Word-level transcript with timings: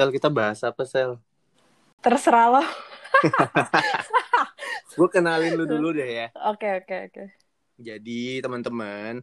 Sel 0.00 0.16
kita 0.16 0.32
bahas 0.32 0.64
apa 0.64 0.80
Sel? 0.88 1.20
Terserah 2.00 2.48
lo. 2.56 2.64
Gue 4.96 5.08
kenalin 5.12 5.60
lu 5.60 5.68
dulu 5.68 5.92
deh 5.92 6.08
ya. 6.08 6.26
Oke 6.48 6.80
oke 6.80 6.96
oke. 7.12 7.24
Jadi 7.76 8.40
teman-teman, 8.40 9.20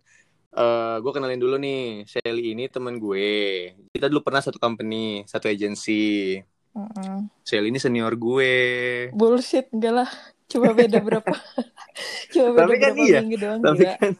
eh 0.54 0.96
gue 1.02 1.12
kenalin 1.18 1.42
dulu 1.42 1.58
nih. 1.58 2.06
Shelly 2.06 2.54
ini 2.54 2.70
teman 2.70 3.02
gue. 3.02 3.74
Kita 3.90 4.06
dulu 4.06 4.22
pernah 4.22 4.38
satu 4.38 4.62
company, 4.62 5.26
satu 5.26 5.50
agency. 5.50 6.46
Mm-mm. 6.78 7.26
Shelly 7.42 7.74
ini 7.74 7.82
senior 7.82 8.14
gue. 8.14 8.54
Bullshit 9.18 9.74
enggak 9.74 10.06
lah. 10.06 10.10
Cuma 10.46 10.78
beda 10.78 11.02
berapa. 11.02 11.26
Cuma 12.38 12.54
beda 12.54 12.70
Tapi 12.70 12.76
kan 12.78 12.92
berapa 12.94 13.02
iya. 13.10 13.20
minggu 13.26 13.38
doang 13.42 13.62
Tapi 13.66 13.84
kan 13.98 14.14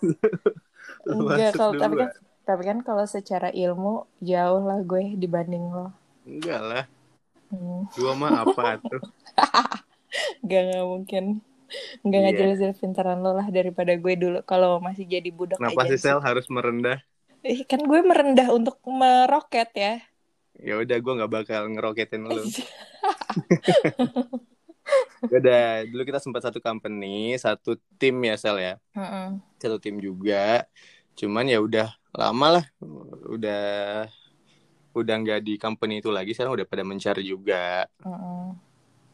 Enggak 1.06 1.52
kalau 1.54 1.74
tapi 1.78 1.96
kan 2.02 2.10
tapi 2.50 2.62
kan 2.66 2.82
kalau 2.82 3.06
secara 3.06 3.54
ilmu 3.54 4.10
jauh 4.26 4.64
lah 4.66 4.82
gue 4.82 5.14
dibanding 5.22 5.70
lo. 5.70 6.07
Enggak 6.28 6.62
lah. 6.62 6.84
Hmm. 7.48 7.88
Gua 7.96 8.12
mah 8.20 8.44
apa 8.44 8.76
tuh? 8.84 9.00
Enggak 10.44 10.62
enggak 10.68 10.86
mungkin. 10.86 11.24
Enggak 12.04 12.20
Iya. 12.24 12.28
ngajarin 12.32 12.76
pintaran 12.76 13.20
lo 13.24 13.32
lah 13.36 13.48
daripada 13.52 13.92
gue 13.96 14.14
dulu 14.16 14.40
kalau 14.44 14.80
masih 14.80 15.08
jadi 15.08 15.28
budak 15.32 15.60
Kenapa 15.60 15.88
sih. 15.88 16.00
Sel 16.00 16.20
harus 16.20 16.48
merendah? 16.48 17.00
Ih, 17.44 17.64
kan 17.64 17.80
gue 17.84 18.00
merendah 18.04 18.52
untuk 18.52 18.80
meroket 18.88 19.72
ya. 19.76 19.94
Ya 20.58 20.80
udah 20.80 20.98
gue 21.00 21.14
nggak 21.22 21.32
bakal 21.32 21.62
ngeroketin 21.72 22.28
lu. 22.28 22.44
Udah, 25.28 25.84
dulu 25.90 26.02
kita 26.08 26.22
sempat 26.22 26.46
satu 26.46 26.62
company, 26.62 27.36
satu 27.36 27.76
tim 27.98 28.16
ya 28.24 28.38
Sel 28.40 28.58
ya. 28.62 28.74
Mm-mm. 28.96 29.42
Satu 29.60 29.82
tim 29.82 29.98
juga. 30.00 30.64
Cuman 31.18 31.50
ya 31.50 31.60
udah 31.60 31.90
lama 32.14 32.62
lah. 32.62 32.66
Udah 33.28 34.06
udah 35.02 35.16
nggak 35.24 35.40
di 35.48 35.54
company 35.64 35.94
itu 36.02 36.10
lagi, 36.18 36.32
sekarang 36.36 36.54
udah 36.58 36.68
pada 36.72 36.84
mencari 36.92 37.24
juga. 37.32 37.86
Mm-mm. 38.06 38.58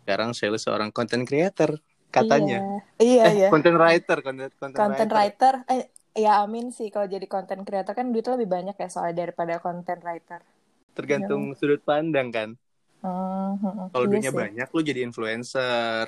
Sekarang 0.03 0.29
saya 0.37 0.51
seorang 0.59 0.89
content 0.97 1.23
creator 1.29 1.71
katanya. 2.15 2.57
Iya, 3.01 3.23
eh, 3.27 3.33
iya. 3.39 3.47
content 3.51 3.77
writer, 3.81 4.17
content, 4.27 4.51
content, 4.61 4.79
Content 4.81 5.11
writer. 5.15 5.15
writer, 5.17 5.53
eh 5.73 5.83
ya 6.23 6.31
amin 6.45 6.65
sih 6.77 6.87
kalau 6.93 7.07
jadi 7.15 7.25
content 7.33 7.63
creator 7.67 7.93
kan 7.97 8.05
duitnya 8.13 8.33
lebih 8.37 8.49
banyak 8.55 8.75
ya 8.83 8.87
soalnya 8.93 9.15
daripada 9.23 9.53
content 9.65 10.01
writer. 10.05 10.39
Tergantung 10.97 11.41
sudut 11.57 11.81
pandang 11.89 12.27
kan. 12.29 12.49
Hmm, 13.03 13.59
hmm, 13.61 13.87
Kalau 13.91 14.05
iya 14.05 14.11
duitnya 14.11 14.31
banyak, 14.33 14.67
lu 14.73 14.81
jadi 14.89 14.99
influencer. 15.07 16.07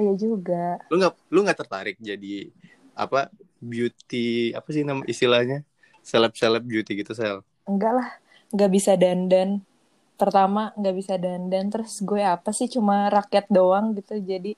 Iya 0.00 0.12
juga. 0.22 0.56
Lu 0.90 0.94
nggak 1.00 1.12
lu 1.32 1.38
nggak 1.44 1.58
tertarik 1.60 1.96
jadi 2.00 2.50
apa 2.94 3.30
beauty 3.60 4.52
apa 4.58 4.68
sih 4.74 4.82
nama 4.88 5.02
istilahnya 5.06 5.56
seleb 6.04 6.32
seleb 6.36 6.62
beauty 6.66 6.92
gitu 7.00 7.12
sel 7.16 7.36
Enggak 7.70 7.92
lah, 7.98 8.08
nggak 8.54 8.70
bisa 8.76 8.92
dandan. 9.02 9.50
Pertama 10.20 10.62
nggak 10.78 10.96
bisa 11.00 11.14
dandan, 11.24 11.64
terus 11.72 11.94
gue 12.08 12.22
apa 12.34 12.50
sih 12.58 12.68
cuma 12.74 12.96
rakyat 13.16 13.46
doang 13.56 13.86
gitu. 13.98 14.14
Jadi 14.30 14.52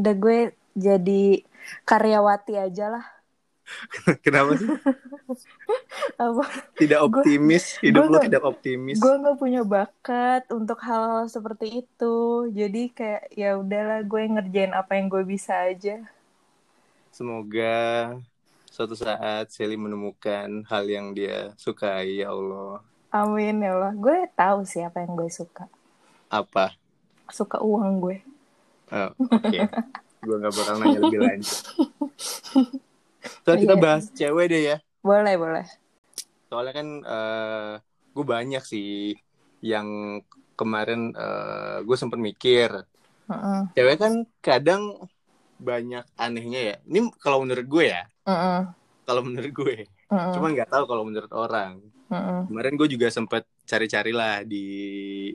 udah 0.00 0.14
gue 0.24 0.38
jadi 0.86 1.22
karyawati 1.88 2.54
aja 2.66 2.86
lah. 2.94 3.06
kenapa 4.24 4.52
sih 4.58 4.72
Apa? 6.18 6.44
tidak 6.80 7.00
optimis 7.06 7.64
hidup 7.84 8.04
gue 8.04 8.10
lu 8.10 8.18
nggak- 8.18 8.24
tidak 8.24 8.42
optimis 8.44 9.00
Gue 9.02 9.12
nggak 9.20 9.38
punya 9.42 9.60
bakat 9.74 10.42
untuk 10.58 10.78
hal 10.88 11.26
seperti 11.34 11.66
itu. 11.82 12.16
Jadi 12.58 12.82
kayak 12.98 13.22
ya 13.40 13.50
udahlah 13.62 14.00
gue 14.10 14.22
ngerjain 14.34 14.72
apa 14.80 14.92
yang 14.98 15.06
gue 15.14 15.24
bisa 15.32 15.54
aja. 15.70 15.96
semoga 17.12 17.62
suatu 18.74 18.94
saat 19.04 19.44
Sally 19.54 19.76
menemukan 19.84 20.48
hal 20.70 20.84
yang 20.96 21.06
dia 21.18 21.52
sukai 21.64 22.08
ya 22.24 22.32
Allah 22.34 22.80
Amin 23.12 23.60
ya 23.64 23.70
Allah. 23.76 23.92
Gue 24.04 24.18
tahu 24.40 24.58
sih 24.70 24.82
apa 24.88 24.98
yang 25.04 25.12
gue 25.18 25.30
suka. 25.38 25.64
apa 26.30 26.74
Suka 27.32 27.58
uang 27.64 28.00
gue. 28.04 28.16
Oh, 28.92 29.10
oke 29.32 29.58
gue 30.26 30.36
nggak 30.40 30.54
bakal 30.54 30.74
nanya 30.78 31.00
lebih 31.02 31.20
lanjut 31.24 31.60
so 33.44 33.50
kita 33.56 33.74
Iya. 33.74 33.82
bahas 33.84 34.04
cewek 34.12 34.46
deh 34.52 34.62
ya 34.70 34.76
Boleh, 35.02 35.34
boleh. 35.40 35.66
soalnya 36.48 36.72
kan 36.78 36.88
eh 37.02 37.72
gue 38.14 38.24
banyak 38.34 38.62
sih 38.72 39.16
yang 39.64 39.88
kemarin 40.58 41.00
eh 41.16 41.76
gue 41.86 41.96
sempet 41.96 42.20
mikir 42.20 42.70
Heeh. 43.30 43.62
cewek 43.74 43.96
kan 44.02 44.12
kadang 44.44 44.82
banyak 45.68 46.04
anehnya 46.18 46.60
ya 46.70 46.76
ini 46.88 46.98
kalau 47.24 47.38
menurut 47.44 47.66
gue 47.74 47.84
ya 47.94 48.02
Heeh. 48.26 48.60
kalau 49.06 49.22
menurut 49.26 49.52
gue 49.52 49.74
Heeh. 50.10 50.30
cuman 50.34 50.50
nggak 50.54 50.70
tahu 50.72 50.84
kalau 50.90 51.04
menurut 51.08 51.32
orang 51.32 51.70
Heeh. 52.12 52.44
kemarin 52.44 52.76
gue 52.76 52.88
juga 52.92 53.08
sempet 53.08 53.48
cari-cari 53.64 54.12
lah 54.12 54.44
di 54.44 54.66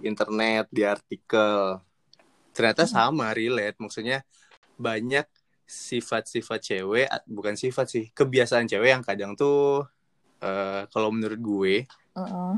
internet 0.06 0.70
di 0.70 0.86
artikel 0.86 1.82
ternyata 2.54 2.86
sama 2.86 3.34
relate 3.34 3.78
maksudnya 3.82 4.22
banyak 4.78 5.26
sifat-sifat 5.66 6.60
cewek 6.64 7.10
bukan 7.26 7.58
sifat 7.58 7.86
sih 7.90 8.06
kebiasaan 8.14 8.70
cewek 8.70 8.94
yang 8.94 9.04
kadang 9.04 9.34
tuh 9.34 9.90
eh, 10.40 10.86
kalau 10.94 11.10
menurut 11.10 11.42
gue 11.42 11.76
Heeh. 12.14 12.54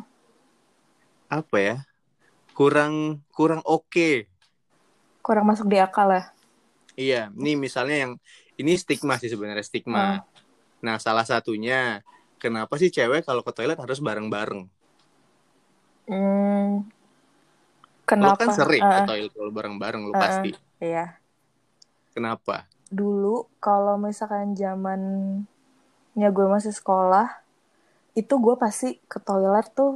apa 1.31 1.58
ya 1.58 1.75
kurang 2.52 3.24
kurang 3.31 3.63
oke 3.63 4.28
Kurang 5.19 5.46
masuk 5.52 5.68
di 5.69 5.78
akal 5.78 6.09
ya. 6.12 6.24
iya 7.00 7.22
nih 7.31 7.56
misalnya 7.56 8.08
yang 8.08 8.13
ini 8.59 8.75
stigma 8.75 9.16
sih 9.16 9.31
sebenarnya 9.31 9.63
stigma 9.63 10.24
nah 10.84 10.96
salah 11.00 11.24
satunya 11.24 12.03
kenapa 12.44 12.74
sih 12.82 12.90
cewek 12.96 13.22
kalau 13.28 13.42
ke 13.48 13.52
toilet 13.58 13.78
harus 13.84 14.00
bareng-bareng 14.08 14.62
Hmm. 16.08 16.90
lo 18.24 18.30
Kenapa? 18.30 18.40
kan 18.40 18.50
sering 18.58 18.86
ke 18.96 19.00
Heeh. 19.00 19.08
toilet 19.08 19.32
kalau 19.38 19.52
bareng-bareng 19.58 20.02
lo 20.10 20.14
Heeh. 20.14 20.24
pasti 20.24 20.50
Iya. 20.82 21.20
kenapa 22.14 22.70
Dulu 23.00 23.36
kalau 23.66 23.96
misalkan 24.06 24.50
zamannya 24.62 25.46
gue 26.36 26.48
masih 26.56 26.74
sekolah, 26.80 27.28
itu 28.22 28.34
gue 28.46 28.56
pasti 28.64 28.90
ke 29.12 29.20
toilet 29.28 29.68
tuh 29.80 29.92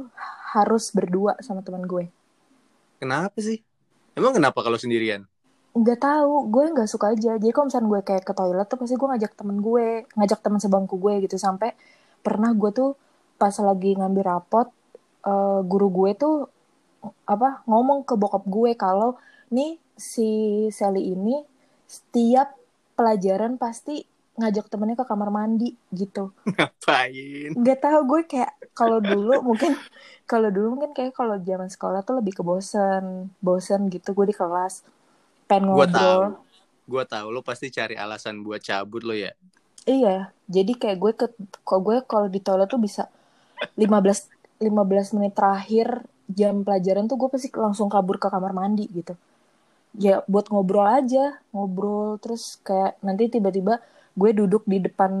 harus 0.54 0.84
berdua 0.96 1.32
sama 1.46 1.60
teman 1.66 1.84
gue. 1.92 2.04
kenapa 3.00 3.38
sih 3.46 3.56
emang 4.18 4.32
kenapa 4.36 4.58
kalau 4.66 4.78
sendirian 4.82 5.22
Nggak 5.74 5.98
tahu, 6.06 6.34
gue 6.54 6.64
nggak 6.72 6.86
suka 6.92 7.06
aja. 7.18 7.34
Jadi 7.34 7.50
kalau 7.54 7.66
misalkan 7.66 7.88
gue 7.90 8.00
kayak 8.08 8.22
ke 8.28 8.32
toilet 8.38 8.66
tuh 8.70 8.78
pasti 8.80 8.94
gue 8.94 9.08
ngajak 9.10 9.32
temen 9.34 9.56
gue, 9.58 9.86
ngajak 10.18 10.38
teman 10.44 10.60
sebangku 10.62 10.94
gue 11.02 11.14
gitu. 11.26 11.34
Sampai 11.46 11.74
pernah 12.24 12.50
gue 12.56 12.70
tuh 12.72 12.90
pas 13.36 13.52
lagi 13.60 13.92
ngambil 13.98 14.24
rapot, 14.24 14.68
eh, 15.28 15.60
guru 15.68 15.88
gue 15.92 16.10
tuh 16.16 16.36
apa 17.28 17.60
ngomong 17.68 18.08
ke 18.08 18.16
bokap 18.16 18.48
gue 18.48 18.72
kalau 18.80 19.20
nih 19.52 19.76
si 19.92 20.28
Sally 20.72 21.12
ini 21.12 21.44
setiap 21.84 22.56
pelajaran 22.96 23.60
pasti 23.60 24.08
ngajak 24.34 24.66
temennya 24.66 24.98
ke 24.98 25.06
kamar 25.06 25.30
mandi 25.30 25.76
gitu. 25.94 26.32
ngapain 26.48 27.52
Nggak 27.54 27.78
tahu 27.84 28.00
gue 28.08 28.20
kayak 28.26 28.52
kalau 28.74 28.98
dulu 28.98 29.44
mungkin 29.44 29.78
kalau 30.26 30.48
dulu 30.50 30.74
mungkin 30.74 30.90
kayak 30.96 31.12
kalau 31.14 31.36
zaman 31.38 31.68
sekolah 31.70 32.00
tuh 32.02 32.18
lebih 32.18 32.40
ke 32.40 32.42
bosen, 32.42 33.30
bosen 33.38 33.86
gitu 33.92 34.16
gue 34.16 34.26
di 34.32 34.36
kelas 34.36 34.82
pengen 35.46 35.70
gue 35.70 35.86
ngobrol. 35.86 35.92
tahu 35.94 36.20
gue 36.84 37.04
tahu 37.08 37.26
lo 37.32 37.40
pasti 37.40 37.68
cari 37.72 37.94
alasan 37.96 38.40
buat 38.44 38.60
cabut 38.60 39.04
lo 39.04 39.14
ya 39.14 39.32
Iya, 39.84 40.32
jadi 40.48 40.72
kayak 40.80 40.96
gue 41.02 41.12
ke 41.20 41.26
kok 41.68 41.80
gue 41.86 41.96
kalau 42.10 42.28
di 42.34 42.40
toilet 42.40 42.68
tuh 42.72 42.80
bisa 42.86 43.02
15 43.80 44.18
15 44.64 45.08
menit 45.16 45.32
terakhir 45.38 45.88
jam 46.38 46.54
pelajaran 46.66 47.04
tuh 47.10 47.16
gue 47.20 47.28
pasti 47.34 47.48
langsung 47.64 47.88
kabur 47.92 48.16
ke 48.22 48.28
kamar 48.34 48.52
mandi 48.60 48.84
gitu. 48.98 49.12
Ya 50.06 50.14
buat 50.32 50.46
ngobrol 50.52 50.86
aja, 50.98 51.38
ngobrol 51.54 52.18
terus 52.22 52.58
kayak 52.66 52.92
nanti 53.06 53.24
tiba-tiba 53.34 53.74
gue 54.20 54.30
duduk 54.40 54.62
di 54.72 54.78
depan 54.86 55.12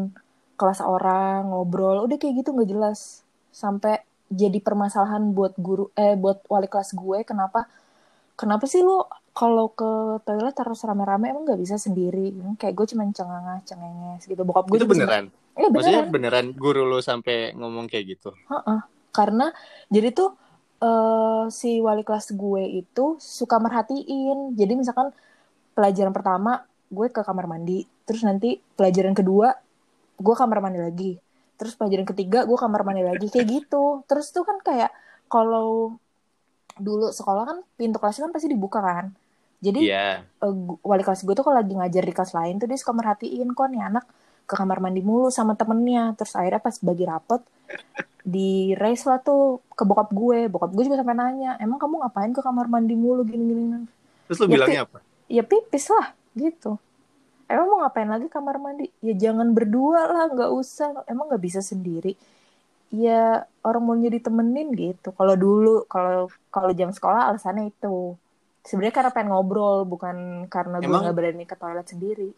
kelas 0.60 0.80
orang 0.94 1.50
ngobrol, 1.52 1.96
udah 2.06 2.16
kayak 2.20 2.34
gitu 2.44 2.50
nggak 2.56 2.70
jelas. 2.74 3.00
Sampai 3.52 4.00
jadi 4.40 4.58
permasalahan 4.66 5.22
buat 5.36 5.54
guru 5.66 5.84
eh 5.98 6.14
buat 6.22 6.38
wali 6.52 6.68
kelas 6.72 6.90
gue 6.96 7.18
kenapa 7.30 7.68
kenapa 8.40 8.64
sih 8.72 8.82
lo 8.86 9.06
kalau 9.34 9.66
ke 9.74 10.22
toilet 10.22 10.54
harus 10.54 10.80
rame-rame 10.86 11.34
emang 11.34 11.42
nggak 11.42 11.58
bisa 11.58 11.74
sendiri? 11.74 12.30
Kayak 12.54 12.74
gue 12.78 12.86
cuman 12.94 13.10
cengengah 13.10 13.58
cengenges 13.66 14.30
gitu. 14.30 14.46
Bokap 14.46 14.70
gue 14.70 14.78
itu 14.78 14.86
beneran? 14.86 15.26
Iya 15.58 15.68
maksudnya 15.74 16.06
beneran 16.06 16.14
beneran 16.14 16.46
guru 16.54 16.86
lo 16.86 17.02
sampai 17.02 17.50
ngomong 17.58 17.90
kayak 17.90 18.14
gitu? 18.14 18.30
Heeh. 18.30 18.80
karena 19.14 19.54
jadi 19.94 20.10
tuh 20.10 20.34
eh, 20.82 21.46
si 21.50 21.78
wali 21.78 22.02
kelas 22.06 22.30
gue 22.30 22.62
itu 22.78 23.18
suka 23.18 23.58
merhatiin. 23.58 24.54
Jadi 24.54 24.72
misalkan 24.78 25.10
pelajaran 25.74 26.14
pertama 26.14 26.62
gue 26.86 27.10
ke 27.10 27.22
kamar 27.26 27.50
mandi. 27.50 27.82
Terus 28.06 28.22
nanti 28.22 28.62
pelajaran 28.78 29.18
kedua 29.18 29.50
gue 30.14 30.34
kamar 30.38 30.62
mandi 30.62 30.78
lagi. 30.78 31.12
Terus 31.58 31.74
pelajaran 31.74 32.06
ketiga 32.06 32.46
gue 32.46 32.58
kamar 32.58 32.86
mandi 32.86 33.02
lagi. 33.02 33.26
Kayak 33.34 33.46
gitu. 33.50 34.06
Terus 34.06 34.30
tuh 34.30 34.46
kan 34.46 34.62
kayak 34.62 34.94
kalau 35.26 35.98
dulu 36.78 37.10
sekolah 37.10 37.42
kan 37.46 37.58
pintu 37.74 37.98
kelasnya 37.98 38.30
kan 38.30 38.32
pasti 38.34 38.50
dibuka 38.50 38.82
kan 38.82 39.14
jadi 39.66 39.80
iya. 39.80 40.26
eh, 40.44 40.52
gu- 40.66 40.80
wali 40.90 41.02
kelas 41.06 41.20
gue 41.26 41.34
tuh 41.38 41.44
kalau 41.46 41.56
lagi 41.60 41.72
ngajar 41.78 42.02
di 42.08 42.12
kelas 42.16 42.32
lain 42.38 42.54
tuh 42.60 42.66
dia 42.70 42.78
suka 42.82 42.92
merhatiin 43.00 43.48
kok 43.56 43.66
nih 43.72 43.82
anak 43.88 44.04
ke 44.48 44.54
kamar 44.60 44.78
mandi 44.84 45.00
mulu 45.08 45.26
sama 45.38 45.52
temennya. 45.60 46.00
Terus 46.18 46.32
akhirnya 46.38 46.60
pas 46.66 46.76
bagi 46.88 47.04
rapot 47.12 47.40
di 48.34 48.72
race 48.82 49.04
lah 49.10 49.18
tuh 49.26 49.40
ke 49.78 49.82
bokap 49.88 50.08
gue. 50.20 50.38
Bokap 50.52 50.70
gue 50.76 50.82
juga 50.88 50.98
sampai 51.02 51.16
nanya 51.20 51.48
emang 51.64 51.78
kamu 51.82 51.94
ngapain 52.02 52.32
ke 52.36 52.40
kamar 52.48 52.66
mandi 52.74 52.94
mulu 53.04 53.20
gini 53.30 53.44
gini 53.52 53.64
Terus 54.28 54.38
lu 54.42 54.48
Ya, 54.52 54.56
bilangnya 54.56 54.80
apa? 54.88 54.98
ya 55.36 55.42
pipis 55.50 55.84
lah 55.94 56.06
gitu. 56.42 56.68
Emang 57.52 57.66
mau 57.70 57.78
ngapain 57.84 58.08
lagi 58.14 58.26
kamar 58.36 58.56
mandi? 58.64 58.84
Ya 59.06 59.12
jangan 59.24 59.48
berdua 59.56 60.00
lah 60.14 60.24
nggak 60.34 60.50
usah. 60.60 60.88
Emang 61.12 61.26
nggak 61.30 61.44
bisa 61.48 61.60
sendiri? 61.72 62.08
Ya 62.94 63.44
orang 63.66 63.82
mau 63.86 63.96
jadi 64.06 64.18
temenin 64.26 64.68
gitu. 64.82 65.08
Kalau 65.18 65.34
dulu 65.44 65.68
kalau 65.92 66.30
kalau 66.54 66.70
jam 66.78 66.90
sekolah 66.96 67.20
alasannya 67.30 67.64
itu 67.72 67.88
sebenarnya 68.64 68.94
karena 68.96 69.10
pengen 69.12 69.28
ngobrol 69.30 69.84
bukan 69.84 70.48
karena 70.48 70.80
gue 70.80 70.88
nggak 70.88 71.16
berani 71.16 71.44
ke 71.44 71.54
toilet 71.54 71.86
sendiri. 71.86 72.30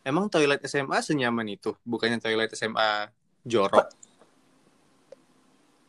Emang 0.00 0.32
toilet 0.32 0.64
SMA 0.64 1.04
senyaman 1.04 1.44
itu? 1.46 1.76
Bukannya 1.84 2.16
toilet 2.18 2.48
SMA 2.56 3.12
jorok? 3.44 3.84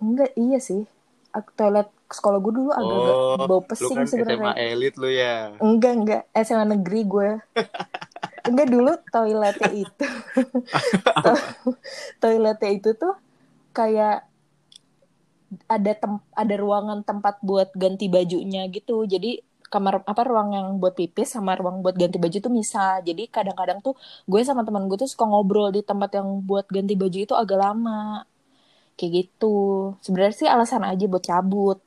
enggak 0.01 0.31
iya 0.35 0.59
sih. 0.59 0.83
Toilet 1.55 1.87
sekolah 2.11 2.43
gue 2.43 2.53
dulu 2.59 2.69
agak-agak 2.75 3.15
Oh, 3.15 3.47
bau 3.47 3.61
pesing 3.63 3.95
kan 3.95 4.03
SMA 4.03 4.11
sebenarnya 4.11 4.51
elit 4.59 4.93
lu 4.99 5.07
ya. 5.07 5.55
enggak 5.63 5.93
enggak. 5.95 6.23
SMA 6.35 6.65
negeri 6.75 7.01
gue 7.07 7.29
enggak 8.51 8.67
dulu 8.67 8.91
toiletnya 9.07 9.69
itu. 9.71 10.07
To- 11.25 11.47
toiletnya 12.19 12.69
itu 12.75 12.91
tuh 12.99 13.15
kayak 13.71 14.27
ada 15.67 15.91
tem 15.95 16.13
ada 16.35 16.55
ruangan 16.59 17.03
tempat 17.07 17.39
buat 17.39 17.71
ganti 17.71 18.11
bajunya 18.11 18.67
gitu. 18.67 19.07
Jadi 19.07 19.39
kamar 19.73 19.93
apa 20.11 20.21
ruang 20.29 20.49
yang 20.57 20.67
buat 20.81 20.93
pipis 20.99 21.27
sama 21.35 21.51
ruang 21.59 21.77
buat 21.83 21.95
ganti 22.01 22.17
baju 22.23 22.37
tuh 22.45 22.53
misah 22.59 22.89
jadi 23.07 23.23
kadang-kadang 23.35 23.79
tuh 23.85 23.93
gue 24.31 24.41
sama 24.49 24.61
teman 24.67 24.83
gue 24.89 24.97
tuh 25.03 25.09
suka 25.13 25.25
ngobrol 25.31 25.67
di 25.75 25.81
tempat 25.89 26.09
yang 26.17 26.27
buat 26.49 26.65
ganti 26.75 26.93
baju 27.01 27.17
itu 27.25 27.33
agak 27.41 27.57
lama 27.65 28.25
kayak 28.97 29.11
gitu 29.17 29.55
sebenarnya 30.05 30.35
sih 30.41 30.49
alasan 30.55 30.83
aja 30.91 31.05
buat 31.11 31.23
cabut 31.29 31.77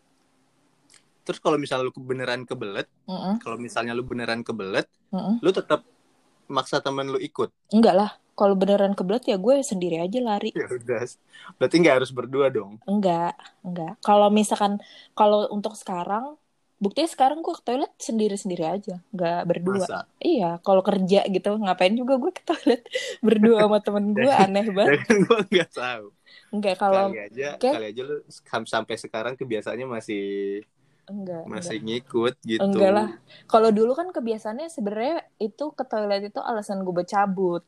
Terus 1.24 1.40
kalau 1.40 1.56
misalnya 1.56 1.88
lu 1.88 1.92
beneran 1.96 2.42
kebelet, 2.44 2.86
Mm-mm, 3.08 3.40
kalau 3.40 3.56
misalnya 3.56 3.92
lu 3.96 4.04
beneran 4.04 4.44
kebelet, 4.44 4.86
mm-mm. 5.12 5.44
lu 5.44 5.50
tetap 5.56 5.80
maksa 6.48 6.78
temen 6.84 7.08
lu 7.12 7.18
ikut. 7.20 7.50
enggak 7.76 7.94
lah 8.00 8.10
kalau 8.38 8.54
beneran 8.60 8.94
kebelet 8.98 9.24
ya 9.30 9.36
gue 9.44 9.54
sendiri 9.70 9.96
aja 10.04 10.18
lari 10.28 10.50
Ya 10.54 10.66
udah. 10.70 11.02
Berarti 11.58 11.74
nggak 11.82 11.96
harus 12.02 12.10
berdua 12.14 12.46
dong. 12.50 12.78
Enggak, 12.90 13.32
enggak. 13.66 13.90
Kalau 14.06 14.28
misalkan 14.38 14.72
kalau 15.18 15.38
untuk 15.56 15.72
sekarang, 15.80 16.24
buktinya 16.84 17.08
sekarang 17.14 17.38
gue 17.44 17.54
ke 17.58 17.62
toilet 17.64 17.92
sendiri-sendiri 17.96 18.64
aja, 18.76 18.94
enggak 19.12 19.40
berdua. 19.48 19.86
Masa? 19.88 19.98
Iya, 20.20 20.50
kalau 20.66 20.82
kerja 20.84 21.20
gitu 21.34 21.50
ngapain 21.64 21.94
juga 21.96 22.14
gue 22.22 22.32
ke 22.36 22.42
toilet 22.44 22.82
berdua 23.26 23.56
sama 23.64 23.78
temen 23.80 24.04
gue 24.12 24.32
aneh 24.44 24.66
banget. 24.76 24.92
Ya 24.92 25.04
kan 25.08 25.16
gua 25.26 25.38
nggak 25.48 25.70
tahu. 25.72 26.06
Enggak 26.54 26.74
kalau 26.82 27.06
kali 27.08 27.18
aja, 27.26 27.48
Oke. 27.56 27.70
kali 27.74 27.84
aja 27.90 28.02
lu 28.08 28.16
sam- 28.28 28.68
sampai 28.68 28.94
sekarang 29.00 29.34
kebiasaannya 29.40 29.86
masih 29.88 30.22
enggak, 31.10 31.42
masih 31.48 31.76
enggak. 31.80 31.86
ngikut 31.86 32.34
gitu. 32.44 32.64
Enggak 32.64 32.90
lah. 32.96 33.08
Kalau 33.50 33.70
dulu 33.74 33.92
kan 33.98 34.08
kebiasaannya 34.16 34.68
sebenarnya 34.72 35.16
itu 35.40 35.64
ke 35.76 35.84
toilet 35.90 36.22
itu 36.30 36.40
alasan 36.40 36.84
gue 36.84 36.92
buat 36.94 37.08
cabut. 37.08 37.62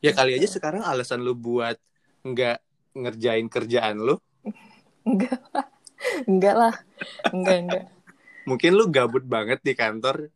Ya 0.00 0.12
kali 0.16 0.32
aja 0.36 0.48
sekarang 0.48 0.82
alasan 0.84 1.20
lu 1.26 1.36
buat 1.36 1.76
nggak 2.24 2.56
ngerjain 2.96 3.46
kerjaan 3.52 3.96
lu, 4.00 4.16
Enggak 5.08 5.40
lah. 5.54 5.66
Enggak 6.30 6.54
lah. 6.56 6.74
Enggak, 7.32 7.58
enggak. 7.64 7.84
mungkin 8.48 8.70
lu 8.74 8.84
gabut 8.90 9.22
banget 9.22 9.60
di 9.62 9.72
kantor, 9.76 10.28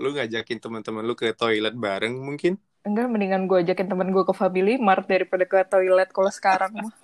lu 0.00 0.08
ngajakin 0.16 0.58
teman-teman 0.62 1.04
lu 1.04 1.14
ke 1.18 1.34
toilet 1.36 1.74
bareng 1.76 2.14
mungkin. 2.16 2.56
Enggak, 2.80 3.12
mendingan 3.12 3.44
gue 3.44 3.60
ajakin 3.60 3.92
temen 3.92 4.08
gue 4.08 4.24
ke 4.24 4.32
Family 4.32 4.80
Mart 4.80 5.04
daripada 5.04 5.44
ke 5.44 5.60
toilet 5.68 6.08
kalau 6.08 6.32
sekarang 6.32 6.72
mah. 6.72 6.94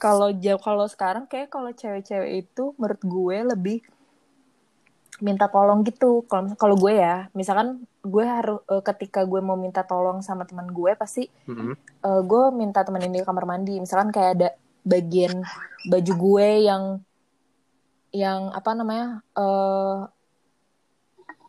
Kalau 0.00 0.32
jauh 0.32 0.56
kalau 0.56 0.88
sekarang 0.88 1.28
kayak 1.28 1.52
kalau 1.52 1.68
cewek-cewek 1.76 2.48
itu 2.48 2.72
menurut 2.80 3.02
gue 3.04 3.36
lebih 3.52 3.78
minta 5.20 5.52
tolong 5.52 5.84
gitu. 5.84 6.24
Kalau 6.24 6.56
kalau 6.56 6.76
gue 6.80 6.96
ya, 6.96 7.28
misalkan 7.36 7.84
gue 8.00 8.24
harus 8.24 8.64
eh, 8.72 8.80
ketika 8.80 9.28
gue 9.28 9.44
mau 9.44 9.60
minta 9.60 9.84
tolong 9.84 10.24
sama 10.24 10.48
teman 10.48 10.72
gue 10.72 10.96
pasti 10.96 11.28
Mm-mm. 11.44 11.76
eh, 11.76 12.22
gue 12.24 12.42
minta 12.56 12.80
temenin 12.80 13.12
di 13.12 13.20
kamar 13.20 13.44
mandi. 13.44 13.76
Misalkan 13.76 14.08
kayak 14.08 14.30
ada 14.40 14.48
bagian 14.82 15.44
baju 15.88 16.12
gue 16.16 16.48
yang 16.66 16.84
yang 18.10 18.50
apa 18.50 18.70
namanya 18.74 19.22
eh 19.38 19.98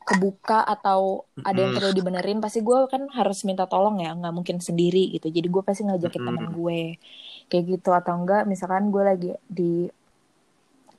kebuka 0.01 0.66
atau 0.66 1.24
ada 1.45 1.56
yang 1.62 1.78
perlu 1.78 1.94
dibenerin 1.94 2.42
pasti 2.42 2.60
gue 2.60 2.89
kan 2.89 3.06
harus 3.13 3.45
minta 3.48 3.69
tolong 3.69 4.01
ya 4.01 4.12
nggak 4.12 4.33
mungkin 4.33 4.57
sendiri 4.60 5.13
gitu. 5.16 5.31
Jadi 5.31 5.48
gue 5.48 5.63
pasti 5.63 5.88
ngajakin 5.88 6.22
teman 6.25 6.48
gue 6.51 7.00
kayak 7.48 7.63
gitu. 7.78 7.89
Atau 7.95 8.19
enggak 8.19 8.44
misalkan 8.50 8.92
gue 8.92 9.04
lagi 9.06 9.30
di 9.48 9.88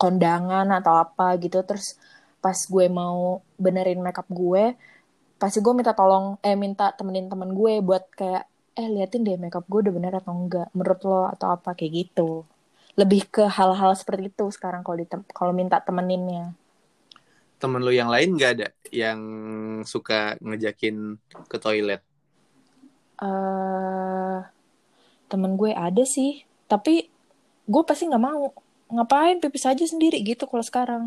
kondangan 0.00 0.66
atau 0.82 0.98
apa 0.98 1.38
gitu 1.38 1.62
terus 1.62 1.94
pas 2.42 2.58
gue 2.58 2.86
mau 2.90 3.38
benerin 3.54 4.02
makeup 4.02 4.26
gue 4.26 4.74
pasti 5.38 5.62
gue 5.62 5.74
minta 5.74 5.94
tolong 5.94 6.38
eh 6.42 6.58
minta 6.58 6.90
temenin 6.90 7.30
temen 7.30 7.54
gue 7.54 7.78
buat 7.78 8.02
kayak 8.18 8.50
eh 8.80 8.88
liatin 8.94 9.22
deh 9.26 9.36
makeup 9.42 9.64
gue 9.70 9.80
udah 9.84 9.94
bener 9.98 10.12
atau 10.20 10.32
enggak 10.40 10.66
menurut 10.76 11.00
lo 11.10 11.20
atau 11.34 11.46
apa 11.56 11.70
kayak 11.78 11.92
gitu 12.00 12.30
lebih 13.00 13.22
ke 13.34 13.44
hal-hal 13.56 13.92
seperti 14.00 14.22
itu 14.32 14.44
sekarang 14.56 14.82
kalau 14.86 14.96
kalau 15.38 15.52
minta 15.60 15.76
temeninnya 15.86 16.44
Temen 17.60 17.80
lu 17.86 17.92
yang 17.94 18.10
lain 18.10 18.34
nggak 18.34 18.50
ada 18.58 18.66
yang 18.90 19.20
suka 19.86 20.34
ngejakin 20.42 20.96
ke 21.50 21.56
toilet? 21.62 22.02
eh 23.22 24.38
temen 25.30 25.52
gue 25.60 25.72
ada 25.72 26.04
sih 26.16 26.44
tapi 26.70 26.94
gue 27.72 27.82
pasti 27.88 28.04
nggak 28.10 28.24
mau 28.28 28.42
ngapain 28.94 29.38
pipis 29.42 29.64
aja 29.70 29.84
sendiri 29.92 30.18
gitu 30.30 30.44
kalau 30.50 30.64
sekarang 30.70 31.02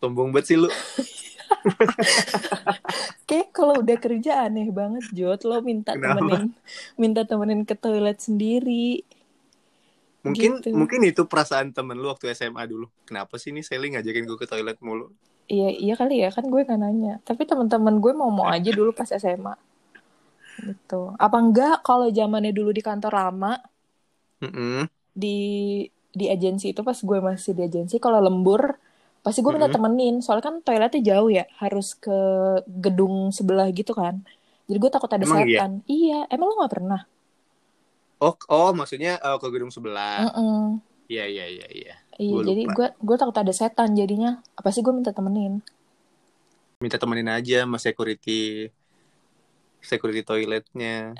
Sombong 0.00 0.30
banget 0.32 0.44
sih 0.48 0.56
lu. 0.62 0.68
kalau 3.56 3.74
udah 3.82 3.96
kerja 4.04 4.30
aneh 4.46 4.66
banget 4.78 5.04
Jod 5.16 5.40
lo 5.48 5.54
minta 5.70 5.92
Kenapa? 5.92 6.24
temenin 6.26 6.42
minta 7.02 7.20
temenin 7.30 7.60
ke 7.68 7.74
toilet 7.82 8.18
sendiri 8.26 9.02
Mungkin 10.26 10.52
Gitu. 10.60 10.70
mungkin 10.80 11.00
itu 11.10 11.22
perasaan 11.30 11.68
temen 11.76 11.96
lu 12.02 12.06
waktu 12.12 12.26
SMA 12.38 12.64
dulu. 12.72 12.86
Kenapa 13.08 13.34
sih 13.42 13.50
nih 13.54 13.64
Sally 13.68 13.86
ngajakin 13.94 14.24
gue 14.28 14.38
ke 14.42 14.46
toilet 14.52 14.78
mulu? 14.86 15.06
iya 15.54 15.68
iya 15.82 15.92
kali 16.00 16.14
ya 16.24 16.28
kan 16.36 16.44
gue 16.52 16.60
nggak 16.66 16.80
nanya 16.84 17.12
tapi 17.28 17.42
teman-teman 17.50 17.94
gue 18.02 18.12
mau 18.20 18.30
mau 18.38 18.46
aja 18.56 18.70
dulu 18.78 18.90
pas 18.98 19.10
SMA 19.22 19.54
gitu 20.68 21.00
apa 21.24 21.36
enggak 21.44 21.74
kalau 21.86 22.06
zamannya 22.18 22.52
dulu 22.58 22.70
di 22.78 22.82
kantor 22.88 23.12
lama 23.20 23.52
Mm-mm. 24.42 24.88
di 25.16 25.36
di 26.16 26.26
agensi 26.34 26.72
itu 26.72 26.80
pas 26.88 26.96
gue 26.96 27.18
masih 27.28 27.52
di 27.56 27.62
agensi 27.68 27.96
kalau 28.00 28.20
lembur 28.24 28.62
pasti 29.26 29.38
gue 29.42 29.50
minta 29.50 29.66
Mhm. 29.68 29.74
temenin 29.76 30.14
soalnya 30.22 30.44
kan 30.48 30.54
toiletnya 30.62 31.00
jauh 31.10 31.28
ya 31.38 31.44
harus 31.62 31.98
ke 31.98 32.18
gedung 32.84 33.34
sebelah 33.34 33.66
gitu 33.74 33.92
kan 34.00 34.22
jadi 34.70 34.78
gue 34.82 34.90
takut 34.94 35.10
ada 35.10 35.26
Emang 35.26 35.42
iya? 35.42 35.58
setan 35.58 35.72
iya 35.90 36.18
emang 36.30 36.46
lo 36.50 36.54
nggak 36.62 36.74
pernah 36.78 37.00
Oh, 38.16 38.32
oh 38.48 38.70
maksudnya 38.72 39.20
eh, 39.20 39.36
ke 39.36 39.46
gedung 39.52 39.68
sebelah. 39.68 40.24
Mm-mm. 40.32 40.80
Iya, 41.06 41.24
iya, 41.28 41.44
iya, 41.52 41.66
iya. 41.68 41.94
iya 42.16 42.32
Gua 42.32 42.40
jadi 42.48 42.62
gue 42.64 42.86
gue 42.96 43.16
takut 43.20 43.36
ada 43.36 43.52
setan 43.52 43.92
jadinya 43.92 44.40
apa 44.56 44.68
sih 44.72 44.80
gue 44.80 44.94
minta 44.94 45.12
temenin 45.12 45.60
Minta 46.80 46.96
temenin 47.00 47.28
aja 47.28 47.64
sama 47.64 47.76
security 47.80 48.68
security 49.80 50.22
toiletnya. 50.26 51.14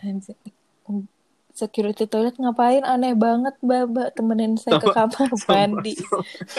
Security 1.57 2.05
toilet 2.05 2.37
ngapain 2.37 2.85
aneh 2.85 3.17
banget 3.17 3.57
mbak 3.65 4.13
temenin 4.13 4.61
saya 4.61 4.77
ke 4.77 4.93
kamar 4.93 5.29
mandi 5.49 5.97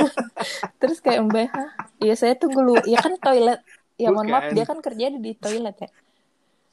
terus 0.82 0.98
kayak 1.06 1.22
mbak 1.30 1.54
"Hah? 1.54 1.70
iya 2.01 2.18
saya 2.18 2.34
tunggu 2.34 2.66
lu 2.66 2.74
ya 2.89 2.98
kan 2.98 3.13
toilet 3.22 3.62
ya 4.01 4.10
mohon 4.10 4.34
maaf 4.34 4.50
dia 4.50 4.66
kan 4.66 4.82
kerja 4.82 5.13
di 5.13 5.38
toilet 5.38 5.77
ya 5.86 5.89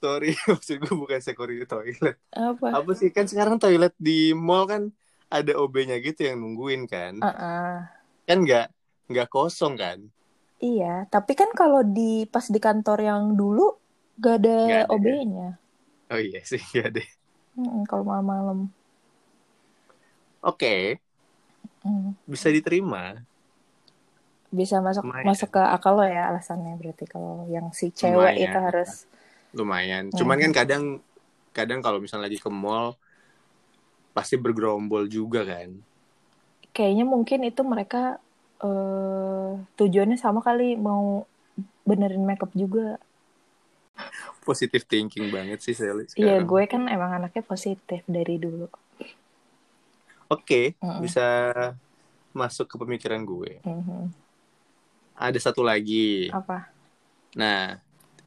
Sorry, 0.05 0.37
maksud 0.53 0.85
gue 0.85 0.95
bukan 1.01 1.17
security 1.17 1.65
toilet. 1.65 2.21
apa 2.37 2.77
Apa 2.77 2.93
sih 2.93 3.09
kan 3.09 3.25
sekarang 3.25 3.57
toilet 3.57 3.97
di 3.97 4.37
mall 4.37 4.69
kan 4.69 4.93
ada 5.33 5.57
OB-nya 5.57 5.97
gitu 6.05 6.29
yang 6.29 6.45
nungguin 6.45 6.85
kan? 6.85 7.25
Uh-uh. 7.25 7.89
Kan 8.29 8.45
nggak 8.45 8.69
nggak 9.09 9.29
kosong 9.33 9.81
kan? 9.81 10.05
Iya, 10.61 11.09
tapi 11.09 11.33
kan 11.33 11.53
kalau 11.57 11.81
di 11.81 12.29
pas 12.29 12.45
di 12.49 12.61
kantor 12.61 12.99
yang 13.01 13.23
dulu 13.33 13.81
gak 14.21 14.45
ada, 14.45 14.57
ada, 14.61 14.69
ya? 14.69 14.81
OB-nya. 14.93 15.49
Oh 16.13 16.21
iya 16.21 16.41
sih, 16.45 16.61
ya 16.77 16.93
deh. 16.93 17.09
Mm, 17.59 17.83
kalau 17.91 18.05
malam-malam. 18.11 18.59
Oke, 20.43 20.99
Mm. 21.85 22.15
bisa 22.31 22.49
diterima. 22.55 23.25
Bisa 24.59 24.77
masuk 24.87 25.05
Lumayan. 25.05 25.29
masuk 25.29 25.49
ke 25.57 25.61
akal 25.77 25.93
lo 25.99 26.05
ya 26.17 26.23
alasannya 26.31 26.73
berarti 26.81 27.05
kalau 27.13 27.35
yang 27.55 27.67
si 27.79 27.87
cewek 28.01 28.35
Lumayan. 28.35 28.47
itu 28.47 28.57
harus 28.67 28.91
Lumayan. 29.57 30.05
Hmm. 30.13 30.19
Cuman 30.19 30.39
kan 30.43 30.53
kadang 30.59 30.83
kadang 31.57 31.81
kalau 31.85 31.99
misalnya 32.03 32.27
lagi 32.29 32.39
ke 32.43 32.51
mall 32.63 32.89
pasti 34.15 34.35
bergerombol 34.45 35.05
juga 35.17 35.41
kan. 35.51 35.71
kayaknya 36.77 37.05
mungkin 37.07 37.41
itu 37.51 37.63
mereka 37.73 38.19
eh 38.65 39.51
tujuannya 39.79 40.17
sama 40.25 40.41
kali 40.47 40.75
mau 40.89 41.27
benerin 41.89 42.25
makeup 42.29 42.51
juga. 42.63 42.99
Positive 44.45 44.85
thinking 44.85 45.33
banget 45.33 45.59
sih 45.65 45.73
Sally 45.73 46.05
Iya, 46.15 46.45
gue 46.45 46.63
kan 46.69 46.85
emang 46.87 47.17
anaknya 47.17 47.43
positif 47.43 48.05
dari 48.05 48.37
dulu. 48.37 48.69
Oke, 50.29 50.77
Mm-mm. 50.81 51.01
bisa 51.05 51.53
masuk 52.37 52.67
ke 52.69 52.77
pemikiran 52.77 53.25
gue. 53.25 53.61
Mhm. 53.65 54.13
Ada 55.15 55.39
satu 55.41 55.65
lagi. 55.65 56.29
Apa? 56.29 56.69
Nah, 57.39 57.79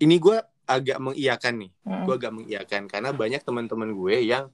ini 0.02 0.16
gue 0.18 0.38
agak 0.68 0.98
mengiyakan 1.00 1.54
nih. 1.68 1.72
Mm-mm. 1.86 2.04
Gue 2.06 2.14
agak 2.18 2.34
mengiyakan 2.34 2.82
karena 2.90 3.10
banyak 3.14 3.42
teman-teman 3.44 3.94
gue 3.94 4.16
yang 4.24 4.50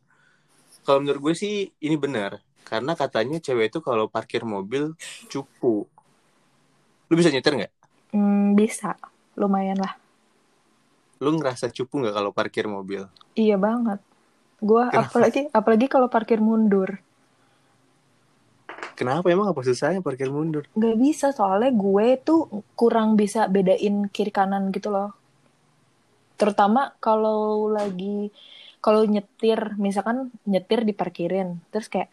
kalau 0.84 1.00
menurut 1.00 1.32
gue 1.32 1.34
sih 1.38 1.72
ini 1.80 1.96
benar. 1.96 2.44
Karena 2.64 2.96
katanya 2.96 3.38
cewek 3.44 3.70
itu 3.70 3.80
kalau 3.84 4.08
parkir 4.10 4.42
mobil 4.44 4.96
cupu. 5.30 5.86
Lu 7.12 7.14
bisa 7.14 7.30
nyetir 7.30 7.54
nggak? 7.54 7.74
Hmm, 8.14 8.54
bisa, 8.58 8.98
lumayan 9.38 9.78
lah. 9.78 10.03
Lu 11.22 11.30
ngerasa 11.38 11.70
cupu 11.76 11.94
nggak 12.02 12.16
kalau 12.18 12.32
parkir 12.34 12.66
mobil? 12.70 13.02
Iya 13.38 13.58
banget. 13.58 14.00
Gua 14.64 14.84
Kenapa? 14.90 15.10
apalagi 15.10 15.40
apalagi 15.54 15.86
kalau 15.94 16.08
parkir 16.10 16.40
mundur. 16.40 16.90
Kenapa 19.00 19.28
emang 19.34 19.50
apa 19.50 19.62
susahnya 19.66 20.02
parkir 20.06 20.30
mundur? 20.30 20.66
Gak 20.78 20.96
bisa 21.02 21.28
soalnya 21.34 21.72
gue 21.74 22.08
tuh 22.28 22.40
kurang 22.80 23.10
bisa 23.22 23.50
bedain 23.50 23.96
kiri 24.16 24.30
kanan 24.34 24.70
gitu 24.76 24.90
loh. 24.94 25.10
Terutama 26.40 26.94
kalau 27.02 27.70
lagi 27.70 28.30
kalau 28.84 29.02
nyetir, 29.08 29.60
misalkan 29.80 30.28
nyetir 30.44 30.84
diparkirin, 30.84 31.50
terus 31.72 31.88
kayak 31.88 32.10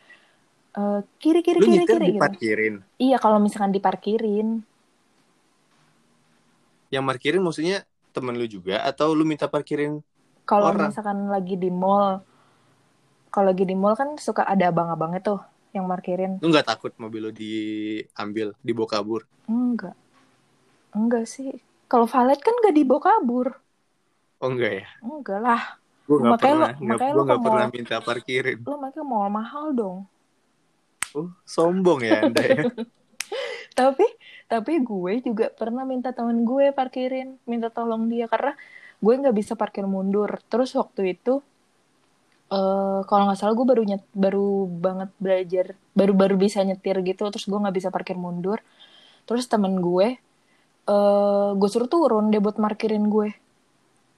eh, 0.78 1.00
kiri 1.22 1.40
kiri 1.46 1.60
Lu 1.60 1.66
kiri 1.66 1.84
nyetir 1.84 1.98
kiri 1.98 2.06
gitu. 2.16 2.16
diparkirin. 2.16 2.74
Iya 3.00 3.16
kalau 3.24 3.38
misalkan 3.42 3.72
diparkirin, 3.76 4.48
Yang 6.90 7.04
parkirin 7.06 7.42
maksudnya 7.46 7.76
temen 8.14 8.34
lu 8.40 8.46
juga 8.56 8.74
atau 8.90 9.08
lu 9.18 9.24
minta 9.30 9.46
parkirin? 9.54 9.92
kalau 10.48 10.70
misalkan 10.76 11.18
lagi 11.34 11.54
di 11.62 11.70
mall, 11.82 12.08
kalau 13.30 13.46
lagi 13.54 13.64
di 13.70 13.76
mall 13.78 13.94
kan 14.00 14.18
suka 14.18 14.42
ada 14.52 14.64
abang-abangnya 14.70 15.20
tuh 15.22 15.40
yang 15.76 15.86
parkirin. 15.86 16.32
Lu 16.42 16.50
nggak 16.50 16.66
takut 16.70 16.92
mobil 17.02 17.20
lu 17.26 17.32
diambil, 17.32 18.48
dibawa 18.66 18.88
kabur? 18.90 19.20
Enggak, 19.50 19.94
enggak 20.98 21.24
sih. 21.34 21.50
Kalau 21.90 22.06
valet 22.06 22.38
kan 22.38 22.54
gak 22.62 22.74
dibawa 22.78 23.00
kabur. 23.02 23.46
Oh 24.40 24.48
enggak 24.50 24.72
ya? 24.80 24.84
Enggak 25.04 25.40
lah. 25.46 25.62
Gue 26.06 26.16
nggak 26.20 26.34
lu- 26.34 26.40
pernah, 26.42 26.70
nggak- 26.84 26.86
makanya 26.90 27.12
gua 27.12 27.22
lu 27.22 27.26
nggak 27.26 27.42
pernah 27.44 27.64
minta 27.74 27.96
parkirin. 28.06 28.60
Lo 28.66 28.74
makanya 28.82 29.04
mall 29.10 29.28
mahal 29.38 29.66
dong. 29.80 29.98
Oh, 31.18 31.28
sombong 31.54 32.00
ya 32.06 32.14
anda 32.22 32.42
ya? 32.54 32.62
tapi 33.78 34.04
tapi 34.50 34.72
gue 34.88 35.12
juga 35.26 35.44
pernah 35.60 35.84
minta 35.92 36.10
temen 36.16 36.38
gue 36.48 36.64
parkirin 36.78 37.28
minta 37.50 37.68
tolong 37.76 38.02
dia. 38.12 38.26
Karena 38.32 38.52
gue 39.04 39.14
nggak 39.20 39.36
bisa 39.40 39.52
parkir 39.60 39.84
mundur. 39.94 40.30
Terus 40.50 40.70
waktu 40.80 41.02
itu 41.16 41.30
eh 42.50 43.00
kalau 43.08 43.22
nggak 43.30 43.38
salah 43.38 43.54
gue 43.58 43.66
baru 43.70 43.82
nyet, 43.86 44.02
baru 44.24 44.66
banget 44.84 45.10
belajar 45.22 45.66
baru 45.98 46.12
baru 46.20 46.34
bisa 46.44 46.58
nyetir 46.66 46.96
gitu. 47.08 47.22
Terus 47.32 47.46
gue 47.50 47.58
nggak 47.62 47.76
bisa 47.78 47.88
parkir 47.94 48.16
mundur. 48.24 48.58
Terus 49.28 49.44
temen 49.52 49.74
gue 49.86 50.08
eh 50.90 51.50
gue 51.60 51.68
suruh 51.72 51.90
turun 51.94 52.24
deh 52.32 52.40
buat 52.44 52.56
parkirin 52.64 53.06
gue. 53.14 53.28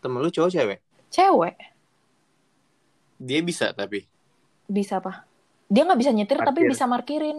Temen 0.02 0.20
lu 0.22 0.30
cowok 0.30 0.50
cewek? 0.54 0.78
cewek. 1.10 1.56
Dia 3.26 3.40
bisa 3.48 3.66
tapi. 3.72 4.00
bisa 4.76 4.94
apa 5.00 5.12
dia 5.72 5.82
nggak 5.86 6.00
bisa 6.02 6.12
nyetir 6.16 6.38
tapi 6.46 6.60
Parkir. 6.60 6.70
bisa 6.70 6.84
parkirin 6.92 7.38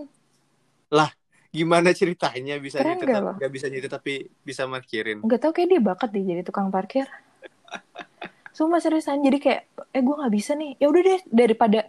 Gimana 1.57 1.89
ceritanya? 1.99 2.53
Bisa 2.65 2.77
Keren 2.77 2.87
nyetir 2.87 3.09
lo? 3.25 3.33
nggak 3.37 3.51
bisa 3.55 3.65
nyetir 3.71 3.91
tapi 3.97 4.13
bisa 4.47 4.63
parkirin? 4.73 5.19
nggak 5.25 5.39
tahu 5.41 5.51
kayak 5.55 5.69
dia 5.71 5.81
bakat 5.89 6.09
deh 6.13 6.23
jadi 6.29 6.41
tukang 6.47 6.69
parkir. 6.75 7.07
Sumpah 8.57 8.79
seriusan 8.83 9.25
jadi 9.25 9.37
kayak 9.45 9.61
eh 9.97 10.01
gue 10.05 10.15
nggak 10.19 10.33
bisa 10.37 10.51
nih. 10.61 10.71
Ya 10.81 10.85
udah 10.91 11.01
deh 11.09 11.19
daripada 11.41 11.79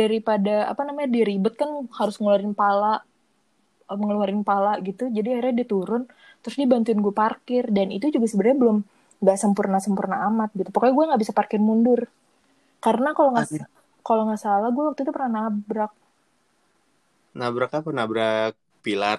daripada 0.00 0.54
apa 0.72 0.82
namanya 0.88 1.08
dia 1.14 1.24
ribet 1.30 1.54
kan 1.60 1.70
harus 1.98 2.14
ngeluarin 2.20 2.52
pala 2.52 3.00
eh, 3.92 3.96
ngeluarin 4.00 4.42
pala 4.50 4.72
gitu. 4.88 5.04
Jadi 5.16 5.28
akhirnya 5.34 5.54
dia 5.64 5.68
turun 5.74 6.02
terus 6.42 6.56
dia 6.60 6.68
bantuin 6.72 7.00
gue 7.06 7.14
parkir. 7.22 7.64
Dan 7.76 7.88
itu 7.96 8.06
juga 8.14 8.26
sebenarnya 8.30 8.58
belum 8.62 8.76
nggak 9.24 9.38
sempurna 9.42 9.78
sempurna 9.86 10.16
amat 10.32 10.50
gitu. 10.58 10.70
Pokoknya 10.74 10.94
gue 10.98 11.04
nggak 11.12 11.22
bisa 11.24 11.34
parkir 11.38 11.60
mundur. 11.68 12.00
Karena 12.84 13.10
kalau 13.16 13.30
nggak 13.36 13.48
kalau 14.06 14.22
nggak 14.28 14.40
salah 14.46 14.68
gue 14.74 14.84
waktu 14.88 15.00
itu 15.06 15.12
pernah 15.16 15.30
nabrak. 15.48 15.92
Nabrak 17.38 17.70
apa? 17.78 17.90
Nabrak 17.98 18.54
pilar. 18.84 19.18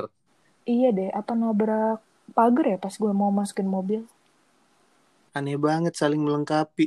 iya 0.74 0.90
deh 0.98 1.10
apa 1.20 1.32
nabrak 1.42 1.98
pagar 2.38 2.66
ya 2.72 2.78
pas 2.84 2.94
gue 3.02 3.12
mau 3.22 3.32
masukin 3.40 3.68
mobil 3.76 4.02
Aneh 5.38 5.58
banget 5.66 5.94
saling 6.02 6.22
melengkapi. 6.26 6.86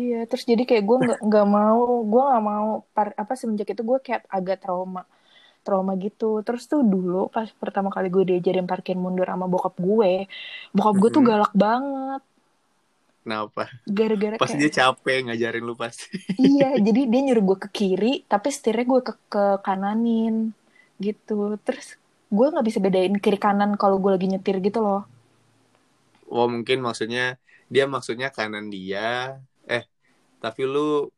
Iya, 0.00 0.16
terus 0.28 0.44
jadi 0.50 0.62
kayak 0.68 0.84
gue 0.88 0.96
nggak 1.04 1.18
nggak 1.28 1.46
mau, 1.56 1.80
gue 2.10 2.22
nggak 2.28 2.44
mau 2.50 2.68
par, 2.94 3.08
apa 3.22 3.32
semenjak 3.40 3.68
itu 3.72 3.82
gue 3.90 3.98
kayak 4.06 4.22
agak 4.36 4.56
trauma, 4.62 5.00
trauma 5.64 5.92
gitu. 6.04 6.24
Terus 6.46 6.62
tuh 6.72 6.80
dulu 6.94 7.16
pas 7.34 7.48
pertama 7.62 7.88
kali 7.96 8.08
gue 8.14 8.24
diajarin 8.30 8.66
parkir 8.70 8.96
mundur 9.04 9.28
sama 9.32 9.46
bokap 9.52 9.74
gue, 9.88 10.12
bokap 10.76 10.96
gue 11.02 11.10
tuh 11.16 11.22
galak 11.30 11.52
banget, 11.64 12.22
Kenapa? 13.22 13.62
gara-gara 13.96 14.38
Pasti 14.38 14.56
kayak 14.56 14.62
dia 14.62 14.70
capek 14.78 15.18
ngajarin 15.26 15.64
lu 15.66 15.74
pasti. 15.74 16.06
iya, 16.40 16.64
jadi 16.86 17.00
dia 17.10 17.20
nyuruh 17.24 17.44
gue 17.48 17.58
ke 17.64 17.68
kiri, 17.78 18.12
tapi 18.32 18.48
setirnya 18.54 18.84
gue 18.92 19.00
ke 19.08 19.12
ke 19.32 19.44
kananin 19.66 20.34
gitu. 21.04 21.34
Terus 21.64 21.86
gue 22.30 22.46
nggak 22.52 22.66
bisa 22.66 22.78
bedain 22.82 23.14
kiri 23.22 23.38
kanan 23.38 23.74
kalau 23.80 23.96
gue 24.02 24.10
lagi 24.14 24.26
nyetir 24.30 24.58
gitu 24.62 24.78
loh. 24.82 25.06
Oh 26.26 26.46
mungkin 26.50 26.78
maksudnya 26.86 27.38
dia 27.72 27.84
maksudnya 27.86 28.28
kanan 28.34 28.66
dia. 28.74 29.38
Eh 29.66 29.82
tapi 30.42 30.62
lu 30.66 31.10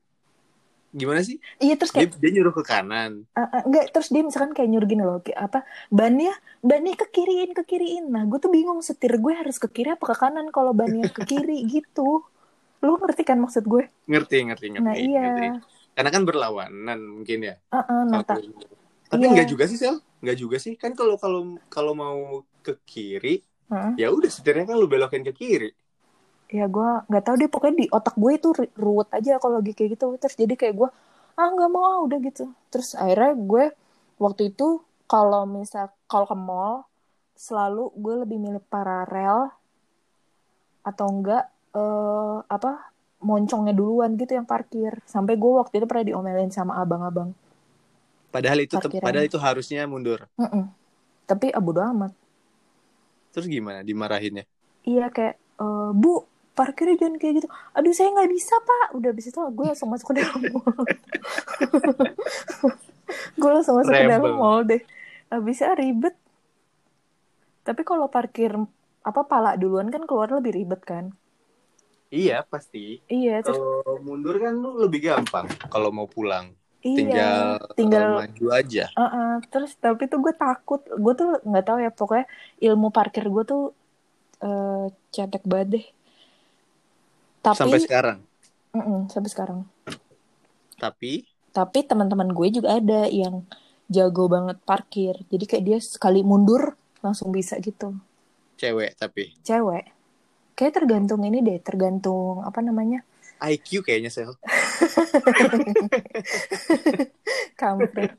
gimana 0.88 1.20
sih? 1.20 1.36
Iya 1.60 1.76
terus 1.76 1.92
Dia, 1.92 2.08
kayak 2.08 2.16
dia 2.20 2.30
nyuruh 2.32 2.54
ke 2.56 2.62
kanan. 2.64 3.28
Uh, 3.36 3.40
uh, 3.44 3.62
enggak 3.68 3.92
terus 3.92 4.08
dia 4.08 4.22
misalkan 4.24 4.50
kayak 4.56 4.68
nyuruh 4.72 4.88
gini 4.88 5.02
loh 5.04 5.20
apa 5.36 5.62
bannya 5.92 6.32
bannya 6.64 6.96
ke 6.98 7.06
kiriin 7.12 7.54
ke 7.54 7.62
kiriin 7.62 8.04
nah 8.10 8.26
gue 8.26 8.38
tuh 8.42 8.50
bingung 8.50 8.80
setir 8.82 9.14
gue 9.20 9.30
harus 9.30 9.56
ke 9.62 9.68
kiri 9.70 9.94
apa 9.94 10.04
ke 10.10 10.16
kanan 10.16 10.50
kalau 10.50 10.72
bannya 10.74 11.06
ke 11.12 11.22
kiri 11.28 11.62
gitu 11.74 12.24
lu 12.82 12.92
ngerti 12.98 13.22
kan 13.22 13.38
maksud 13.38 13.62
gue 13.66 13.86
Ngerti 14.10 14.36
ngerti 14.48 14.66
ngerti. 14.74 14.84
nah 14.86 14.94
iya 14.96 15.20
ngerti. 15.22 15.46
Karena 15.94 16.10
kan 16.14 16.22
berlawanan 16.22 16.98
mungkin 17.02 17.38
ya. 17.42 17.54
uh, 17.74 17.78
uh, 17.78 18.02
nah 18.06 18.22
Tapi 18.22 19.24
Iya. 19.24 19.28
enggak 19.34 19.48
juga 19.50 19.64
sih 19.66 19.78
sel, 19.80 19.98
enggak 20.20 20.36
juga 20.42 20.56
sih. 20.64 20.74
Kan 20.82 20.92
kalau 20.98 21.14
kalau 21.22 21.40
kalau 21.74 21.92
mau 22.02 22.18
ke 22.64 22.72
kiri, 22.90 23.28
uh, 23.70 23.92
ya 24.00 24.06
udah 24.16 24.30
setirnya 24.34 24.64
kan 24.68 24.76
lu 24.80 24.86
belokin 24.92 25.22
ke 25.28 25.32
kiri. 25.40 25.66
ya 26.48 26.64
gue 26.74 26.88
nggak 27.08 27.24
tahu 27.26 27.34
deh. 27.40 27.50
Pokoknya 27.52 27.74
di 27.84 27.86
otak 27.92 28.14
gue 28.22 28.32
itu 28.38 28.48
ru- 28.58 28.74
ruwet 28.84 29.08
aja 29.18 29.32
kalau 29.42 29.60
lagi 29.60 29.72
kayak 29.76 29.90
gitu. 29.96 30.06
Terus 30.20 30.34
jadi 30.40 30.54
kayak 30.60 30.74
gue 30.80 30.88
ah 31.38 31.48
nggak 31.54 31.70
mau 31.74 31.84
ah 31.90 31.98
udah 32.06 32.18
gitu. 32.28 32.44
Terus 32.72 32.88
akhirnya 33.02 33.32
gue 33.36 33.64
waktu 34.24 34.42
itu 34.52 34.66
kalau 35.12 35.42
misal 35.48 35.84
kalau 36.10 36.26
ke 36.28 36.36
mall 36.36 36.74
selalu 37.38 37.82
gue 38.02 38.14
lebih 38.26 38.38
milih 38.44 38.62
paralel 38.72 39.52
atau 40.90 41.06
enggak 41.12 41.44
eh 41.78 42.36
apa 42.56 42.72
moncongnya 43.28 43.74
duluan 43.80 44.10
gitu 44.20 44.32
yang 44.38 44.46
parkir. 44.52 44.92
Sampai 45.12 45.34
gue 45.42 45.52
waktu 45.60 45.74
itu 45.82 45.86
pernah 45.90 46.06
diomelin 46.08 46.50
sama 46.54 46.72
abang-abang 46.82 47.30
Padahal 48.34 48.60
itu 48.66 48.76
Parkiran. 48.76 49.02
padahal 49.04 49.26
itu 49.30 49.38
harusnya 49.46 49.80
mundur. 49.92 50.20
Mm-mm. 50.38 50.64
tapi 51.30 51.46
ah, 51.56 51.62
bodo 51.62 51.80
amat 51.92 52.12
Terus 53.32 53.46
gimana 53.48 53.80
dimarahinnya? 53.88 54.44
iya 54.86 55.06
kayak 55.14 55.34
eh, 55.62 55.90
bu 55.94 56.24
parkirnya 56.58 56.96
jangan 57.00 57.16
kayak 57.22 57.34
gitu 57.42 57.48
aduh 57.76 57.92
saya 57.94 58.08
nggak 58.14 58.30
bisa 58.34 58.54
pak 58.66 58.86
udah 58.98 59.08
habis 59.14 59.26
itu 59.30 59.38
gue 59.38 59.64
langsung 59.70 59.88
masuk 59.94 60.06
ke 60.10 60.14
dalam 60.18 60.40
mall 60.54 60.82
gue 63.38 63.50
langsung 63.50 63.76
masuk 63.78 63.94
ke 64.00 64.04
dalam 64.04 64.30
Rebel. 64.30 64.34
mall 64.36 64.60
deh 64.66 64.82
habisnya 65.32 65.72
ribet 65.78 66.14
tapi 67.66 67.82
kalau 67.88 68.06
parkir 68.14 68.50
apa 69.08 69.22
pala 69.30 69.50
duluan 69.60 69.88
kan 69.94 70.02
keluar 70.08 70.28
lebih 70.36 70.52
ribet 70.58 70.82
kan 70.90 71.04
Iya, 72.16 72.34
pasti. 72.52 72.78
iya 73.12 73.42
terus 73.44 73.58
Kalau 73.58 74.00
mundur 74.06 74.34
kan 74.44 74.54
lu 74.62 74.68
lebih 74.84 75.00
gampang 75.08 75.46
kalau 75.72 75.88
mau 75.96 76.08
pulang. 76.14 76.46
Iya 76.88 76.96
Tinggal 76.98 77.46
tinggal 77.76 78.06
maju 78.18 78.44
aja. 78.58 78.84
Uh-uh. 78.98 79.26
terus 79.52 79.70
tapi 79.84 80.02
tuh 80.10 80.18
gue 80.24 80.34
takut 80.42 80.80
gue 81.04 81.12
tuh 81.20 81.28
nggak 81.48 81.64
tahu 81.66 81.78
ya 81.86 81.90
pokoknya 81.98 82.26
ilmu 82.66 82.86
parkir 82.96 83.24
gue 83.34 83.42
tuh 83.50 83.60
eh 84.44 84.84
cetek 85.14 85.42
banget 85.52 85.68
deh 85.74 85.84
tapi 87.42 87.56
Sampai 87.58 87.78
sekarang. 87.80 88.18
Mm-mm, 88.76 89.08
sampai 89.12 89.30
sekarang 89.32 89.58
Tapi 90.78 91.26
tapi 91.56 91.78
teman-teman 91.90 92.28
gue 92.38 92.48
juga 92.56 92.68
ada 92.80 93.00
yang 93.22 93.34
jago 93.94 94.24
banget 94.34 94.56
parkir 94.68 95.14
jadi 95.32 95.44
kayak 95.50 95.64
dia 95.68 95.78
sekali 95.94 96.20
mundur 96.30 96.62
langsung 97.04 97.28
bisa 97.36 97.54
gitu 97.66 97.88
cewek 98.58 98.92
tapi 99.00 99.24
cewek 99.46 99.84
kayak 100.58 100.74
tergantung 100.78 101.22
ini 101.28 101.38
deh 101.48 101.58
tergantung 101.68 102.42
apa 102.48 102.60
namanya 102.68 102.98
IQ 103.40 103.82
kayaknya 103.82 104.10
sel. 104.10 104.34
kampret 107.60 108.12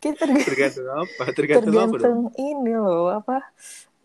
kayak 0.00 0.16
tergantung 0.20 0.44
Tergantung 0.44 0.88
apa? 0.92 1.22
Tergantung, 1.32 1.74
apa 1.74 1.80
dong? 1.80 1.92
tergantung 1.92 2.20
ini 2.36 2.72
loh 2.76 3.08
apa 3.10 3.40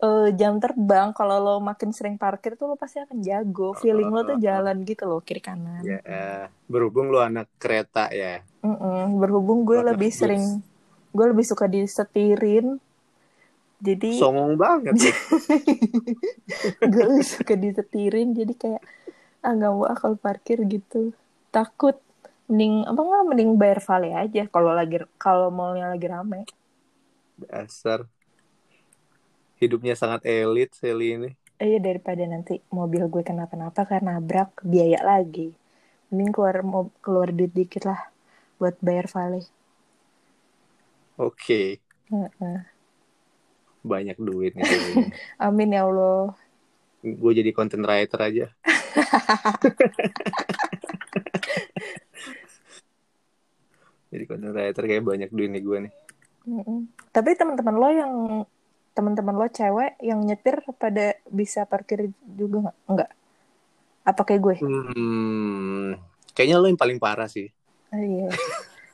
eh, 0.00 0.28
jam 0.32 0.56
terbang 0.62 1.12
kalau 1.12 1.36
lo 1.38 1.54
makin 1.60 1.92
sering 1.92 2.16
parkir 2.16 2.56
tuh 2.56 2.72
lo 2.72 2.76
pasti 2.76 3.04
akan 3.04 3.20
jago 3.20 3.76
feeling 3.76 4.08
lo 4.08 4.24
tuh 4.24 4.38
jalan 4.40 4.80
gitu 4.84 5.04
loh 5.04 5.20
kiri 5.20 5.40
kanan 5.40 5.80
Ya, 5.80 5.98
eh, 6.04 6.44
berhubung 6.66 7.08
lu 7.08 7.20
anak 7.20 7.48
kereta 7.56 8.12
ya. 8.12 8.44
Mm-mm. 8.60 9.16
berhubung 9.16 9.64
gue 9.64 9.80
Lo 9.80 9.82
lebih 9.92 10.12
bus. 10.12 10.12
sering 10.12 10.44
gue 11.10 11.26
lebih 11.26 11.44
suka 11.44 11.66
disetirin 11.66 12.78
jadi 13.80 14.12
Songong 14.12 14.60
banget. 14.60 14.92
gue 16.92 17.04
lebih 17.08 17.26
suka 17.26 17.54
disetirin 17.56 18.36
jadi 18.36 18.52
kayak 18.52 18.82
ah 19.46 19.52
nggak 19.56 19.72
mau 19.74 19.84
ah 19.92 19.96
kalau 20.02 20.16
parkir 20.26 20.58
gitu 20.74 21.00
takut 21.56 21.96
mending 22.48 22.74
apa 22.90 23.00
nggak 23.08 23.24
mending 23.30 23.50
bayar 23.60 23.80
vale 23.88 24.08
aja 24.22 24.42
kalau 24.54 24.70
lagi 24.78 24.96
kalau 25.24 25.48
mallnya 25.58 25.86
lagi 25.92 26.06
rame 26.14 26.40
Dasar. 27.36 28.08
Hidupnya 29.60 29.94
sangat 30.00 30.20
elit 30.26 30.70
Sally 30.80 31.06
ini. 31.16 31.28
Eh, 31.62 31.66
Iya 31.70 31.78
daripada 31.88 32.22
nanti 32.32 32.54
mobil 32.78 33.02
gue 33.12 33.22
kenapa-napa 33.30 33.80
karena 33.90 34.10
nabrak 34.18 34.50
biaya 34.72 35.00
lagi. 35.10 35.48
Mending 36.08 36.30
keluar 36.34 36.56
mo- 36.72 36.94
keluar 37.04 37.28
duit 37.38 37.52
dikit 37.58 37.82
lah 37.90 38.00
buat 38.60 38.74
bayar 38.86 39.06
vale. 39.16 39.40
Oke. 41.16 41.80
Heeh. 42.10 42.64
Banyak 43.90 44.16
duit 44.26 44.52
nih. 44.58 44.68
Amin 45.40 45.72
ya 45.74 45.84
Allah. 45.88 46.34
Gue 47.00 47.32
jadi 47.32 47.48
content 47.56 47.88
writer 47.88 48.20
aja. 48.20 48.52
jadi 54.12 54.24
content 54.28 54.52
writer 54.52 54.84
kayak 54.84 55.04
banyak 55.04 55.30
duit 55.32 55.48
nih 55.48 55.62
gue 55.64 55.78
nih. 55.88 55.92
Tapi 57.08 57.36
teman-teman 57.36 57.74
lo 57.76 57.88
yang 57.88 58.44
teman-teman 58.92 59.34
lo 59.38 59.46
cewek 59.48 59.96
yang 60.04 60.20
nyetir 60.20 60.60
pada 60.76 61.14
bisa 61.30 61.64
parkir 61.64 62.10
juga 62.36 62.68
nggak? 62.68 62.76
Enggak. 62.90 63.10
Apa 64.04 64.22
kayak 64.28 64.40
gue? 64.44 64.56
Hmm, 64.60 65.96
kayaknya 66.36 66.56
lo 66.60 66.68
yang 66.68 66.80
paling 66.80 67.00
parah 67.00 67.28
sih. 67.30 67.48
Oh, 67.90 68.00
iya. 68.00 68.28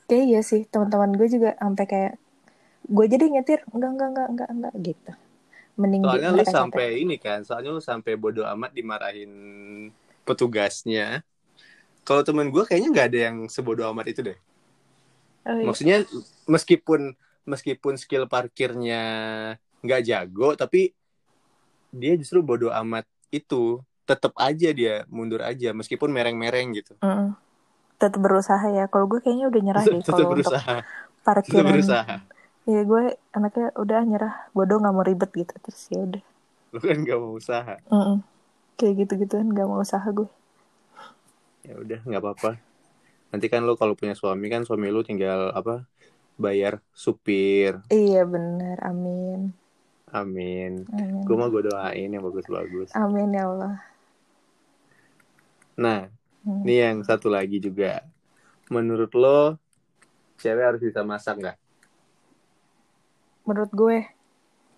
Kayak 0.07 0.25
iya 0.31 0.41
sih, 0.47 0.63
teman-teman 0.71 1.19
gue 1.19 1.27
juga 1.27 1.59
sampai 1.59 1.87
kayak 1.91 2.15
gue 2.87 3.07
jadi 3.11 3.27
nyetir 3.27 3.67
enggak 3.75 3.91
enggak 3.99 4.09
enggak 4.15 4.29
enggak 4.31 4.51
enggak 4.55 4.75
gitu. 4.79 5.11
Mending 5.77 6.01
di- 6.01 6.07
Soalnya 6.09 6.29
lu 6.33 6.43
sampai 6.49 6.87
ini 7.05 7.17
kan, 7.21 7.45
soalnya 7.45 7.71
lu 7.77 7.83
sampai 7.85 8.13
bodo 8.17 8.43
amat 8.45 8.71
dimarahin 8.73 9.33
petugasnya. 10.25 11.21
Kalau 12.07 12.23
temen 12.25 12.49
gue 12.49 12.63
kayaknya 12.65 12.89
nggak 12.95 13.07
ada 13.13 13.19
yang 13.31 13.37
sebodo 13.51 13.83
amat 13.93 14.07
itu 14.09 14.21
deh. 14.25 14.39
Oh, 15.47 15.55
iya. 15.55 15.67
Maksudnya 15.69 15.97
meskipun 16.47 17.13
meskipun 17.47 17.95
skill 17.99 18.25
parkirnya 18.27 19.03
nggak 19.85 20.01
jago, 20.07 20.55
tapi 20.59 20.95
dia 21.95 22.13
justru 22.19 22.41
bodo 22.43 22.69
amat 22.73 23.07
itu 23.31 23.81
tetap 24.07 24.33
aja 24.39 24.71
dia 24.71 25.03
mundur 25.11 25.43
aja 25.43 25.75
meskipun 25.75 26.11
mereng-mereng 26.15 26.73
gitu. 26.79 26.95
Mm-mm. 27.03 27.35
Tetap 27.99 28.21
berusaha 28.21 28.67
ya. 28.71 28.87
Kalau 28.87 29.09
gue 29.11 29.19
kayaknya 29.25 29.47
udah 29.51 29.61
nyerah 29.61 29.85
deh 29.93 30.03
kalau 30.07 30.31
untuk 30.37 30.55
parkiran. 31.27 31.67
berusaha. 31.75 32.17
Iya 32.67 32.81
gue 32.83 33.03
anaknya 33.37 33.67
udah 33.79 33.99
nyerah. 34.03 34.35
Gue 34.51 34.63
udah 34.67 34.77
nggak 34.83 34.95
mau 34.95 35.07
ribet 35.07 35.31
gitu 35.33 35.55
terus 35.63 35.83
ya 35.91 36.01
udah. 36.03 36.23
Lu 36.75 36.79
kan 36.83 36.99
nggak 36.99 37.19
mau 37.23 37.33
usaha. 37.39 37.75
Mm-mm. 37.91 38.19
Kayak 38.77 38.95
gitu-gituan 39.07 39.49
nggak 39.55 39.69
mau 39.71 39.81
usaha 39.81 40.05
gue. 40.05 40.29
Ya 41.67 41.75
udah 41.79 42.01
nggak 42.03 42.23
apa-apa. 42.23 42.51
Nanti 43.31 43.47
kan 43.51 43.63
lu 43.67 43.75
kalau 43.79 43.95
punya 43.95 44.15
suami 44.19 44.47
kan 44.51 44.63
suami 44.67 44.91
lu 44.91 45.07
tinggal 45.07 45.55
apa? 45.55 45.87
Bayar 46.37 46.83
supir. 46.93 47.81
Iya 47.89 48.27
bener. 48.27 48.77
Amin. 48.83 49.55
Amin. 50.11 50.87
Amin. 50.91 51.23
Gue 51.27 51.37
mah 51.39 51.49
gue 51.51 51.63
doain 51.67 52.11
yang 52.11 52.23
bagus-bagus. 52.23 52.95
Amin 52.95 53.31
ya 53.35 53.47
Allah. 53.51 53.75
Nah, 55.77 56.09
Hmm. 56.47 56.63
ini 56.63 56.79
yang 56.79 56.99
satu 57.03 57.27
lagi 57.27 57.59
juga. 57.59 58.07
Menurut 58.71 59.11
lo, 59.19 59.59
cewek 60.39 60.63
harus 60.63 60.83
bisa 60.83 61.03
masak 61.03 61.43
nggak? 61.43 61.57
Menurut 63.47 63.71
gue, 63.71 63.99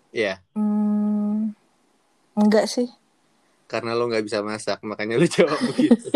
Iya, 0.09 0.41
hmm, 0.53 1.53
enggak 2.33 2.65
sih. 2.65 2.89
karena 3.65 3.93
lo 3.93 4.05
nggak 4.05 4.25
bisa 4.25 4.41
masak, 4.41 4.81
makanya 4.81 5.13
lo 5.15 5.25
jawab 5.31 5.57
begitu. 5.63 6.09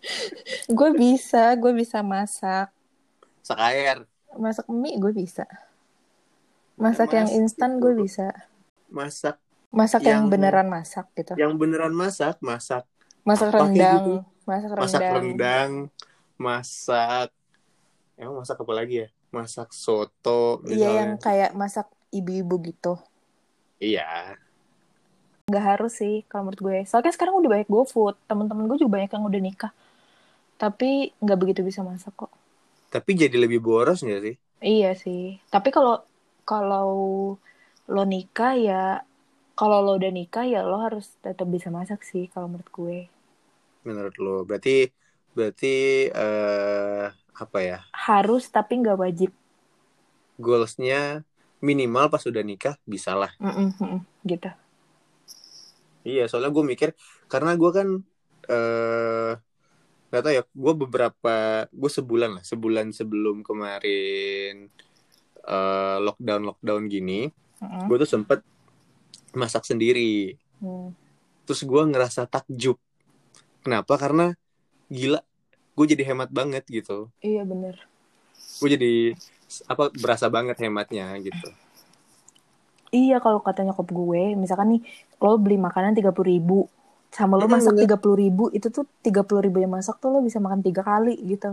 gue 0.78 0.90
bisa, 0.94 1.52
gue 1.54 1.72
bisa 1.72 2.00
masak. 2.00 2.72
Masak 3.38 3.58
air, 3.62 3.96
Masak 4.32 4.64
mie 4.66 4.96
gue 4.96 5.12
bisa. 5.12 5.44
Masak 6.74 7.12
yang 7.12 7.28
instan 7.30 7.76
gue 7.76 7.92
bisa. 7.94 8.32
masak 8.86 9.36
Masak 9.68 10.02
yang, 10.02 10.24
Yang- 10.24 10.30
beneran 10.30 10.68
masak 10.68 11.06
gitu. 11.12 11.32
yang 11.36 11.52
beneran 11.54 11.92
masak, 11.92 12.40
masak 12.40 12.88
Masak 13.22 13.50
rendang, 13.50 13.76
gitu. 13.76 14.14
masak 14.46 14.70
rendang. 14.70 14.80
masak 14.80 15.02
rendang, 15.10 15.70
masak 16.36 17.28
emang 18.14 18.40
masak 18.40 18.56
apa 18.56 18.72
lagi 18.72 19.04
ya? 19.04 19.08
Masak 19.36 19.68
soto 19.84 20.30
Iya 20.74 20.88
yang 20.98 21.10
kayak 21.24 21.50
masak 21.60 21.86
ibu-ibu 22.18 22.54
gitu. 22.68 22.92
Iya, 23.80 24.04
Nggak 25.50 25.64
harus 25.70 25.92
sih 26.00 26.14
kalau 26.30 26.42
menurut 26.46 26.62
gue. 26.66 26.78
Soalnya 26.90 27.12
sekarang 27.14 27.34
udah 27.40 27.50
banyak 27.54 27.68
GoFood. 27.74 28.14
Temen-temen 28.30 28.64
gue 28.70 28.78
juga 28.82 28.92
banyak 28.96 29.10
yang 29.14 29.24
udah 29.30 29.40
nikah. 29.46 29.72
Tapi 30.62 30.90
nggak 31.24 31.38
begitu 31.42 31.60
bisa 31.68 31.80
masak 31.90 32.14
kok. 32.20 32.32
tapi 32.92 33.10
jadi 33.22 33.36
lebih 33.44 33.58
boros 33.66 33.98
nggak 34.04 34.20
sih? 34.26 34.34
Iya 34.72 34.88
sih. 35.02 35.22
Tapi 35.52 35.68
kalau 35.76 35.94
kalau 36.50 36.86
lo 37.94 38.02
nikah 38.14 38.52
ya 38.68 38.82
kalau 39.58 39.78
lo 39.86 39.90
udah 39.98 40.12
nikah 40.18 40.44
ya 40.52 40.60
lo 40.70 40.76
harus 40.86 41.04
tetap 41.24 41.46
bisa 41.54 41.68
masak 41.78 42.00
sih 42.10 42.24
kalau 42.32 42.46
menurut 42.50 42.70
gue. 42.78 42.98
Menurut 43.86 44.14
lo, 44.24 44.30
berarti 44.48 44.70
berarti 45.36 45.66
eh 46.22 47.04
apa 47.36 47.58
ya? 47.60 47.78
Harus 47.92 48.48
tapi 48.48 48.80
nggak 48.80 48.98
wajib. 48.98 49.30
Goalsnya 50.40 51.24
minimal 51.60 52.08
pas 52.08 52.24
udah 52.24 52.44
nikah 52.44 52.76
bisa 52.88 53.12
lah. 53.16 53.32
Mm-mm, 53.40 53.76
mm-mm, 53.76 54.00
gitu. 54.24 54.50
Iya, 56.06 56.30
soalnya 56.30 56.52
gue 56.54 56.64
mikir 56.64 56.88
karena 57.26 57.56
gue 57.58 57.70
kan 57.72 57.88
eh 58.46 59.32
nggak 60.06 60.22
tahu 60.22 60.32
ya, 60.38 60.42
gue 60.46 60.74
beberapa 60.86 61.36
gue 61.66 61.90
sebulan 61.90 62.30
lah, 62.40 62.44
sebulan 62.46 62.94
sebelum 62.94 63.42
kemarin 63.42 64.70
eh 65.46 65.98
lockdown 65.98 66.42
lockdown 66.46 66.86
gini, 66.86 67.26
gue 67.58 67.96
tuh 68.00 68.10
sempet 68.10 68.40
masak 69.34 69.66
sendiri. 69.66 70.38
Hmm. 70.62 70.94
Terus 71.46 71.62
gue 71.66 71.82
ngerasa 71.90 72.26
takjub. 72.30 72.78
Kenapa? 73.66 73.98
Karena 73.98 74.30
gila, 74.86 75.18
gue 75.76 75.86
jadi 75.92 76.02
hemat 76.10 76.30
banget 76.38 76.64
gitu. 76.76 76.92
Iya 77.28 77.42
bener. 77.50 77.76
Gue 78.60 78.68
jadi 78.74 78.90
apa 79.72 79.84
berasa 80.02 80.26
banget 80.36 80.56
hematnya 80.62 81.04
gitu. 81.26 81.48
Iya 82.94 83.16
kalau 83.24 83.40
kata 83.46 83.60
nyokap 83.66 83.88
gue, 84.00 84.22
misalkan 84.42 84.68
nih 84.78 84.80
lo 85.22 85.32
beli 85.44 85.56
makanan 85.66 85.92
tiga 85.98 86.10
puluh 86.14 86.28
ribu, 86.34 86.58
sama 87.16 87.34
lo 87.40 87.46
Hmm, 87.46 87.50
masak 87.54 87.74
tiga 87.82 87.96
puluh 88.02 88.16
ribu, 88.24 88.44
itu 88.56 88.68
tuh 88.76 88.84
tiga 89.06 89.20
puluh 89.26 89.42
ribu 89.46 89.58
yang 89.62 89.72
masak 89.76 89.96
tuh 90.02 90.08
lo 90.14 90.18
bisa 90.28 90.38
makan 90.44 90.60
tiga 90.66 90.82
kali 90.90 91.14
gitu. 91.32 91.50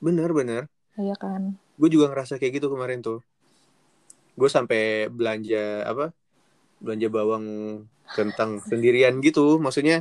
Bener 0.00 0.32
bener. 0.34 0.68
Iya 1.00 1.14
kan? 1.22 1.42
gue 1.80 1.88
juga 1.94 2.06
ngerasa 2.10 2.34
kayak 2.40 2.52
gitu 2.60 2.68
kemarin 2.72 3.00
tuh 3.06 3.18
gue 4.38 4.48
sampai 4.56 5.08
belanja 5.16 5.56
apa 5.90 6.02
belanja 6.84 7.08
bawang 7.16 7.46
kentang 8.16 8.50
sendirian 8.70 9.14
gitu 9.26 9.40
maksudnya 9.64 9.94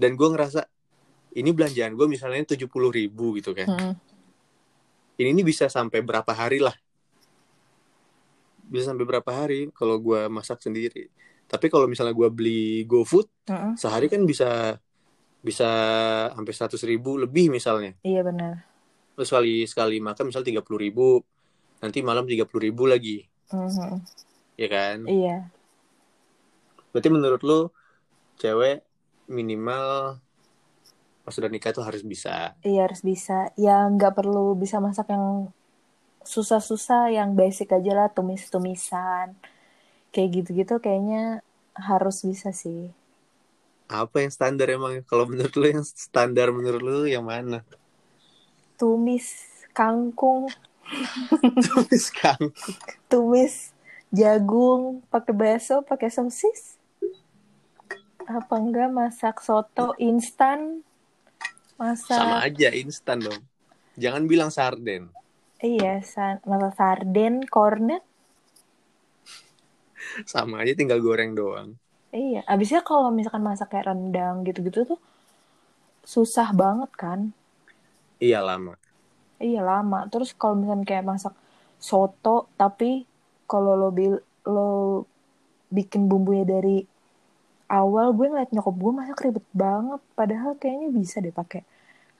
dan 0.00 0.10
gue 0.18 0.28
ngerasa 0.32 0.60
ini 1.38 1.50
belanjaan 1.54 1.94
gue 1.94 2.06
misalnya 2.06 2.42
tujuh 2.44 2.66
puluh 2.66 2.90
ribu 2.90 3.38
gitu 3.38 3.54
kan 3.54 3.70
Mm-mm. 3.70 3.92
ini 5.16 5.28
ini 5.32 5.42
bisa 5.42 5.70
sampai 5.70 6.02
berapa 6.02 6.30
hari 6.30 6.58
lah 6.58 6.74
bisa 8.68 8.92
sampai 8.92 9.06
berapa 9.06 9.30
hari 9.30 9.72
kalau 9.72 9.96
gue 9.96 10.28
masak 10.28 10.60
sendiri 10.60 11.08
tapi 11.48 11.72
kalau 11.72 11.88
misalnya 11.88 12.12
gue 12.12 12.28
beli 12.28 12.84
GoFood 12.84 13.26
Mm-mm. 13.48 13.72
sehari 13.78 14.10
kan 14.10 14.20
bisa 14.22 14.76
bisa 15.38 15.68
sampai 16.34 16.52
seratus 16.52 16.82
ribu 16.82 17.16
lebih 17.16 17.48
misalnya 17.48 17.94
Iya 18.02 18.26
benar. 18.26 18.66
terus 19.14 19.30
sekali 19.30 19.64
sekali 19.64 19.96
makan 19.98 20.28
misal 20.28 20.42
tiga 20.42 20.60
puluh 20.60 20.82
ribu 20.82 21.22
nanti 21.78 22.02
malam 22.02 22.26
tiga 22.26 22.44
puluh 22.44 22.68
ribu 22.68 22.84
lagi 22.84 23.22
Mhm. 23.48 24.04
ya 24.60 24.68
kan 24.68 25.08
Iya. 25.08 25.48
berarti 26.92 27.08
menurut 27.08 27.40
lo 27.40 27.60
cewek 28.36 28.84
minimal 29.30 30.18
pas 31.28 31.34
sudah 31.36 31.50
nikah 31.52 31.72
tuh 31.76 31.84
harus 31.88 32.02
bisa 32.12 32.56
Iya 32.68 32.80
harus 32.86 33.02
bisa. 33.10 33.32
Ya 33.64 33.74
nggak 33.94 34.12
perlu 34.18 34.44
bisa 34.62 34.76
masak 34.86 35.06
yang 35.14 35.26
susah-susah, 36.34 37.02
yang 37.18 37.30
basic 37.40 37.68
aja 37.78 37.92
lah, 37.98 38.08
tumis-tumisan. 38.16 39.28
Kayak 40.12 40.30
gitu-gitu 40.36 40.74
kayaknya 40.84 41.22
harus 41.88 42.16
bisa 42.28 42.50
sih. 42.62 42.82
apa 44.00 44.16
yang 44.22 44.32
standar 44.36 44.68
emang 44.76 44.94
kalau 45.10 45.24
menurut 45.30 45.54
lo 45.60 45.66
yang 45.74 45.84
standar 45.84 46.48
menurut 46.56 46.82
lo 46.88 46.96
yang 47.14 47.24
mana 47.24 47.58
Tumis 48.78 49.26
kangkung, 49.76 50.48
tulis 51.64 52.06
kang 52.14 52.42
tumis 53.10 53.54
jagung, 54.14 55.04
pakai 55.12 55.34
bakso, 55.36 55.76
pakai 55.84 56.08
sosis. 56.12 56.76
apa 58.28 58.54
enggak 58.62 58.90
masak 58.98 59.36
soto 59.46 59.96
instan 60.08 60.60
masak 61.78 62.12
Sama 62.16 62.36
aja 62.46 62.68
instan 62.82 63.18
dong. 63.26 63.40
Jangan 64.02 64.24
bilang 64.30 64.50
sarden. 64.56 65.02
iya 65.70 65.92
sa- 66.12 66.40
masak 66.50 66.72
sarden 66.78 67.34
kornet 67.54 68.02
Sama 70.32 70.62
aja 70.62 70.72
tinggal 70.78 70.98
goreng 71.02 71.32
doang. 71.38 71.68
iya 72.22 72.40
abisnya 72.52 72.80
kalau 72.88 73.08
misalkan 73.18 73.44
masak 73.48 73.68
kayak 73.72 73.86
rendang 73.90 74.36
gitu-gitu 74.46 74.80
tuh 74.90 74.98
susah 76.12 76.48
banget 76.60 76.90
kan 77.02 77.20
Iya 78.20 78.40
lama. 78.46 78.78
iya 79.48 79.60
lama 79.70 79.98
terus 80.12 80.30
kalau 80.40 80.54
misalkan 80.58 80.86
kayak 80.88 81.06
masak 81.10 81.34
soto 81.88 82.36
tapi 82.60 82.90
kalau 83.50 83.72
lo 83.80 83.88
bil 83.98 84.14
lo 84.54 84.68
bikin 85.76 86.08
bumbunya 86.10 86.44
dari 86.54 86.76
awal 87.68 88.06
gue 88.16 88.26
ngeliat 88.30 88.50
nyokap 88.54 88.76
gue 88.82 88.92
masak 89.00 89.18
ribet 89.24 89.46
banget 89.52 90.00
padahal 90.18 90.52
kayaknya 90.60 90.88
bisa 90.92 91.16
deh 91.24 91.34
pakai 91.40 91.62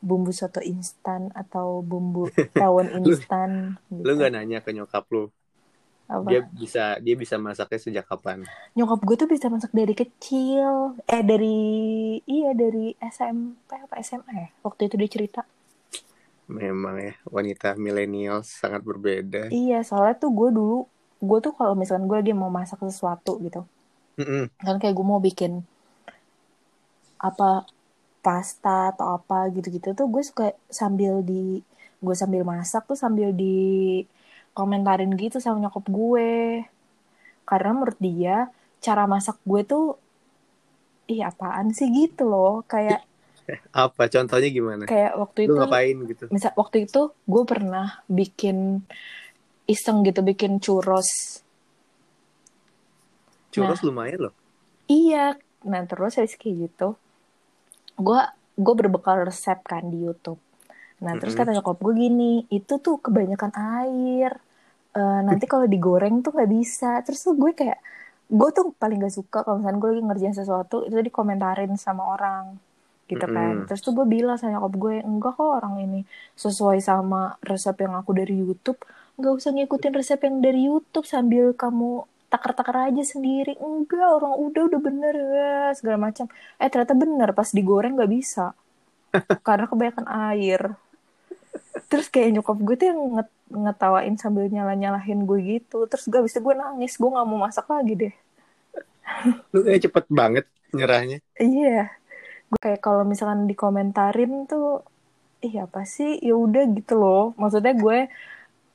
bumbu 0.09 0.31
soto 0.35 0.61
instan 0.63 1.23
atau 1.43 1.83
bumbu 1.91 2.31
rawon 2.61 2.89
instan 3.03 3.51
gitu. 3.93 4.05
Lu 4.07 4.11
nggak 4.17 4.33
nanya 4.35 4.59
ke 4.65 4.71
nyokap 4.77 5.05
lu. 5.15 5.29
Apa? 6.09 6.25
Dia 6.31 6.41
bisa 6.61 6.83
dia 7.05 7.15
bisa 7.23 7.37
masaknya 7.41 7.79
sejak 7.85 8.05
kapan? 8.11 8.41
nyokap 8.77 9.01
gue 9.07 9.17
tuh 9.21 9.29
bisa 9.35 9.47
masak 9.55 9.73
dari 9.75 9.95
kecil 10.01 10.97
eh 11.11 11.23
dari 11.31 11.57
iya 12.37 12.51
dari 12.55 12.95
SMP 13.01 13.71
apa 13.85 13.95
SMA 14.07 14.33
ya 14.43 14.49
waktu 14.67 14.81
itu 14.89 14.95
dia 15.01 15.11
cerita 15.15 15.41
Memang 16.49 16.97
ya 17.07 17.13
wanita 17.37 17.69
milenial 17.85 18.39
sangat 18.41 18.81
berbeda. 18.89 19.43
iya 19.53 19.77
soalnya 19.89 20.15
tuh 20.23 20.31
gue 20.39 20.49
dulu 20.59 20.75
gue 21.29 21.39
tuh 21.45 21.53
kalau 21.59 21.75
misalkan 21.81 22.05
gue 22.11 22.17
lagi 22.21 22.33
mau 22.41 22.51
masak 22.59 22.79
sesuatu 22.89 23.33
gitu 23.47 23.61
Mm-mm. 24.19 24.51
kan 24.67 24.77
kayak 24.81 24.95
gue 24.97 25.07
mau 25.11 25.21
bikin 25.27 25.53
apa 27.29 27.67
pasta 28.25 28.93
atau 28.93 29.07
apa 29.19 29.37
gitu-gitu 29.55 29.89
tuh 29.99 30.07
gue 30.15 30.23
suka 30.31 30.45
sambil 30.81 31.15
di 31.31 31.63
gue 32.05 32.15
sambil 32.23 32.43
masak 32.53 32.83
tuh 32.91 32.99
sambil 33.05 33.29
di 33.43 33.47
komentarin 34.57 35.13
gitu 35.23 35.37
sama 35.41 35.59
nyokap 35.63 35.85
gue 35.89 36.31
karena 37.49 37.71
menurut 37.75 37.99
dia 37.99 38.37
cara 38.85 39.05
masak 39.09 39.37
gue 39.49 39.61
tuh 39.67 39.85
ih 41.15 41.21
apaan 41.31 41.69
sih 41.79 41.89
gitu 41.99 42.23
loh 42.33 42.53
kayak 42.73 43.01
Apa 43.73 44.03
contohnya 44.13 44.49
gimana? 44.57 44.85
kayak 44.89 45.13
waktu 45.21 45.41
Lu 45.47 45.53
itu 45.53 45.59
ngapain 45.59 45.97
gitu? 46.11 46.27
misal 46.33 46.53
waktu 46.61 46.77
itu 46.87 46.99
gue 47.33 47.43
pernah 47.53 47.87
bikin 48.19 48.57
iseng 49.75 49.99
gitu 50.07 50.21
bikin 50.31 50.53
churros 50.65 51.09
Churros 53.59 53.83
lumayan 53.83 54.21
loh. 54.31 54.35
Iya, 54.89 55.37
nah 55.71 55.83
terus 55.89 56.13
habis 56.19 56.35
kayak 56.41 56.57
gitu, 56.65 56.85
gue 57.99 58.21
gue 58.65 58.75
berbekal 58.81 59.17
resep 59.29 59.59
kan 59.71 59.85
di 59.93 59.99
YouTube. 60.07 60.41
Nah 61.05 61.15
terus 61.21 61.35
Mm-mm. 61.35 61.39
kata 61.39 61.51
nyokap 61.57 61.79
gue 61.85 61.95
gini, 62.05 62.33
itu 62.59 62.75
tuh 62.87 62.97
kebanyakan 63.05 63.53
air, 63.57 64.33
Eh, 64.99 65.21
nanti 65.29 65.47
kalau 65.53 65.67
digoreng 65.71 66.27
tuh 66.27 66.33
nggak 66.37 66.51
bisa. 66.59 67.01
Terus 67.07 67.21
tuh 67.27 67.35
gue 67.43 67.53
kayak, 67.61 67.79
gue 68.39 68.51
tuh 68.57 68.67
paling 68.83 68.99
gak 69.07 69.15
suka 69.21 69.39
kalau 69.47 69.57
misalnya 69.63 69.79
gue 69.83 69.91
lagi 69.95 70.05
ngerjain 70.09 70.37
sesuatu 70.41 70.77
itu 70.89 70.95
dikomentarin 71.09 71.73
sama 71.81 72.03
orang, 72.15 72.45
gitu 73.11 73.27
kan. 73.37 73.55
Mm-mm. 73.55 73.69
Terus 73.69 73.81
tuh 73.87 73.93
gue 73.99 74.07
bilang 74.17 74.37
sama 74.41 74.59
nyokap 74.59 74.75
gue, 74.85 74.95
enggak 75.11 75.33
kok 75.39 75.51
orang 75.61 75.75
ini 75.87 76.01
sesuai 76.45 76.79
sama 76.83 77.39
resep 77.51 77.77
yang 77.85 77.95
aku 78.01 78.13
dari 78.21 78.35
YouTube, 78.43 78.81
nggak 79.19 79.33
usah 79.39 79.51
ngikutin 79.57 79.93
resep 79.99 80.21
yang 80.27 80.37
dari 80.47 80.61
YouTube 80.69 81.07
sambil 81.09 81.55
kamu 81.57 82.05
takar-takar 82.33 82.93
aja 82.93 83.03
sendiri. 83.05 83.57
Enggak 83.61 84.09
orang 84.21 84.35
udah 84.37 84.63
udah 84.69 84.81
bener 84.81 85.15
ya 85.17 85.53
segala 85.79 85.99
macam. 86.11 86.27
Eh 86.61 86.69
ternyata 86.73 86.95
bener 86.97 87.29
pas 87.33 87.49
digoreng 87.57 87.97
nggak 87.97 88.13
bisa. 88.13 88.53
Karena 89.47 89.65
kebanyakan 89.71 90.07
air. 90.33 90.63
Terus 91.89 92.07
kayak 92.13 92.29
nyokap 92.37 92.59
gue 92.61 92.75
tuh 92.81 92.87
yang 92.93 93.01
nge- 93.17 93.37
ngetawain 93.49 94.15
sambil 94.21 94.45
nyala 94.53 94.77
nyalahin 94.77 95.25
gue 95.25 95.39
gitu. 95.57 95.89
Terus 95.89 96.05
gak 96.13 96.25
bisa 96.27 96.39
gue 96.45 96.55
nangis. 96.55 96.93
Gue 97.01 97.11
nggak 97.13 97.27
mau 97.29 97.39
masak 97.41 97.67
lagi 97.73 97.95
deh. 97.97 98.15
Lu 99.55 99.61
kayak 99.65 99.83
cepet 99.89 100.05
banget 100.13 100.45
nyerahnya. 100.77 101.19
iya. 101.41 101.89
Gue 102.51 102.59
kayak 102.61 102.81
kalau 102.85 103.03
misalkan 103.09 103.49
dikomentarin 103.51 104.49
tuh 104.51 104.85
iya 105.45 105.65
apa 105.69 105.85
sih? 105.89 106.21
Ya 106.21 106.35
udah 106.37 106.63
gitu 106.77 106.95
loh. 107.01 107.33
Maksudnya 107.41 107.73
gue 107.77 107.99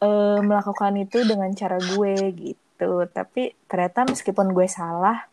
eh, 0.04 0.39
melakukan 0.50 0.94
itu 1.04 1.18
dengan 1.30 1.52
cara 1.54 1.78
gue 1.80 2.13
gitu 2.42 2.62
tapi 3.10 3.56
ternyata 3.69 4.06
meskipun 4.08 4.52
gue 4.56 4.67
salah 4.69 5.28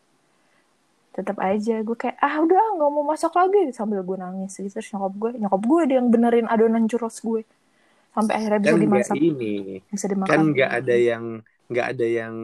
tetap 1.11 1.37
aja 1.43 1.83
gue 1.83 1.97
kayak 1.99 2.15
ah 2.23 2.39
udah 2.39 2.79
nggak 2.79 2.91
mau 2.95 3.03
masak 3.03 3.35
lagi 3.35 3.75
sambil 3.75 3.99
gue 4.03 4.15
nangis. 4.15 4.55
Gitu. 4.55 4.71
Terus 4.71 4.89
nyokap 4.95 5.13
gue 5.19 5.31
nyokap 5.43 5.61
gue 5.67 5.81
dia 5.91 5.95
yang 5.99 6.07
benerin 6.07 6.47
adonan 6.47 6.87
churros 6.87 7.19
gue. 7.19 7.43
Sampai 8.15 8.33
akhirnya 8.39 8.59
bisa 8.63 8.75
Kan 8.75 8.79
dimasak. 8.79 9.15
ini. 9.19 9.55
bisa 9.91 10.05
dimakan. 10.07 10.31
Kan 10.31 10.41
nggak 10.55 10.71
ada 10.71 10.95
yang 10.95 11.23
nggak 11.71 11.87
ada 11.95 12.05
yang 12.07 12.35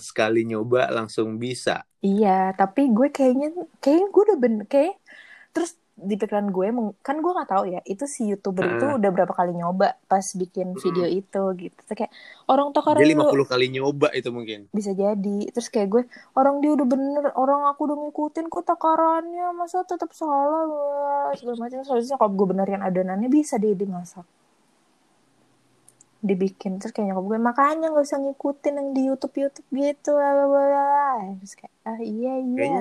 sekali 0.00 0.44
nyoba 0.48 0.88
langsung 0.92 1.36
bisa. 1.40 1.84
Iya, 2.00 2.56
tapi 2.56 2.88
gue 2.92 3.08
kayaknya 3.12 3.52
kayaknya 3.80 4.06
gue 4.08 4.22
udah 4.28 4.38
bener 4.40 4.64
kayak 4.68 4.96
terus 5.52 5.79
di 6.00 6.16
pikiran 6.16 6.48
gue 6.48 6.66
kan 7.00 7.16
gue 7.16 7.28
nggak 7.28 7.48
tahu 7.48 7.64
ya 7.68 7.80
itu 7.84 8.04
si 8.04 8.24
youtuber 8.26 8.64
itu 8.66 8.84
Ah. 8.84 8.96
udah 8.96 9.10
berapa 9.10 9.30
kali 9.30 9.52
nyoba 9.52 10.00
pas 10.04 10.24
bikin 10.32 10.72
video 10.74 11.04
itu 11.04 11.42
gitu. 11.56 11.76
Terus 11.84 11.96
kayak 11.96 12.12
orang 12.44 12.72
takaran 12.72 12.98
Dia 12.98 13.12
lu 13.12 13.28
50 13.28 13.44
kali 13.46 13.66
nyoba 13.70 14.08
itu 14.10 14.28
mungkin. 14.28 14.60
bisa 14.70 14.90
jadi. 14.90 15.38
Terus 15.50 15.68
kayak 15.68 15.88
gue 15.88 16.02
orang 16.32 16.58
dia 16.58 16.72
udah 16.72 16.86
bener 16.86 17.24
orang 17.34 17.68
aku 17.68 17.84
udah 17.84 17.96
ngikutin 18.00 18.46
kok 18.46 18.64
takarannya 18.64 19.46
masa 19.52 19.82
tetap 19.82 20.10
salah 20.10 20.64
Wah, 20.64 21.32
segala 21.32 21.56
macam. 21.60 21.80
Seharusnya 21.80 22.16
kalau 22.16 22.32
gue 22.32 22.46
benerin 22.48 22.80
adonannya 22.80 23.28
bisa 23.28 23.56
deh 23.56 23.72
dimasak 23.72 24.24
dibikin. 26.20 26.76
Terus 26.76 26.92
kayak 26.92 27.10
nyokap 27.10 27.24
gue 27.26 27.38
makanya 27.38 27.86
nggak 27.88 28.04
usah 28.04 28.18
ngikutin 28.18 28.74
yang 28.74 28.88
di 28.90 29.02
YouTube 29.04 29.34
YouTube 29.38 29.68
gitu 29.70 30.10
bla 30.12 30.30
bla 30.30 30.46
bla. 30.46 30.62
Bla." 30.62 30.88
terus 31.36 31.54
kayak 31.54 31.72
ah 31.82 31.98
iya 31.98 32.34
iya 32.38 32.80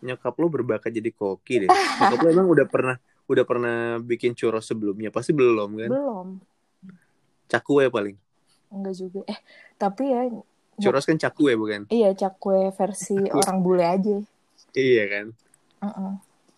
Nyokap 0.00 0.34
lu 0.40 0.48
berbakat 0.48 0.90
jadi 0.90 1.10
koki 1.12 1.64
deh. 1.64 1.70
Nyokap 1.70 2.18
lu 2.24 2.28
emang 2.32 2.48
udah 2.48 2.66
pernah 2.66 2.96
udah 3.30 3.44
pernah 3.46 3.76
bikin 4.02 4.34
churros 4.34 4.66
sebelumnya 4.66 5.14
pasti 5.14 5.30
belum 5.30 5.70
kan? 5.78 5.90
belum 5.90 6.28
Cakwe 7.46 7.90
paling. 7.90 8.16
enggak 8.70 8.94
juga 8.94 9.20
eh 9.26 9.38
tapi 9.74 10.14
ya 10.14 10.30
Churros 10.78 11.02
kan 11.02 11.18
cakwe 11.18 11.58
bukan? 11.58 11.90
iya 11.90 12.14
cakwe 12.14 12.70
versi 12.70 13.18
orang 13.30 13.58
bule 13.60 13.82
aja 13.82 14.16
Iya 14.70 15.04
kan? 15.10 15.26
Mm-mm. 15.82 16.12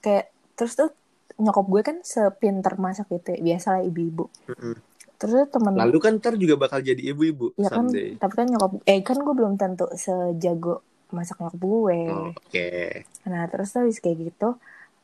kayak 0.05 0.29
terus 0.53 0.77
tuh 0.77 0.93
nyokap 1.41 1.65
gue 1.65 1.83
kan 1.83 1.97
sepinter 2.05 2.77
masak 2.77 3.09
gitu 3.09 3.33
ya 3.33 3.41
biasa 3.41 3.67
lah 3.77 3.83
ibu-ibu 3.89 4.29
Mm-mm. 4.53 4.75
terus 5.17 5.33
tuh 5.33 5.49
temen 5.57 5.73
Lalu 5.81 5.99
kan 6.05 6.13
ntar 6.21 6.37
juga 6.37 6.55
bakal 6.61 6.85
jadi 6.85 7.01
ibu-ibu 7.01 7.57
ya 7.57 7.73
kan 7.73 7.89
tapi 8.21 8.35
kan 8.37 8.47
nyokap 8.53 8.71
eh 8.85 9.01
kan 9.01 9.17
gue 9.17 9.35
belum 9.35 9.57
tentu 9.57 9.89
sejago 9.97 10.85
masak 11.19 11.37
nyokap 11.41 11.57
gue 11.67 12.01
Oh, 12.07 12.29
Oke. 12.29 13.05
nah 13.31 13.43
terus 13.51 13.71
habis 13.79 13.99
kayak 14.05 14.19
gitu 14.27 14.49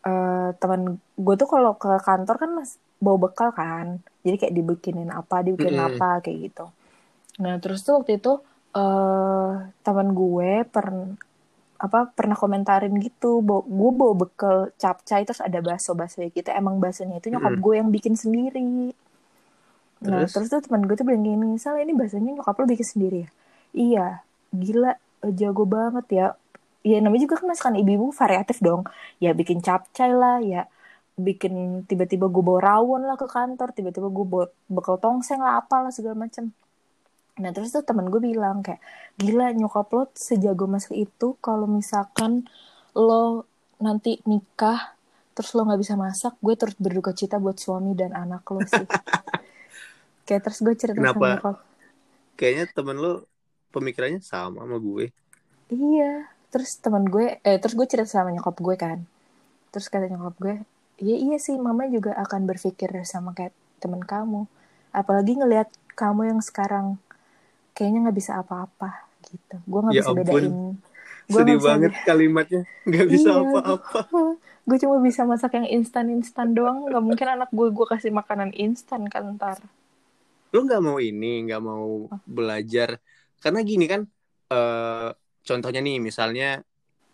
eh 0.08 0.48
teman 0.60 0.82
gue 1.24 1.34
tuh 1.40 1.48
kalau 1.54 1.72
ke 1.82 1.88
kantor 2.08 2.36
kan 2.42 2.50
mas 2.58 2.70
bawa 3.04 3.18
bekal 3.30 3.50
kan 3.60 3.86
jadi 4.24 4.36
kayak 4.40 4.54
dibikinin 4.58 5.10
apa 5.20 5.36
dibikinin 5.46 5.78
Mm-mm. 5.78 5.88
apa 5.88 6.08
kayak 6.24 6.38
gitu 6.50 6.64
nah 7.42 7.54
terus 7.62 7.80
tuh 7.86 7.92
waktu 8.02 8.12
itu 8.18 8.32
eh 8.78 9.50
teman 9.86 10.08
gue 10.20 10.50
per 10.74 10.86
apa 11.78 11.98
pernah 12.18 12.34
komentarin 12.42 12.94
gitu 13.06 13.30
bawa, 13.48 13.62
gue 13.78 13.90
bawa 14.00 14.14
bekal 14.22 14.56
capcay 14.82 15.22
terus 15.26 15.42
ada 15.48 15.58
bakso 15.68 15.92
bakso 16.00 16.18
gitu 16.38 16.50
emang 16.60 16.76
baksonya 16.82 17.16
itu 17.22 17.28
nyokap 17.34 17.54
Mm-mm. 17.54 17.64
gue 17.64 17.74
yang 17.80 17.90
bikin 17.96 18.14
sendiri 18.22 18.94
nah 19.98 20.22
Terus? 20.22 20.32
terus 20.32 20.46
tuh 20.52 20.62
teman 20.62 20.86
gue 20.86 20.94
tuh 20.98 21.06
bilang 21.08 21.26
gini 21.26 21.44
misalnya 21.58 21.82
ini 21.86 21.94
baksonya 21.98 22.30
nyokap 22.38 22.54
lo 22.60 22.64
bikin 22.70 22.86
sendiri 22.92 23.16
ya 23.26 23.28
iya 23.74 24.06
gila 24.54 24.90
jago 25.34 25.64
banget 25.66 26.06
ya. 26.10 26.26
Ya 26.86 26.98
namanya 27.02 27.26
juga 27.26 27.42
kan 27.42 27.46
masakan 27.50 27.76
ibu-ibu 27.80 28.14
variatif 28.14 28.58
dong. 28.62 28.86
Ya 29.22 29.34
bikin 29.34 29.60
capcay 29.60 30.10
lah 30.14 30.38
ya. 30.42 30.66
Bikin 31.18 31.84
tiba-tiba 31.90 32.30
gue 32.30 32.42
bawa 32.42 32.60
rawon 32.62 33.02
lah 33.04 33.18
ke 33.18 33.26
kantor 33.26 33.74
tiba-tiba 33.74 34.06
gue 34.06 34.26
bawa 34.26 34.46
bekal 34.70 34.96
tongseng 35.02 35.42
lah 35.42 35.58
apalah 35.60 35.90
segala 35.90 36.14
macam. 36.14 36.54
Nah 37.38 37.50
terus 37.54 37.70
tuh 37.74 37.82
temen 37.86 38.10
gue 38.10 38.18
bilang 38.22 38.62
kayak 38.62 38.82
gila 39.18 39.54
nyokap 39.54 39.90
lo 39.94 40.10
sejago 40.14 40.66
masak 40.66 40.94
itu 40.94 41.38
kalau 41.42 41.66
misalkan 41.70 42.46
lo 42.94 43.46
nanti 43.78 44.18
nikah 44.26 44.94
terus 45.38 45.54
lo 45.54 45.62
nggak 45.62 45.78
bisa 45.78 45.94
masak 45.94 46.34
gue 46.42 46.54
terus 46.58 46.74
berduka 46.82 47.14
cita 47.14 47.38
buat 47.38 47.58
suami 47.58 47.94
dan 47.94 48.14
anak 48.14 48.42
lo 48.50 48.62
sih. 48.66 48.86
Kayak 50.26 50.50
terus 50.50 50.58
gue 50.60 50.74
cerita 50.76 50.98
Kenapa? 50.98 51.16
sama 51.16 51.30
nyokap. 51.38 51.56
Kayaknya 52.36 52.64
temen 52.74 52.96
lu 53.00 53.12
pemikirannya 53.74 54.20
sama 54.32 54.58
sama 54.64 54.76
gue. 54.86 55.04
Iya, 55.68 56.04
terus 56.52 56.70
teman 56.84 57.04
gue, 57.14 57.26
eh 57.48 57.56
terus 57.60 57.74
gue 57.78 57.86
cerita 57.92 58.08
sama 58.16 58.30
nyokap 58.34 58.56
gue 58.66 58.76
kan. 58.84 58.98
Terus 59.72 59.86
kata 59.92 60.06
nyokap 60.12 60.36
gue, 60.44 60.54
iya 61.04 61.16
iya 61.24 61.36
sih, 61.46 61.56
mama 61.66 61.84
juga 61.96 62.12
akan 62.24 62.42
berpikir 62.50 62.90
sama 63.14 63.30
kayak 63.38 63.54
teman 63.82 64.02
kamu. 64.12 64.42
Apalagi 65.00 65.32
ngelihat 65.40 65.68
kamu 66.00 66.22
yang 66.32 66.40
sekarang 66.48 66.86
kayaknya 67.76 67.98
nggak 68.08 68.18
bisa 68.22 68.32
apa-apa 68.42 68.90
gitu. 69.28 69.56
Gue 69.70 69.80
nggak 69.84 69.96
Ya 69.96 70.02
bisa 70.02 70.12
ampun. 70.12 70.44
bedain 70.44 70.54
Gua 71.32 71.42
Sedih 71.42 71.58
bisa 71.62 71.68
banget 71.68 71.92
kalimatnya. 72.06 72.60
Nggak 72.88 73.06
bisa 73.14 73.30
Iya. 73.30 73.38
apa-apa. 73.42 74.00
gue 74.68 74.78
cuma 74.82 74.96
bisa 75.08 75.22
masak 75.30 75.50
yang 75.58 75.68
instan 75.76 76.06
instan 76.16 76.48
doang 76.56 76.78
nggak 76.88 77.04
mungkin 77.08 77.28
anak 77.34 77.48
gue 77.58 77.68
gue 77.76 77.86
kasih 77.92 78.12
makanan 78.18 78.50
instan 78.64 79.02
kan 79.12 79.24
ntar 79.36 79.58
Lu 80.52 80.58
nggak 80.66 80.80
mau 80.86 80.98
ini, 81.08 81.26
nggak 81.44 81.60
mau 81.68 81.86
belajar. 82.36 82.90
Karena 83.42 83.60
gini 83.70 83.84
kan, 83.92 84.00
eh 84.52 85.08
contohnya 85.48 85.80
nih, 85.86 85.96
misalnya 86.08 86.44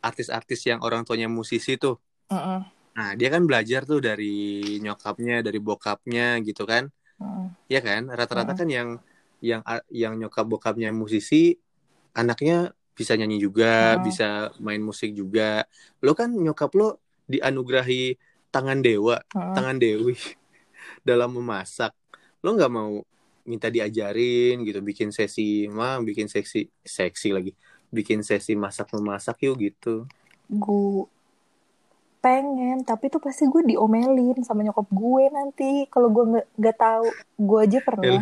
artis-artis 0.09 0.61
yang 0.71 0.81
orang 0.87 1.03
tuanya 1.07 1.29
musisi 1.39 1.73
tuh. 1.83 1.95
Heeh, 2.31 2.65
Nah, 2.97 3.11
dia 3.19 3.29
kan 3.35 3.43
belajar 3.49 3.81
tuh 3.91 3.99
dari 3.99 4.25
nyokapnya, 4.85 5.43
dari 5.47 5.59
bokapnya 5.59 6.23
gitu 6.47 6.63
kan. 6.73 6.85
heeh. 7.19 7.49
Ya 7.73 7.81
kan? 7.87 8.03
Rata-rata 8.19 8.53
kan 8.61 8.69
yang 8.71 8.89
yang 9.43 9.63
yang 9.91 10.15
nyokap 10.21 10.47
bokapnya 10.53 10.89
musisi, 10.95 11.37
anaknya 12.19 12.73
bisa 12.99 13.13
nyanyi 13.19 13.37
juga, 13.47 13.99
bisa 14.07 14.25
main 14.67 14.83
musik 14.89 15.11
juga. 15.21 15.67
Lo 16.05 16.15
kan 16.21 16.31
nyokap 16.45 16.71
lo 16.79 16.85
dianugerahi 17.33 18.15
tangan 18.55 18.79
dewa, 18.87 19.17
tangan 19.55 19.77
dewi 19.83 20.15
dalam 21.09 21.31
memasak. 21.39 21.93
Lo 22.45 22.55
nggak 22.57 22.73
mau 22.73 23.03
minta 23.45 23.69
diajarin 23.69 24.65
gitu, 24.65 24.81
bikin 24.81 25.11
sesi, 25.13 25.69
mah 25.69 26.01
bikin 26.01 26.27
seksi 26.29 26.61
seksi 26.85 27.29
lagi, 27.37 27.53
bikin 27.93 28.21
sesi 28.25 28.53
masak 28.57 28.89
memasak 28.97 29.37
yuk 29.47 29.57
gitu. 29.61 30.09
gue 30.49 31.07
pengen 32.25 32.81
tapi 32.85 33.13
tuh 33.13 33.21
pasti 33.21 33.45
gue 33.45 33.63
diomelin 33.71 34.41
sama 34.49 34.65
nyokap 34.65 34.89
gue 34.89 35.25
nanti. 35.29 35.71
Kalau 35.93 36.09
gue 36.09 36.25
nggak 36.33 36.47
nggak 36.57 36.77
tahu 36.81 37.07
gue 37.37 37.59
aja 37.61 37.79
pernah. 37.85 38.21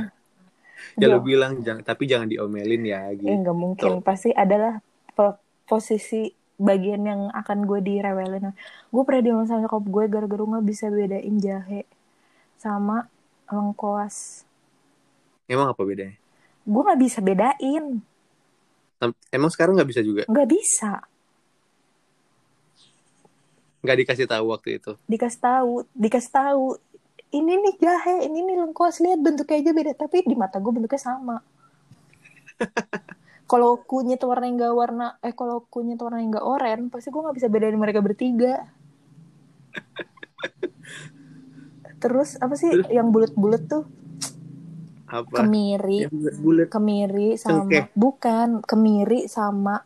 Ya 0.99 1.07
lo 1.07 1.23
Gue- 1.23 1.27
bilang 1.31 1.63
jangan, 1.63 1.83
tapi 1.87 2.11
jangan 2.11 2.27
diomelin 2.27 2.83
ya 2.83 3.01
eh 3.15 3.15
gitu. 3.15 3.31
nggak 3.39 3.57
mungkin. 3.57 3.93
Pasti 4.03 4.35
adalah 4.35 4.83
po- 5.15 5.39
posisi 5.71 6.27
bagian 6.59 7.03
yang 7.07 7.23
akan 7.31 7.59
gue 7.67 7.79
direwelin. 7.83 8.51
Gue 8.91 9.03
pernah 9.07 9.23
diomelin 9.23 9.49
sama 9.49 9.61
nyokap 9.67 9.85
gue 9.87 10.05
gara-gara 10.11 10.43
nggak 10.43 10.67
bisa 10.67 10.85
bedain 10.91 11.37
jahe 11.39 11.87
sama 12.59 13.07
lengkoas 13.51 14.47
Emang 15.51 15.71
apa 15.71 15.83
bedanya? 15.83 16.17
gue 16.63 16.83
nggak 16.83 17.03
bisa 17.03 17.19
bedain. 17.19 17.85
Emang 19.35 19.51
sekarang 19.51 19.75
nggak 19.75 19.91
bisa 19.91 20.03
juga? 20.03 20.23
nggak 20.31 20.49
bisa. 20.49 21.03
Nggak 23.83 23.99
dikasih 23.99 24.27
tahu 24.31 24.45
waktu 24.55 24.79
itu? 24.79 24.93
dikasih 25.11 25.41
tahu 25.43 25.73
dikasih 25.91 26.31
tahu. 26.31 26.67
Ini 27.33 27.53
nih 27.59 27.75
jahe 27.83 28.17
ini 28.31 28.47
nih 28.47 28.57
lengkuas. 28.63 29.03
Lihat 29.03 29.19
bentuknya 29.19 29.59
aja 29.59 29.71
beda 29.75 29.93
tapi 29.99 30.23
di 30.23 30.39
mata 30.39 30.63
gue 30.63 30.71
bentuknya 30.71 31.03
sama. 31.03 31.37
Kalau 33.51 33.83
kunyit 33.83 34.23
warna 34.23 34.47
yang 34.49 34.57
nggak 34.57 34.73
warna 34.73 35.07
eh 35.21 35.37
kalau 35.37 35.61
kunyit 35.69 36.01
warna 36.01 36.25
yang 36.25 36.33
nggak 36.33 36.47
oranye 36.47 36.89
pasti 36.89 37.13
gue 37.13 37.21
nggak 37.21 37.37
bisa 37.37 37.53
bedain 37.53 37.77
mereka 37.77 38.01
bertiga. 38.01 38.65
Terus 42.03 42.41
apa 42.41 42.57
sih 42.57 42.73
yang 42.89 43.13
bulat-bulat 43.13 43.69
tuh 43.69 43.85
Apa? 45.19 45.39
kemiri 45.39 46.01
bulat 46.43 46.71
kemiri 46.73 47.29
sama 47.45 47.63
Cengkeh. 47.71 47.85
bukan 48.03 48.49
kemiri 48.71 49.21
sama 49.37 49.77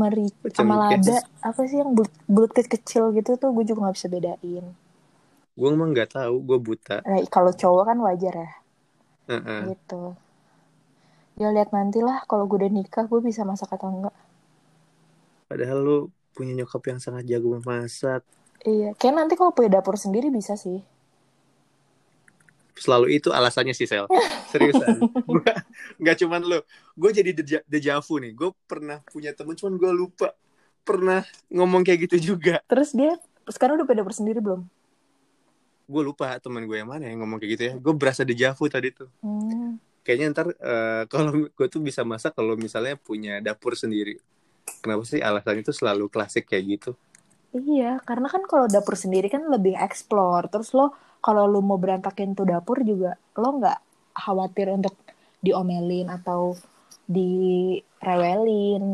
meri 0.00 0.28
Oh, 0.44 0.48
sama 0.58 0.74
lada 0.82 1.16
apa 1.48 1.60
sih 1.70 1.78
yang 1.82 1.90
bulat 1.96 2.14
bulat 2.34 2.52
kecil 2.74 3.04
gitu 3.18 3.30
tuh 3.42 3.50
gue 3.56 3.64
juga 3.68 3.78
nggak 3.88 3.96
bisa 3.98 4.08
bedain 4.14 4.66
Gue 5.58 5.68
emang 5.74 5.88
nggak 5.92 6.10
tahu, 6.16 6.34
gue 6.48 6.58
buta. 6.66 6.96
Nah, 7.08 7.20
kalau 7.34 7.52
cowok 7.60 7.84
kan 7.88 7.98
wajar 8.06 8.34
ya 8.42 8.48
Heeh. 9.28 9.72
gitu 9.72 10.16
ya 11.40 11.48
lihat 11.54 11.70
nanti 11.76 11.98
lah 12.08 12.18
kalau 12.28 12.44
gue 12.48 12.56
udah 12.60 12.72
nikah 12.78 13.04
gue 13.10 13.20
bisa 13.28 13.42
masak 13.50 13.70
atau 13.76 13.88
enggak 13.94 14.14
Padahal 15.48 15.78
lu 15.86 15.92
punya 16.34 16.52
nyokap 16.58 16.82
yang 16.90 17.00
sangat 17.04 17.24
jago 17.30 17.48
memasak. 17.58 18.20
iya 18.72 18.88
kayak 19.00 19.14
nanti 19.18 19.34
kalau 19.38 19.52
punya 19.56 19.70
dapur 19.80 19.96
sendiri 20.04 20.28
bisa 20.38 20.54
sih 20.64 20.78
Selalu 22.76 23.16
itu 23.16 23.32
alasannya 23.32 23.72
sih 23.72 23.88
Sel. 23.88 24.04
Seriusan. 24.52 25.00
Nggak 26.00 26.16
cuman 26.22 26.40
lu. 26.44 26.60
Gue 26.92 27.10
jadi 27.16 27.32
deja, 27.32 27.58
deja 27.64 27.98
vu 28.04 28.20
nih. 28.20 28.32
Gue 28.36 28.52
pernah 28.68 29.00
punya 29.08 29.32
temen, 29.32 29.56
cuman 29.56 29.80
gue 29.80 29.92
lupa. 29.96 30.36
Pernah 30.86 31.24
ngomong 31.50 31.82
kayak 31.82 32.06
gitu 32.06 32.36
juga. 32.36 32.62
terus 32.70 32.94
dia 32.94 33.18
sekarang 33.50 33.80
udah 33.80 33.86
punya 33.90 33.98
dapur 34.02 34.14
sendiri 34.14 34.38
belum 34.38 34.66
Gue 35.86 36.02
lupa 36.02 36.34
temen 36.42 36.66
gue 36.66 36.78
yang 36.82 36.90
mana 36.90 37.06
yang 37.06 37.22
ngomong 37.22 37.38
kayak 37.42 37.52
gitu 37.58 37.62
ya. 37.70 37.74
Gue 37.78 37.94
berasa 37.96 38.22
deja 38.22 38.54
vu 38.54 38.70
tadi 38.70 38.94
tuh. 38.94 39.10
hmm. 39.24 39.82
Kayaknya 40.06 40.26
ntar 40.30 40.46
eh, 40.54 41.02
kalau 41.10 41.50
gue 41.50 41.66
tuh 41.66 41.82
bisa 41.82 42.06
masak 42.06 42.38
kalau 42.38 42.54
misalnya 42.54 42.94
punya 42.94 43.42
dapur 43.42 43.74
sendiri. 43.74 44.22
Kenapa 44.82 45.02
sih 45.06 45.22
alasannya 45.22 45.62
itu 45.62 45.74
selalu 45.74 46.10
klasik 46.10 46.46
kayak 46.46 46.64
gitu? 46.78 46.90
Iya 47.58 47.86
karena 48.08 48.26
kan 48.34 48.42
kalau 48.50 48.66
dapur 48.74 48.94
sendiri 49.02 49.26
kan 49.34 49.42
lebih 49.54 49.74
explore 49.86 50.44
terus 50.52 50.68
lo 50.78 50.84
kalau 51.24 51.44
lo 51.52 51.58
mau 51.68 51.78
berantakin 51.82 52.30
tuh 52.38 52.46
dapur 52.52 52.78
juga 52.90 53.10
lo 53.40 53.48
nggak 53.58 53.78
khawatir 54.22 54.66
untuk 54.78 54.94
diomelin 55.44 56.08
atau 56.16 56.40
direwelin 57.14 58.84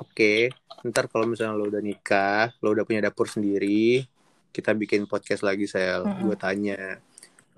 Oke, 0.00 0.48
ntar 0.88 1.04
kalau 1.12 1.24
misalnya 1.28 1.54
lo 1.60 1.64
udah 1.70 1.82
nikah, 1.84 2.56
lo 2.64 2.72
udah 2.74 2.84
punya 2.88 3.00
dapur 3.08 3.26
sendiri, 3.28 4.04
kita 4.54 4.70
bikin 4.80 5.04
podcast 5.10 5.42
lagi, 5.48 5.64
Sel. 5.68 6.00
Mm-mm. 6.04 6.24
Gue 6.24 6.36
tanya, 6.40 6.76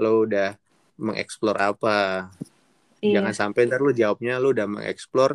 lo 0.01 0.27
udah 0.27 0.59
mengeksplor 0.99 1.57
apa? 1.71 2.31
iya 3.03 3.15
Jangan 3.15 3.35
sampai 3.35 3.61
ntar 3.69 3.81
lo 3.85 3.91
jawabnya 3.95 4.39
lo 4.43 4.55
udah 4.55 4.67
mengeksplor 4.75 5.31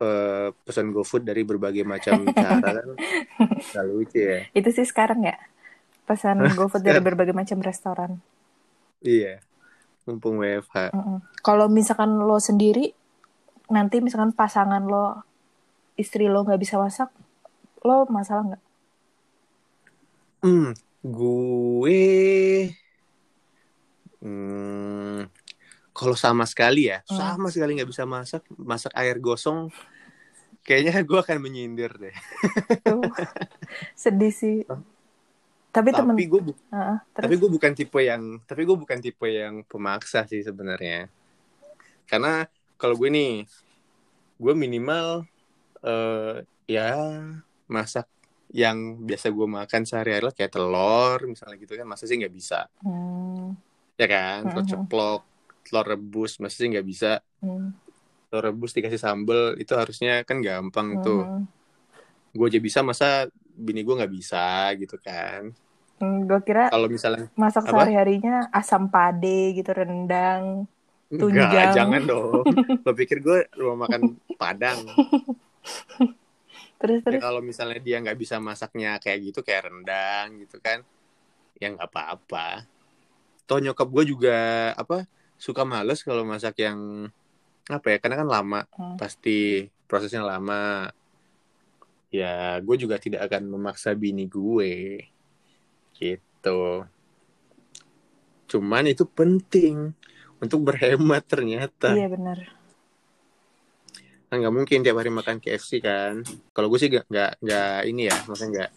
eh, 0.00 0.48
pesan 0.64 0.90
GoFood 0.90 1.22
dari 1.22 1.44
berbagai 1.44 1.84
macam 1.84 2.24
cara 2.32 2.80
kan. 2.80 2.88
Gak 3.76 3.84
lucu 3.86 4.18
ya. 4.18 4.40
itu 4.56 4.68
sih 4.72 4.88
sekarang 4.88 5.22
ya 5.24 5.36
pesan 6.08 6.42
GoFood 6.58 6.82
dari 6.82 6.98
berbagai 6.98 7.36
macam 7.36 7.60
restoran 7.62 8.18
Iya. 9.00 9.40
Mumpung 10.04 10.40
WFH. 10.40 10.92
Mm-mm. 10.92 11.18
Kalau 11.40 11.66
misalkan 11.72 12.20
lo 12.20 12.36
sendiri, 12.36 12.92
nanti 13.72 14.00
misalkan 14.04 14.32
pasangan 14.36 14.84
lo, 14.84 15.24
istri 15.96 16.28
lo 16.28 16.44
nggak 16.44 16.60
bisa 16.60 16.76
masak, 16.76 17.08
lo 17.84 18.04
masalah 18.08 18.44
nggak? 18.54 18.64
Hmm, 20.40 20.72
gue 21.04 22.00
hmm, 24.24 25.29
kalau 26.00 26.16
sama 26.24 26.44
sekali 26.52 26.80
ya, 26.92 26.98
Hmm. 27.08 27.18
sama 27.18 27.48
sekali 27.52 27.70
nggak 27.76 27.90
bisa 27.92 28.04
masak, 28.08 28.42
masak 28.70 28.92
air 29.00 29.16
gosong, 29.26 29.68
kayaknya 30.66 30.92
gue 31.08 31.18
akan 31.24 31.38
menyindir 31.44 31.92
deh. 32.02 32.14
Tuh, 32.84 33.12
sedih 34.02 34.32
sih. 34.40 34.56
Tapi 35.70 35.90
temen, 35.94 36.16
Tapi 36.16 36.22
gue, 36.30 36.40
bu- 36.46 36.60
Heeh, 36.74 36.98
tapi 37.20 37.34
gue 37.40 37.50
bukan 37.50 37.72
tipe 37.78 38.00
yang, 38.10 38.22
tapi 38.48 38.62
gue 38.68 38.76
bukan 38.78 38.98
tipe 39.04 39.26
yang 39.30 39.54
pemaksa 39.70 40.24
sih 40.30 40.42
sebenarnya. 40.48 41.10
Karena 42.08 42.44
kalau 42.80 42.94
gue 43.00 43.08
nih, 43.12 43.30
gue 44.42 44.54
minimal 44.56 45.08
eh 45.86 46.34
ya 46.74 46.82
masak 47.74 48.06
yang 48.62 48.78
biasa 49.08 49.26
gue 49.36 49.46
makan 49.58 49.82
sehari-hari 49.88 50.24
lah 50.28 50.34
kayak 50.36 50.52
telur 50.54 51.18
misalnya 51.32 51.56
gitu 51.62 51.74
kan, 51.78 51.86
masa 51.88 52.04
sih 52.08 52.16
nggak 52.20 52.34
bisa, 52.34 52.56
Hmm, 52.82 53.56
ya 54.00 54.06
kan? 54.12 54.38
Telur 54.50 54.64
Mhm. 54.64 54.70
ceplok, 54.70 55.20
telur 55.70 55.86
rebus, 55.86 56.42
masa 56.42 56.56
sih 56.58 56.68
nggak 56.72 56.86
bisa. 56.90 57.22
hmm, 57.42 57.72
telur 58.30 58.44
rebus 58.50 58.72
dikasih 58.76 59.00
sambel 59.02 59.42
itu 59.62 59.72
harusnya 59.80 60.12
kan 60.28 60.38
gampang 60.46 60.88
tuh. 61.04 61.30
hmm. 61.30 61.46
Gue 62.34 62.46
aja 62.50 62.60
bisa 62.62 62.80
masa 62.86 63.26
bini 63.42 63.82
gue 63.82 63.94
nggak 63.98 64.12
bisa 64.18 64.70
gitu 64.78 64.96
kan. 65.02 65.50
Hmm, 66.00 66.24
gue 66.28 66.40
kira 66.46 66.64
Kalau 66.70 66.86
misalnya 66.88 67.26
masak 67.36 67.64
Apa? 67.66 67.70
sehari-harinya 67.70 68.48
asam 68.52 68.88
pade 68.92 69.56
gitu, 69.58 69.70
rendang. 69.76 70.64
enggak, 71.12 71.50
Tunjang. 71.50 71.74
jangan 71.76 72.02
dong. 72.06 72.46
Lo 72.86 72.90
pikir 72.96 73.18
gue 73.26 73.38
rumah 73.58 73.86
makan 73.88 74.02
Padang. 74.40 74.80
Terus 76.80 77.00
Ya, 77.10 77.16
terus, 77.20 77.24
kalau 77.24 77.40
misalnya 77.42 77.78
dia 77.82 77.96
nggak 78.02 78.18
bisa 78.22 78.36
masaknya 78.38 78.96
kayak 79.02 79.18
gitu 79.32 79.40
kayak 79.42 79.66
rendang 79.68 80.26
gitu 80.46 80.56
kan, 80.62 80.78
ya 81.60 81.66
nggak 81.74 81.88
apa-apa. 81.90 82.64
Toh 83.48 83.58
nyokap 83.64 83.88
gue 83.90 84.04
juga 84.12 84.36
apa 84.78 85.04
suka 85.40 85.64
males 85.64 86.04
kalau 86.04 86.20
masak 86.22 86.60
yang 86.60 87.08
apa 87.64 87.86
ya 87.86 87.96
karena 87.96 88.20
kan 88.20 88.28
lama 88.28 88.60
Hmm. 88.76 89.00
pasti 89.00 89.64
prosesnya 89.88 90.20
lama. 90.20 90.92
Ya 92.10 92.58
gue 92.58 92.76
juga 92.76 93.00
tidak 93.00 93.24
akan 93.24 93.48
memaksa 93.48 93.94
bini 93.94 94.26
gue 94.26 95.00
gitu. 95.96 96.84
Cuman 98.50 98.84
itu 98.84 99.06
penting 99.06 99.94
untuk 100.42 100.60
berhemat 100.66 101.22
ternyata. 101.24 101.94
iya 101.94 102.10
benar. 102.10 102.38
Kan 104.26 104.42
nggak 104.42 104.54
mungkin 104.54 104.82
tiap 104.82 104.98
hari 104.98 105.10
makan 105.10 105.38
KFC 105.38 105.78
kan. 105.78 106.22
Kalau 106.50 106.66
gue 106.66 106.78
sih 106.78 106.90
nggak 106.90 107.38
nggak 107.38 107.78
ini 107.86 108.10
ya, 108.10 108.16
maksudnya 108.26 108.50
nggak 108.50 108.70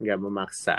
nggak 0.00 0.18
memaksa. 0.18 0.76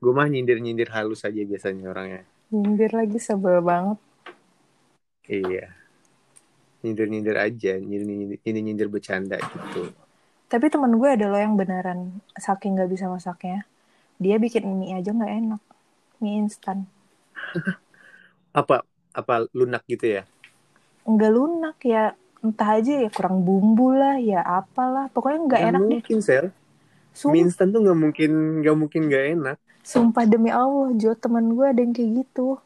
Gue 0.00 0.12
mah 0.12 0.26
nyindir-nyindir 0.26 0.90
halus 0.90 1.22
aja 1.22 1.42
biasanya 1.42 1.86
orangnya. 1.86 2.22
Nyindir 2.52 2.90
lagi 2.98 3.18
sebel 3.26 3.56
banget. 3.68 3.98
Iya. 5.28 5.72
nyindir-nyindir 6.82 7.36
aja 7.46 7.72
nyindir-nyindir 7.88 8.38
ini 8.48 8.58
nyindir 8.66 8.88
bercanda 8.94 9.36
gitu 9.52 9.82
Tapi 10.52 10.66
temen 10.72 10.92
gue 11.00 11.08
ada 11.16 11.26
loh 11.32 11.40
yang 11.44 11.54
beneran 11.60 12.00
saking 12.46 12.72
gak 12.78 12.90
bisa 12.94 13.06
masaknya. 13.14 13.58
Dia 14.24 14.36
bikin 14.44 14.64
mie 14.80 14.94
aja 14.98 15.10
nggak 15.16 15.32
enak. 15.40 15.62
Mie 16.22 16.36
instan. 16.42 16.78
apa 18.60 18.76
apa 19.14 19.34
lunak 19.56 19.82
gitu 19.90 20.06
ya 20.16 20.22
Nggak 21.12 21.32
lunak 21.36 21.76
ya. 21.92 22.04
Entah 22.44 22.68
aja 22.80 22.92
ya 23.04 23.08
kurang 23.16 23.36
bumbu 23.46 23.86
lah 24.00 24.16
ya 24.30 24.40
apalah. 24.58 25.06
Pokoknya 25.14 25.38
nggak 25.48 25.62
Nggak 25.62 25.70
enak 25.70 25.82
deh. 25.92 26.02
mungkin 26.04 26.18
sel 26.26 26.46
Sum- 27.14 27.32
mie 27.32 27.42
instan 27.46 27.68
tuh 27.74 27.80
nggak 27.84 27.98
mungkin 28.04 28.30
nggak 28.62 28.76
mungkin 28.80 29.02
nggak 29.08 29.24
enak 29.34 29.56
sumpah 29.82 30.24
demi 30.24 30.48
Allah 30.48 30.92
Jo 30.94 31.12
temen 31.14 31.50
gue 31.50 31.66
ada 31.66 31.78
yang 31.78 31.90
kayak 31.90 32.10
gitu. 32.20 32.60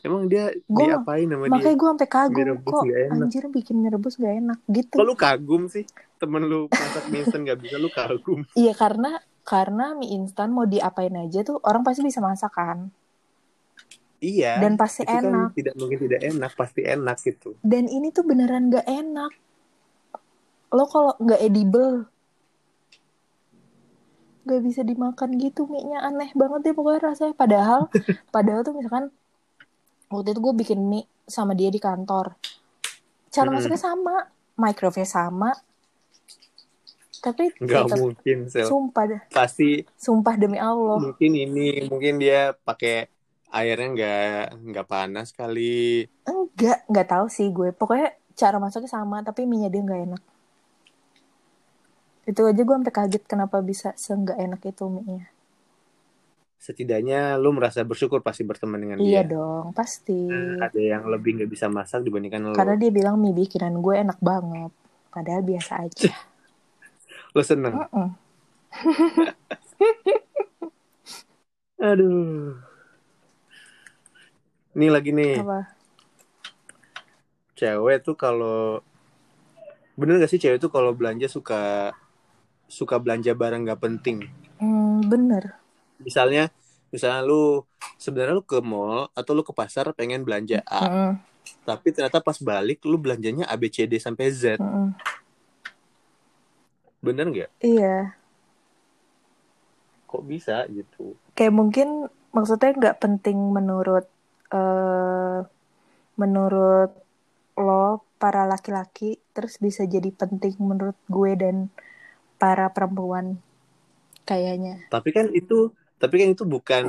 emang 0.00 0.24
dia 0.26 0.48
Gua- 0.64 0.96
diapain 0.96 1.26
sama 1.26 1.44
dia 1.44 1.52
Makanya 1.52 1.76
gue 1.76 1.88
sampai 1.92 2.08
kagum 2.08 2.58
kok 2.62 2.82
anjir 3.10 3.44
bikin 3.46 3.76
mie 3.76 3.90
rebus 3.90 4.16
gak 4.16 4.32
enak 4.34 4.58
gitu. 4.66 4.94
kok 4.94 5.04
lu 5.04 5.12
kagum 5.12 5.62
sih 5.66 5.84
temen 6.16 6.40
lu 6.42 6.68
masak 6.70 7.04
mie 7.06 7.20
instan 7.20 7.44
nggak 7.44 7.60
bisa 7.60 7.76
lu 7.76 7.88
kagum 7.90 8.40
Iya 8.56 8.72
karena 8.72 9.20
karena 9.42 9.92
mie 9.92 10.08
instan 10.14 10.50
mau 10.50 10.64
diapain 10.64 11.12
aja 11.14 11.40
tuh 11.42 11.60
orang 11.60 11.84
pasti 11.84 12.00
bisa 12.00 12.16
masak 12.18 12.48
kan. 12.50 12.88
iya 14.20 14.56
Dan 14.56 14.76
pasti 14.76 15.02
itu 15.02 15.12
kan 15.12 15.20
enak. 15.22 15.50
tidak 15.52 15.74
mungkin 15.76 15.98
tidak 15.98 16.20
enak 16.22 16.52
pasti 16.54 16.80
enak 16.82 17.16
gitu 17.18 17.50
Dan 17.60 17.84
ini 17.84 18.08
tuh 18.08 18.24
beneran 18.24 18.68
gak 18.68 18.84
enak. 18.86 19.32
Lo 20.70 20.84
kalau 20.86 21.12
nggak 21.18 21.40
edible 21.40 22.08
gak 24.44 24.62
bisa 24.64 24.80
dimakan 24.80 25.36
gitu 25.36 25.68
mie-nya 25.68 26.00
aneh 26.00 26.32
banget 26.32 26.70
deh 26.70 26.74
pokoknya 26.74 27.12
rasanya. 27.12 27.34
Padahal 27.36 27.80
padahal 28.34 28.60
tuh 28.64 28.74
misalkan 28.76 29.12
waktu 30.08 30.34
itu 30.34 30.40
gue 30.40 30.54
bikin 30.64 30.80
mie 30.84 31.06
sama 31.28 31.52
dia 31.52 31.68
di 31.68 31.78
kantor. 31.78 32.34
Cara 33.30 33.48
masaknya 33.52 33.80
sama 33.80 34.26
microwave 34.58 35.06
sama. 35.06 35.52
Tapi 37.20 37.52
nggak 37.60 37.82
tetep 37.84 37.98
mungkin 38.00 38.38
sel. 38.48 38.64
sumpah 38.64 39.04
dah 39.04 39.22
pasti 39.28 39.84
sumpah 40.00 40.40
demi 40.40 40.56
Allah. 40.56 40.96
mungkin 40.96 41.36
ini 41.36 41.84
mungkin 41.92 42.16
dia 42.16 42.56
pakai 42.56 43.12
airnya 43.52 43.88
nggak 43.92 44.40
nggak 44.72 44.86
panas 44.88 45.28
kali. 45.36 46.08
Enggak 46.24 46.80
nggak 46.88 47.08
tahu 47.12 47.26
sih 47.28 47.52
gue. 47.52 47.76
Pokoknya 47.76 48.16
cara 48.40 48.56
masaknya 48.56 48.88
sama 48.88 49.20
tapi 49.20 49.44
mie 49.44 49.68
nya 49.68 49.68
dia 49.68 49.84
nggak 49.84 50.02
enak 50.08 50.22
itu 52.28 52.40
aja 52.44 52.60
gue 52.60 52.76
sampai 52.76 52.92
kaget 52.92 53.24
kenapa 53.24 53.64
bisa 53.64 53.96
seenggak 53.96 54.36
enak 54.36 54.60
itu 54.64 54.84
mie 54.88 55.04
nya 55.08 55.24
setidaknya 56.60 57.40
lu 57.40 57.56
merasa 57.56 57.80
bersyukur 57.80 58.20
pasti 58.20 58.44
berteman 58.44 58.76
dengan 58.76 59.00
iya 59.00 59.24
dia. 59.24 59.32
dong 59.32 59.72
pasti. 59.72 60.28
Nah, 60.28 60.68
ada 60.68 60.76
yang 60.76 61.08
lebih 61.08 61.40
nggak 61.40 61.50
bisa 61.50 61.72
masak 61.72 62.04
dibandingkan 62.04 62.52
lu. 62.52 62.52
Karena 62.52 62.76
dia 62.76 62.92
bilang 62.92 63.16
mie 63.16 63.32
bikinan 63.32 63.80
gue 63.80 63.96
enak 63.96 64.20
banget. 64.20 64.68
Padahal 65.08 65.40
biasa 65.40 65.88
aja. 65.88 66.12
Lu 67.34 67.40
seneng? 67.40 67.74
Mm-mm. 67.74 68.08
aduh. 71.90 72.60
Ini 74.76 74.86
lagi 74.92 75.10
nih. 75.16 75.40
Apa? 75.40 75.64
Cewek 77.56 78.04
tuh 78.04 78.14
kalau 78.14 78.84
bener 79.98 80.20
gak 80.20 80.32
sih 80.32 80.40
cewek 80.40 80.62
tuh 80.62 80.72
kalau 80.72 80.96
belanja 80.96 81.28
suka 81.28 81.92
suka 82.70 83.02
belanja 83.02 83.34
barang 83.34 83.66
nggak 83.66 83.82
penting. 83.82 84.30
Hmm, 84.62 85.02
bener. 85.10 85.58
Misalnya 85.98 86.48
misalnya 86.94 87.26
lu 87.26 87.66
sebenarnya 87.98 88.38
lu 88.38 88.46
ke 88.46 88.62
mall 88.62 89.10
atau 89.12 89.32
lu 89.34 89.42
ke 89.42 89.50
pasar 89.50 89.90
pengen 89.94 90.22
belanja 90.22 90.62
A 90.66 90.86
Mm-mm, 90.86 91.12
tapi 91.62 91.94
ternyata 91.94 92.18
pas 92.18 92.34
balik 92.40 92.82
lu 92.82 92.98
belanjanya 92.98 93.46
A 93.46 93.54
B 93.58 93.70
C 93.70 93.84
D 93.86 93.98
sampai 93.98 94.30
Z. 94.30 94.58
Mm-mm. 94.58 94.94
bener 97.00 97.26
nggak? 97.32 97.50
Iya. 97.64 98.12
Kok 100.08 100.22
bisa 100.26 100.66
gitu? 100.68 101.16
Kayak 101.34 101.54
mungkin 101.54 101.88
maksudnya 102.30 102.70
nggak 102.76 102.98
penting 103.00 103.38
menurut 103.50 104.06
eh 104.50 105.40
menurut 106.18 106.90
lo 107.56 108.04
para 108.20 108.44
laki-laki 108.44 109.16
terus 109.32 109.56
bisa 109.56 109.88
jadi 109.88 110.12
penting 110.12 110.58
menurut 110.60 110.98
gue 111.08 111.32
dan 111.38 111.56
para 112.40 112.66
perempuan 112.74 113.26
kayaknya. 114.28 114.74
Tapi 114.92 115.08
kan 115.16 115.26
itu 115.30 115.70
tapi 116.00 116.14
kan 116.16 116.28
itu 116.32 116.44
bukan 116.48 116.84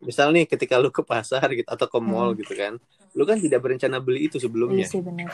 misal 0.00 0.32
nih 0.32 0.48
ketika 0.48 0.80
lu 0.80 0.88
ke 0.88 1.04
pasar 1.04 1.44
gitu 1.52 1.68
atau 1.68 1.86
ke 1.92 1.98
mall 2.00 2.32
Hmm. 2.32 2.40
gitu 2.40 2.54
kan 2.56 2.72
lu 3.14 3.22
kan 3.28 3.38
tidak 3.38 3.60
berencana 3.62 3.98
beli 4.02 4.26
itu 4.28 4.36
iya 4.40 4.44
sebelumnya 4.44 4.86
sih 4.90 5.00
bener. 5.06 5.30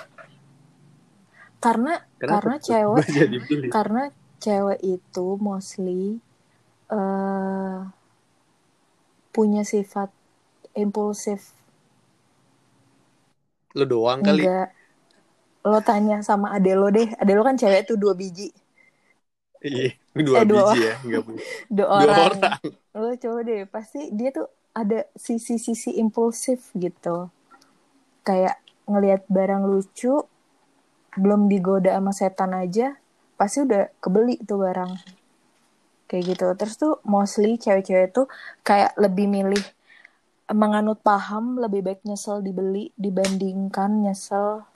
Karena 1.60 1.92
Kenapa 2.20 2.48
karena 2.48 2.54
cewek 2.66 3.06
karena 3.74 4.02
cewek 4.40 4.80
itu 4.80 5.26
mostly 5.46 6.18
eh 6.90 7.78
punya 9.34 9.62
sifat 9.62 10.10
impulsif. 10.74 11.54
Lu 13.78 13.84
doang 13.92 14.20
kali. 14.26 14.46
Enggak. 14.46 14.66
Lo 15.70 15.80
tanya 15.88 16.16
sama 16.28 16.48
ade 16.56 16.72
lo 16.80 16.88
deh. 16.96 17.08
Ade 17.20 17.32
lo 17.38 17.42
kan 17.48 17.56
cewek 17.60 17.82
tuh 17.88 17.96
dua 18.02 18.14
biji 18.20 18.48
iya 19.60 19.92
dua 20.16 20.42
Eh, 20.42 20.46
dua 20.48 20.72
biji 20.72 20.78
ya 20.88 20.94
nggak 21.04 21.22
punya 21.24 21.42
dua 21.76 21.86
dua 21.86 22.12
orang, 22.12 22.40
orang. 22.40 22.42
Lo 22.96 23.08
coba 23.14 23.38
deh 23.46 23.62
pasti 23.68 24.00
dia 24.10 24.30
tuh 24.34 24.48
ada 24.74 25.06
sisi-sisi 25.14 25.98
impulsif 25.98 26.72
gitu. 26.74 27.30
Kayak 28.26 28.58
ngelihat 28.90 29.26
barang 29.30 29.64
lucu 29.66 30.26
belum 31.18 31.50
digoda 31.50 31.94
sama 31.94 32.12
setan 32.14 32.54
aja 32.54 32.94
pasti 33.34 33.66
udah 33.66 33.90
kebeli 33.98 34.38
tuh 34.46 34.62
barang. 34.62 34.92
Kayak 36.10 36.24
gitu. 36.34 36.46
Terus 36.58 36.74
tuh 36.78 36.98
mostly 37.06 37.54
cewek-cewek 37.58 38.10
tuh 38.10 38.26
kayak 38.66 38.94
lebih 38.98 39.30
milih 39.30 39.62
menganut 40.50 40.98
paham 41.06 41.62
lebih 41.62 41.86
baik 41.86 42.02
nyesel 42.02 42.42
dibeli 42.42 42.90
dibandingkan 42.98 44.02
nyesel 44.02 44.66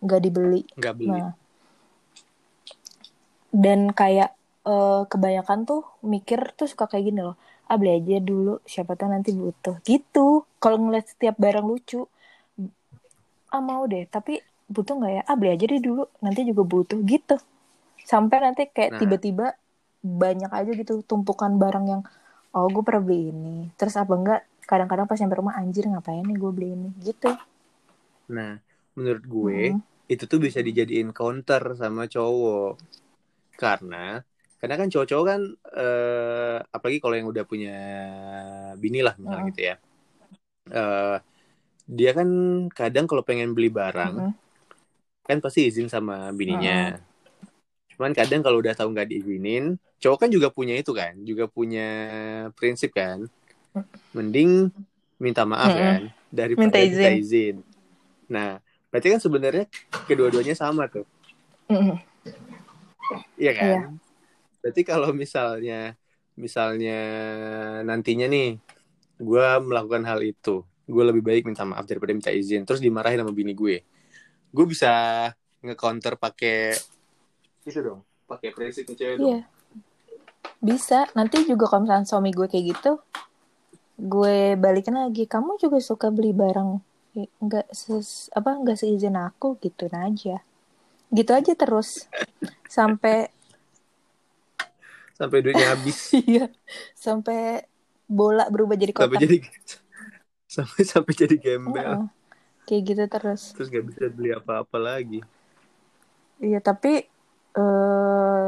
nggak 0.00 0.20
dibeli. 0.24 0.64
Nggak 0.80 0.94
beli. 0.96 1.08
Nah, 1.12 1.36
dan 3.54 3.90
kayak 3.92 4.30
eh, 4.66 5.02
kebanyakan 5.10 5.58
tuh 5.68 5.82
mikir 6.04 6.40
tuh 6.58 6.66
suka 6.70 6.84
kayak 6.90 7.04
gini 7.10 7.20
loh. 7.26 7.36
Ah 7.70 7.78
beli 7.78 7.90
aja 8.02 8.18
dulu, 8.18 8.58
siapa 8.66 8.98
tahu 8.98 9.08
nanti 9.14 9.30
butuh. 9.34 9.78
Gitu. 9.86 10.42
Kalau 10.62 10.76
ngeliat 10.82 11.06
setiap 11.06 11.36
barang 11.38 11.66
lucu, 11.66 12.02
ah 13.54 13.62
mau 13.62 13.82
deh. 13.92 14.04
Tapi 14.14 14.32
butuh 14.74 14.94
nggak 14.98 15.12
ya? 15.16 15.22
Ah 15.30 15.36
beli 15.38 15.50
aja 15.54 15.64
deh 15.72 15.80
dulu, 15.82 16.02
nanti 16.24 16.40
juga 16.48 16.62
butuh. 16.72 16.98
Gitu. 17.12 17.36
Sampai 18.12 18.38
nanti 18.44 18.62
kayak 18.76 18.92
Nah. 18.92 19.00
tiba-tiba 19.00 19.46
banyak 20.02 20.50
aja 20.60 20.70
gitu 20.80 20.94
tumpukan 21.10 21.52
barang 21.62 21.86
yang 21.92 22.02
oh 22.56 22.66
gue 22.74 22.82
pernah 22.86 23.02
beli 23.06 23.20
ini. 23.34 23.56
Terus 23.78 23.94
apa 24.02 24.14
enggak? 24.20 24.40
Kadang-kadang 24.70 25.06
pas 25.10 25.18
nyampe 25.20 25.36
rumah 25.40 25.54
anjir 25.60 25.84
ngapain 25.90 26.24
nih 26.28 26.38
gue 26.42 26.50
beli 26.56 26.68
ini 26.78 26.90
gitu. 27.08 27.30
nah 28.30 28.52
menurut 28.96 29.24
gue 29.26 29.60
Mm. 29.66 29.82
itu 30.12 30.24
tuh 30.30 30.38
bisa 30.46 30.58
dijadiin 30.66 31.10
counter 31.18 31.62
sama 31.80 32.02
cowok 32.14 32.78
karena 33.64 33.96
karena 34.60 34.74
kan 34.80 34.88
cowok-cowok 34.92 35.24
kan 35.30 35.40
eh, 35.80 36.56
apalagi 36.76 36.98
kalau 37.02 37.14
yang 37.18 37.28
udah 37.32 37.44
punya 37.50 37.70
bini 38.82 38.98
lah 39.06 39.14
misalnya 39.20 39.44
Mm. 39.44 39.50
gitu 39.52 39.60
ya 39.70 39.74
eh 40.80 41.16
dia 41.98 42.10
kan 42.18 42.28
kadang 42.78 43.06
kalau 43.10 43.22
pengen 43.28 43.50
beli 43.56 43.68
barang 43.78 44.14
Mm-mm. 44.16 44.34
kan 45.26 45.38
pasti 45.44 45.60
izin 45.70 45.88
sama 45.94 46.14
bininya 46.38 46.98
cuman 47.96 48.12
kadang 48.16 48.40
kalau 48.44 48.58
udah 48.62 48.74
tahu 48.78 48.88
nggak 48.96 49.08
diizinin 49.12 49.76
cowok 50.02 50.18
kan 50.26 50.30
juga 50.32 50.48
punya 50.56 50.74
itu 50.80 50.92
kan 51.00 51.14
juga 51.28 51.44
punya 51.56 51.86
prinsip 52.56 52.90
kan 52.96 53.18
mending 54.16 54.70
minta 55.24 55.42
maaf 55.52 55.72
Mm-mm. 55.72 55.84
kan 55.84 56.00
daripada 56.32 56.78
Minta 56.78 56.78
minta 56.92 57.08
izin. 57.08 57.14
izin 57.20 57.56
nah 58.34 58.58
berarti 58.90 59.08
kan 59.14 59.20
sebenarnya 59.22 59.64
kedua-duanya 60.08 60.54
sama 60.58 60.84
tuh. 60.90 61.06
Iya 63.38 63.52
kan? 63.56 63.66
Iya. 63.66 63.80
Berarti 64.60 64.82
kalau 64.84 65.10
misalnya 65.16 65.96
misalnya 66.36 66.98
nantinya 67.84 68.28
nih 68.28 68.56
gue 69.20 69.46
melakukan 69.60 70.04
hal 70.08 70.20
itu, 70.24 70.64
gue 70.88 71.04
lebih 71.04 71.20
baik 71.20 71.44
minta 71.44 71.64
maaf 71.68 71.84
daripada 71.84 72.16
minta 72.16 72.32
izin, 72.32 72.64
terus 72.64 72.80
dimarahin 72.80 73.20
sama 73.20 73.32
bini 73.32 73.52
gue. 73.52 73.84
Gue 74.50 74.66
bisa 74.66 74.90
nge-counter 75.60 76.16
pakai 76.16 76.72
itu 77.68 77.80
dong, 77.84 78.00
pakai 78.24 78.50
prinsip 78.56 78.88
cewek 78.88 79.20
dong. 79.20 79.28
Iya. 79.28 79.40
Bisa. 80.60 81.08
Nanti 81.12 81.44
juga 81.44 81.68
kalau 81.68 81.84
misalnya 81.84 82.08
suami 82.08 82.32
gue 82.32 82.48
kayak 82.48 82.64
gitu, 82.72 82.92
gue 84.00 84.56
balikin 84.56 84.96
lagi. 84.96 85.28
Kamu 85.28 85.60
juga 85.60 85.76
suka 85.80 86.08
beli 86.08 86.32
barang 86.32 86.80
nggak 87.20 87.74
ses, 87.74 88.30
apa 88.32 88.56
nggak 88.56 88.78
seizin 88.80 89.18
aku 89.20 89.60
gitu 89.60 89.90
aja. 89.92 90.40
Gitu 91.10 91.30
aja 91.34 91.52
terus 91.58 92.06
sampai 92.70 93.28
Sampai 95.20 95.44
duitnya 95.44 95.76
habis, 95.76 96.08
iya 96.24 96.48
sampai 96.96 97.68
bola 98.08 98.48
berubah 98.48 98.72
jadi 98.72 98.96
sampai 98.96 99.20
kotak. 99.20 99.22
jadi 99.28 99.36
sampai 100.56 100.82
sampai 100.82 101.12
jadi 101.12 101.36
gembel. 101.36 101.76
Heeh. 101.76 102.04
kayak 102.64 102.82
gitu 102.88 103.04
terus 103.10 103.52
terus 103.52 103.68
gak 103.68 103.84
bisa 103.84 104.08
beli 104.08 104.30
apa-apa 104.32 104.78
lagi 104.80 105.20
iya 106.40 106.58
tapi 106.62 107.04
eh 107.52 108.46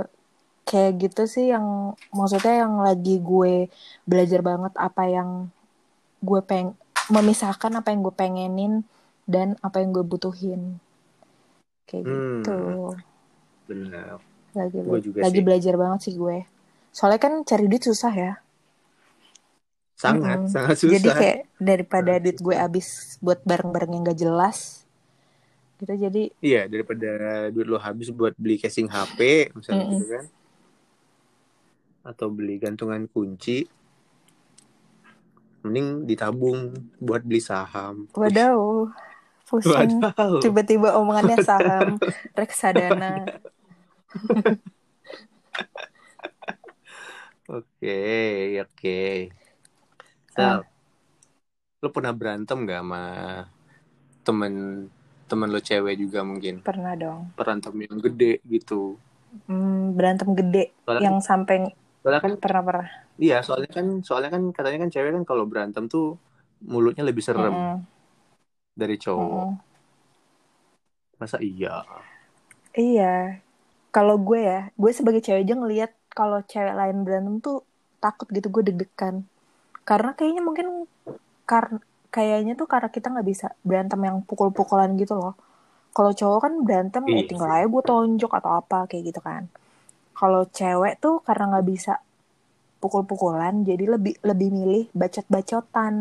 kayak 0.63 0.93
gitu 1.03 1.23
sih 1.29 1.53
yang 1.53 1.93
maksudnya 2.15 2.65
yang 2.65 2.81
lagi 2.81 3.19
gue 3.21 3.69
belajar 4.09 4.41
banget 4.41 4.73
apa 4.79 5.03
yang 5.11 5.31
gue 6.23 6.41
peng 6.47 6.73
memisahkan 7.11 7.73
apa 7.83 7.91
yang 7.93 8.01
gue 8.07 8.15
pengenin 8.15 8.75
dan 9.27 9.59
apa 9.61 9.83
yang 9.83 9.91
gue 9.93 10.07
butuhin 10.07 10.79
kayak 11.93 12.05
Hmm. 12.09 12.41
gitu. 12.41 12.59
Benar. 13.69 14.17
Lagi 14.53 14.79
Gue 14.81 15.01
juga 15.01 15.19
lagi 15.21 15.39
sih. 15.39 15.45
belajar 15.45 15.75
banget 15.77 16.01
sih 16.09 16.15
gue. 16.17 16.39
Soalnya 16.91 17.21
kan 17.21 17.33
cari 17.45 17.69
duit 17.69 17.85
susah 17.85 18.13
ya. 18.13 18.33
Sangat 19.95 20.39
Mm-mm. 20.43 20.51
sangat 20.51 20.77
susah. 20.81 20.93
jadi 20.99 21.09
kayak 21.15 21.39
daripada 21.61 22.13
Sangat 22.17 22.23
duit 22.25 22.39
gue 22.43 22.57
habis 22.57 22.87
buat 23.21 23.39
barang-barang 23.45 23.91
yang 23.93 24.03
gak 24.03 24.19
jelas 24.19 24.59
gitu. 25.79 25.93
Jadi 25.95 26.23
iya 26.41 26.67
daripada 26.67 27.07
duit 27.49 27.69
lo 27.69 27.77
habis 27.77 28.09
buat 28.11 28.33
beli 28.35 28.57
casing 28.57 28.89
HP 28.89 29.53
misalnya 29.53 29.85
Mm-mm. 29.85 29.95
gitu 29.95 30.07
kan. 30.11 30.25
Atau 32.03 32.29
beli 32.29 32.59
gantungan 32.59 33.07
kunci. 33.07 33.63
Mending 35.63 36.03
ditabung 36.03 36.75
buat 36.99 37.23
beli 37.23 37.39
saham. 37.39 38.11
Wadaw 38.19 38.91
pusing. 39.53 40.01
Tiba-tiba 40.41 40.97
omongannya 40.97 41.37
saham 41.49 42.01
reksadana. 42.33 43.29
Oke, 47.49 47.93
oke. 48.65 48.97
Sal, 50.35 50.65
lo 51.83 51.89
pernah 51.93 52.15
berantem 52.17 52.65
gak 52.65 52.81
sama 52.81 53.03
temen 54.23 54.55
temen 55.29 55.49
lo 55.53 55.61
cewek 55.61 55.95
juga 56.01 56.21
mungkin? 56.25 56.65
Pernah 56.65 56.95
dong. 56.97 57.21
Berantem 57.37 57.75
yang 57.85 57.97
gede 58.01 58.33
gitu. 58.49 58.97
Hmm, 59.49 59.97
berantem 59.97 60.29
gede 60.37 60.73
Soalnya, 60.85 61.03
yang 61.05 61.17
sampai 61.25 61.73
soalnya 62.01 62.21
kan 62.21 62.33
pernah 62.37 62.63
pernah. 62.65 62.89
Iya 63.21 63.37
soalnya 63.45 63.71
kan 63.73 63.87
soalnya 64.05 64.31
kan 64.35 64.43
katanya 64.57 64.79
kan 64.85 64.91
cewek 64.93 65.11
kan 65.17 65.25
kalau 65.29 65.45
berantem 65.49 65.85
tuh 65.89 66.17
mulutnya 66.65 67.05
lebih 67.05 67.23
serem. 67.25 67.53
Mm-mm, 67.53 67.85
dari 68.81 68.97
cowok. 69.05 69.47
mm-mm. 69.47 69.61
Masa 71.21 71.39
iya? 71.41 71.87
iya 72.81 73.05
kalau 73.97 74.15
gue 74.27 74.41
ya 74.51 74.59
gue 74.83 74.91
sebagai 74.99 75.23
cewek 75.27 75.43
aja 75.45 75.55
ngelihat 75.61 75.91
kalau 76.19 76.39
cewek 76.53 76.75
lain 76.81 76.97
berantem 77.07 77.37
tuh 77.47 77.57
takut 78.05 78.27
gitu 78.37 78.49
gue 78.55 78.63
deg-degan 78.69 79.17
karena 79.89 80.11
kayaknya 80.19 80.43
mungkin 80.49 80.69
karena 81.51 81.79
kayaknya 82.17 82.53
tuh 82.61 82.69
karena 82.73 82.89
kita 82.97 83.07
nggak 83.15 83.29
bisa 83.33 83.47
berantem 83.69 84.01
yang 84.09 84.19
pukul-pukulan 84.29 84.91
gitu 85.03 85.15
loh 85.23 85.35
kalau 85.97 86.13
cowok 86.21 86.41
kan 86.47 86.55
berantem 86.67 87.05
ya 87.17 87.23
Iya 87.23 87.29
tinggal 87.31 87.49
sih. 87.49 87.55
aja 87.57 87.67
gue 87.75 87.83
tonjok 87.91 88.33
atau 88.41 88.53
apa 88.61 88.79
kayak 88.91 89.05
gitu 89.11 89.21
kan 89.29 89.43
kalau 90.19 90.43
cewek 90.59 90.95
tuh 91.05 91.15
karena 91.27 91.45
nggak 91.53 91.67
bisa 91.73 91.93
pukul-pukulan 92.83 93.55
jadi 93.69 93.85
lebih 93.95 94.15
lebih 94.31 94.49
milih 94.59 94.85
bacot-bacotan 95.01 95.95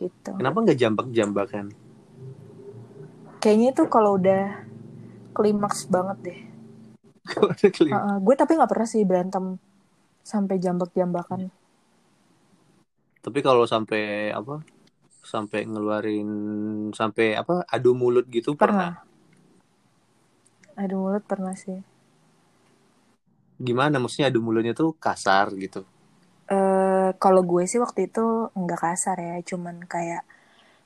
gitu 0.00 0.34
Kenapa 0.36 0.58
nggak 0.62 0.78
jambak-jambakan? 0.82 1.66
kayaknya 3.42 3.68
itu 3.74 3.82
kalau 3.94 4.16
udah 4.18 4.42
klimaks 5.36 5.80
banget 5.90 6.18
deh 6.26 6.38
Heeh, 7.90 8.16
gue 8.24 8.34
tapi 8.40 8.52
nggak 8.56 8.70
pernah 8.72 8.88
sih 8.92 9.02
berantem 9.10 9.44
sampai 10.32 10.56
jambak-jambakan 10.64 11.42
Tapi 13.24 13.38
kalau 13.46 13.64
sampai 13.74 14.00
apa? 14.38 14.54
Sampai 15.32 15.60
ngeluarin 15.70 16.28
sampai 17.00 17.26
apa? 17.40 17.54
Adu 17.74 17.90
mulut 18.00 18.26
gitu 18.36 18.50
pernah. 18.62 18.90
pernah 18.90 19.04
adu 20.82 20.94
mulut 21.02 21.24
pernah 21.30 21.54
sih 21.62 21.78
Gimana? 23.66 23.96
Maksudnya 24.02 24.28
adu 24.30 24.40
mulutnya 24.46 24.72
tuh 24.80 24.90
kasar 25.04 25.46
gitu. 25.62 25.80
Kalau 27.18 27.42
gue 27.44 27.64
sih 27.68 27.82
waktu 27.82 28.08
itu 28.08 28.48
nggak 28.54 28.80
kasar 28.80 29.16
ya 29.20 29.36
cuman 29.44 29.84
kayak 29.84 30.22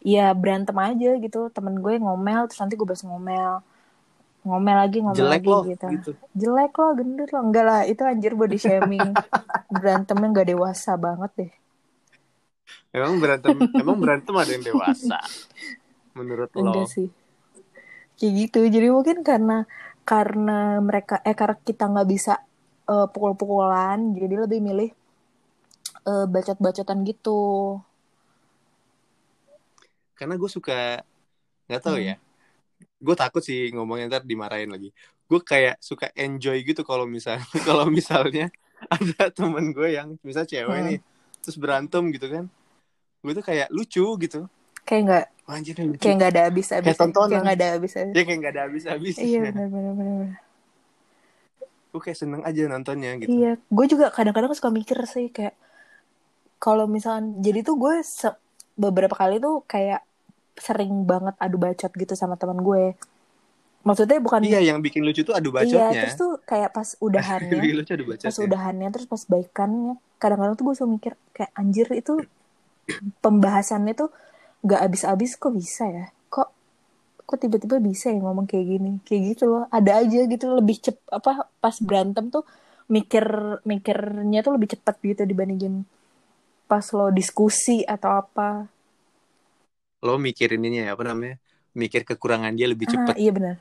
ya 0.02 0.30
berantem 0.34 0.76
aja 0.78 1.10
gitu. 1.18 1.50
Temen 1.50 1.78
gue 1.82 1.98
ngomel 1.98 2.46
terus 2.50 2.60
nanti 2.62 2.74
gue 2.78 2.86
balas 2.86 3.04
ngomel. 3.04 3.62
Ngomel 4.46 4.76
lagi 4.78 4.98
ngomel 5.02 5.18
Jelek 5.18 5.42
lagi 5.42 5.50
loh 5.50 5.62
gitu. 5.66 5.86
gitu. 5.92 6.12
jelek 6.34 6.72
lo 6.78 6.88
gendut 6.96 7.28
lo. 7.34 7.40
Enggak 7.42 7.64
lah 7.66 7.80
itu 7.84 8.02
anjir 8.06 8.32
body 8.38 8.58
shaming. 8.64 9.12
Berantemnya 9.70 10.28
nggak 10.32 10.48
dewasa 10.54 10.90
banget 10.96 11.30
deh. 11.36 11.52
Emang 12.88 13.20
berantem 13.20 13.56
emang 13.76 13.98
berantem 14.00 14.34
ada 14.34 14.50
yang 14.50 14.64
dewasa. 14.64 15.18
Menurut 16.16 16.50
lo? 16.56 16.72
enggak 16.72 16.88
sih. 16.88 17.08
Kayak 18.18 18.32
gitu. 18.34 18.60
Jadi 18.66 18.88
mungkin 18.90 19.22
karena 19.22 19.68
karena 20.08 20.80
mereka 20.80 21.20
eh 21.20 21.36
karena 21.36 21.60
kita 21.60 21.84
nggak 21.84 22.08
bisa 22.08 22.40
eh, 22.88 23.06
pukul-pukulan 23.12 24.16
jadi 24.16 24.34
lebih 24.48 24.64
milih 24.64 24.90
eh, 26.08 26.24
bacot-bacotan 26.26 27.04
gitu 27.04 27.40
Karena 30.12 30.34
gue 30.34 30.50
suka 30.50 30.98
nggak 31.68 31.82
tahu 31.84 31.96
Hmm. 31.96 32.08
ya. 32.10 32.16
Gue 32.98 33.14
takut 33.14 33.38
sih 33.38 33.70
ngomongnya 33.70 34.10
ntar 34.10 34.22
dimarahin 34.26 34.66
lagi. 34.66 34.90
Gue 35.30 35.38
kayak 35.38 35.78
suka 35.78 36.10
enjoy 36.16 36.58
gitu 36.64 36.82
kalau 36.82 37.06
misal 37.06 37.38
kalau 37.68 37.86
misalnya 37.86 38.50
ada 38.88 39.30
temen 39.30 39.70
gue 39.70 39.94
yang 39.94 40.18
misal 40.22 40.42
cewek 40.42 40.66
Hmm. 40.74 40.86
nih 40.90 40.98
terus 41.38 41.54
berantem 41.54 42.02
gitu 42.10 42.26
kan. 42.26 42.44
Gue 43.22 43.32
tuh 43.32 43.44
kayak 43.44 43.70
lucu 43.70 44.02
gitu. 44.18 44.48
kayak 44.82 45.02
nggak 45.04 45.24
Anjir 45.46 45.76
lucu. 45.78 46.00
kayak 46.00 46.14
nggak 46.16 46.30
ada 46.32 46.42
habis-habis 46.48 46.86
Kayak 46.88 46.98
tontonan. 46.98 47.28
kayak 47.30 47.42
nggak 47.44 47.56
ada 47.56 47.68
habis-habis 47.76 48.14
Ya 48.16 48.22
kayak 48.24 48.38
gak 48.40 48.52
ada 48.52 48.62
habis-habis. 48.64 49.14
iya 49.18 49.38
benar 49.44 49.66
benar 49.68 49.92
benar 49.94 50.28
Gue 51.88 52.00
kayak 52.02 52.18
seneng 52.18 52.42
aja 52.42 52.60
nontonnya 52.66 53.10
gitu. 53.16 53.28
iya 53.28 53.52
gue 53.60 53.86
juga 53.86 54.08
kadang-kadang 54.08 54.50
suka 54.52 54.68
mikir 54.68 54.96
sih 55.04 55.28
kayak 55.28 55.52
kalau 56.64 56.84
misalnya 56.96 57.24
jadi 57.46 57.58
tuh 57.68 57.76
gue 57.82 57.94
se- 58.04 58.40
beberapa 58.84 59.14
kali 59.22 59.34
tuh 59.44 59.54
kayak 59.72 60.00
sering 60.66 60.92
banget 61.10 61.34
adu 61.44 61.56
bacot 61.64 61.92
gitu 62.02 62.14
sama 62.18 62.34
teman 62.40 62.60
gue 62.68 62.82
maksudnya 63.86 64.18
bukan 64.26 64.44
Iya, 64.46 64.58
yang 64.68 64.78
bikin 64.84 65.02
lucu 65.06 65.22
tuh 65.28 65.34
adu 65.38 65.50
Iya, 65.66 65.84
bacotnya. 65.90 66.00
terus 66.00 66.14
tuh 66.20 66.30
kayak 66.50 66.70
pas 66.76 66.88
udahannya, 67.06 67.64
lucu 67.76 67.90
adu 67.94 68.04
pas 68.24 68.36
bacotnya. 68.36 68.46
udahannya 68.46 68.88
terus 68.94 69.06
pas 69.12 69.22
baikannya, 69.32 69.94
kadang-kadang 70.22 70.54
tuh 70.58 70.64
gue 70.68 70.76
suka 70.78 70.90
mikir 70.96 71.12
kayak 71.36 71.52
anjir 71.60 71.88
itu 72.00 72.12
pembahasannya 73.24 73.92
tuh 74.00 74.08
gak 74.66 74.80
habis-habis 74.84 75.30
kok 75.42 75.52
bisa 75.54 75.84
ya? 75.88 76.04
Kok 76.34 76.48
kok 77.28 77.38
tiba-tiba 77.42 77.76
bisa 77.82 78.06
ya 78.14 78.18
ngomong 78.24 78.46
kayak 78.50 78.66
gini? 78.72 78.92
Kayak 79.06 79.22
gitu 79.36 79.44
loh. 79.52 79.64
Ada 79.72 79.92
aja 80.04 80.20
gitu 80.32 80.46
lebih 80.58 80.76
cep 80.84 80.96
apa 81.12 81.48
pas 81.62 81.76
berantem 81.88 82.24
tuh 82.34 82.44
mikir 82.90 83.24
mikirnya 83.70 84.40
tuh 84.46 84.52
lebih 84.56 84.68
cepat 84.76 84.96
gitu 85.04 85.22
dibandingin 85.28 85.84
pas 86.70 86.84
lo 86.92 87.08
diskusi 87.10 87.82
atau 87.88 88.10
apa. 88.22 88.68
Lo 90.04 90.14
mikirin 90.20 90.62
ini 90.62 90.84
ya, 90.86 90.94
apa 90.94 91.02
namanya? 91.02 91.36
Mikir 91.74 92.02
kekurangan 92.06 92.54
dia 92.54 92.66
lebih 92.70 92.86
Ah, 92.90 92.92
cepet. 92.94 93.14
iya 93.18 93.30
benar. 93.34 93.56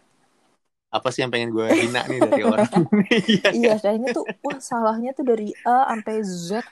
Apa 0.88 1.12
sih 1.12 1.20
yang 1.26 1.32
pengen 1.34 1.52
gue 1.52 1.68
hina 1.68 2.02
nih 2.08 2.20
dari 2.22 2.42
orang? 2.52 2.72
Iya. 3.12 3.50
Iya, 3.52 3.74
kayaknya 3.82 4.10
tuh 4.16 4.26
wah 4.46 4.60
salahnya 4.62 5.12
tuh 5.18 5.26
dari 5.28 5.52
A 5.68 5.92
sampai 5.92 6.16
Z 6.24 6.64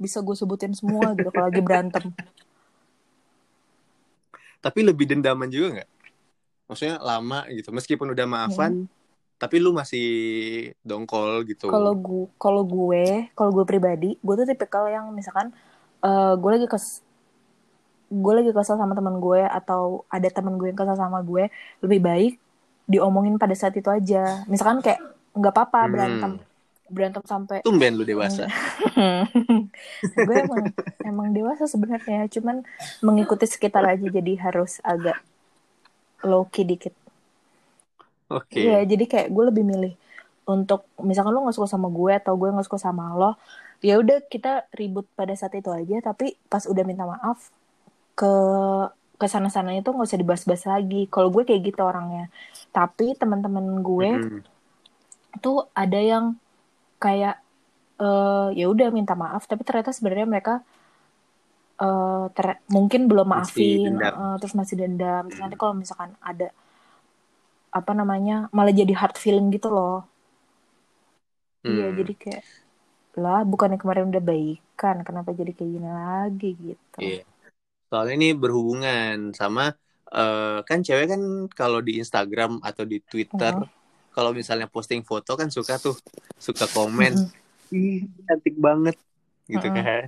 bisa 0.00 0.24
gue 0.24 0.32
sebutin 0.32 0.72
semua 0.72 1.12
gitu 1.12 1.28
kalau 1.28 1.46
lagi 1.52 1.60
berantem. 1.60 2.04
Tapi 4.60 4.80
lebih 4.84 5.08
dendaman 5.08 5.48
juga 5.48 5.80
nggak? 5.80 5.88
Maksudnya 6.70 6.96
lama 7.00 7.40
gitu. 7.52 7.68
Meskipun 7.72 8.12
udah 8.12 8.26
maafan, 8.28 8.86
tapi 9.40 9.56
lu 9.60 9.72
masih 9.72 10.06
dongkol 10.84 11.44
gitu. 11.48 11.68
Hmm. 11.68 11.74
Kalau 11.76 11.92
gue, 11.96 12.24
kalau 12.36 12.62
gue, 12.64 13.04
kalau 13.32 13.50
gue 13.56 13.64
pribadi, 13.68 14.10
gue 14.20 14.34
tuh 14.36 14.46
tipikal 14.48 14.88
yang 14.88 15.12
misalkan 15.12 15.52
eh 16.00 16.32
gue 16.36 16.50
lagi 16.50 16.66
kes, 16.66 17.04
gue 18.10 18.32
lagi 18.34 18.50
kesel 18.50 18.76
sama 18.80 18.96
teman 18.96 19.20
gue 19.22 19.42
atau 19.44 20.02
ada 20.10 20.28
teman 20.28 20.58
gue 20.58 20.72
yang 20.72 20.78
kesel 20.78 20.98
sama 20.98 21.22
gue, 21.22 21.46
lebih 21.84 22.00
baik 22.02 22.34
diomongin 22.90 23.38
pada 23.38 23.54
saat 23.54 23.76
itu 23.78 23.86
aja. 23.86 24.42
Misalkan 24.50 24.82
kayak 24.82 24.98
nggak 25.30 25.52
apa-apa 25.54 25.86
Hmm. 25.86 25.92
berantem, 25.94 26.32
berantem 26.90 27.22
sampai 27.22 27.62
Tumben 27.62 27.94
lu 27.94 28.02
dewasa. 28.02 28.50
gue 30.26 30.36
emang 30.36 30.74
emang 31.06 31.28
dewasa 31.30 31.70
sebenarnya, 31.70 32.26
cuman 32.26 32.66
mengikuti 32.98 33.46
sekitar 33.46 33.86
aja 33.86 34.06
jadi 34.10 34.32
harus 34.42 34.82
agak 34.82 35.22
low 36.26 36.50
key 36.50 36.66
dikit. 36.66 36.92
Oke. 38.30 38.58
Iya, 38.58 38.86
jadi 38.86 39.04
kayak 39.06 39.28
gue 39.30 39.44
lebih 39.54 39.64
milih 39.66 39.94
untuk 40.50 40.82
misalkan 40.98 41.30
lo 41.30 41.46
nggak 41.46 41.54
suka 41.54 41.70
sama 41.70 41.86
gue 41.90 42.12
atau 42.14 42.34
gue 42.34 42.50
nggak 42.50 42.66
suka 42.66 42.78
sama 42.78 43.14
lo, 43.14 43.38
ya 43.88 43.94
udah 44.02 44.18
kita 44.32 44.68
ribut 44.78 45.06
pada 45.18 45.34
saat 45.38 45.54
itu 45.60 45.70
aja. 45.80 45.96
Tapi 46.08 46.36
pas 46.52 46.64
udah 46.72 46.84
minta 46.90 47.04
maaf 47.12 47.38
ke 48.18 48.32
ke 49.20 49.26
sana 49.34 49.48
sananya 49.56 49.80
tuh 49.86 49.92
nggak 49.94 50.08
usah 50.10 50.20
dibahas-bahas 50.22 50.64
lagi. 50.72 51.02
Kalau 51.12 51.28
gue 51.34 51.42
kayak 51.48 51.62
gitu 51.68 51.80
orangnya. 51.90 52.24
Tapi 52.76 53.06
teman-teman 53.20 53.66
gue 53.88 54.10
Mm-mm. 54.12 54.44
tuh 55.42 55.68
ada 55.76 55.98
yang 56.00 56.24
kayak 57.04 57.36
eh 58.02 58.48
ya 58.58 58.66
udah 58.72 58.88
minta 58.98 59.14
maaf, 59.22 59.42
tapi 59.50 59.62
ternyata 59.68 59.92
sebenarnya 59.96 60.28
mereka 60.28 60.54
eh, 61.80 62.24
ter- 62.36 62.60
mungkin 62.74 63.00
belum 63.10 63.26
maafin 63.34 63.92
eh, 64.04 64.34
terus 64.40 64.54
masih 64.60 64.74
dendam 64.80 65.22
terus 65.28 65.40
Hmm. 65.40 65.42
nanti 65.42 65.56
kalau 65.60 65.74
misalkan 65.80 66.10
ada 66.20 66.46
apa 67.78 67.92
namanya 67.98 68.36
malah 68.56 68.74
jadi 68.80 68.94
hard 69.00 69.16
feeling 69.22 69.46
gitu 69.54 69.68
loh 69.76 69.96
iya 71.70 71.84
Hmm. 71.90 71.98
jadi 71.98 72.12
kayak 72.22 72.42
lah 73.18 73.42
bukannya 73.42 73.78
kemarin 73.82 74.10
udah 74.14 74.22
baikan 74.22 74.96
kenapa 75.02 75.34
jadi 75.34 75.50
kayak 75.50 75.70
gini 75.74 75.88
lagi 75.90 76.50
gitu 76.54 76.98
Iya. 77.02 77.22
Soalnya 77.90 78.14
ini 78.22 78.28
berhubungan 78.38 79.34
sama 79.34 79.74
eh, 80.14 80.58
kan 80.68 80.78
cewek 80.86 81.06
kan 81.10 81.22
kalau 81.54 81.78
di 81.82 81.98
Instagram 82.02 82.62
atau 82.62 82.84
di 82.86 83.02
Twitter 83.02 83.54
Mm. 83.54 83.66
kalau 84.14 84.30
misalnya 84.34 84.66
posting 84.66 85.02
foto 85.06 85.38
kan 85.38 85.48
suka 85.54 85.78
tuh 85.78 85.94
suka 86.38 86.66
komen 86.70 87.14
ih 87.70 88.06
cantik 88.26 88.54
banget 88.58 88.96
gitu 89.46 89.66
Mm-mm. 89.70 89.86
kan 89.86 90.06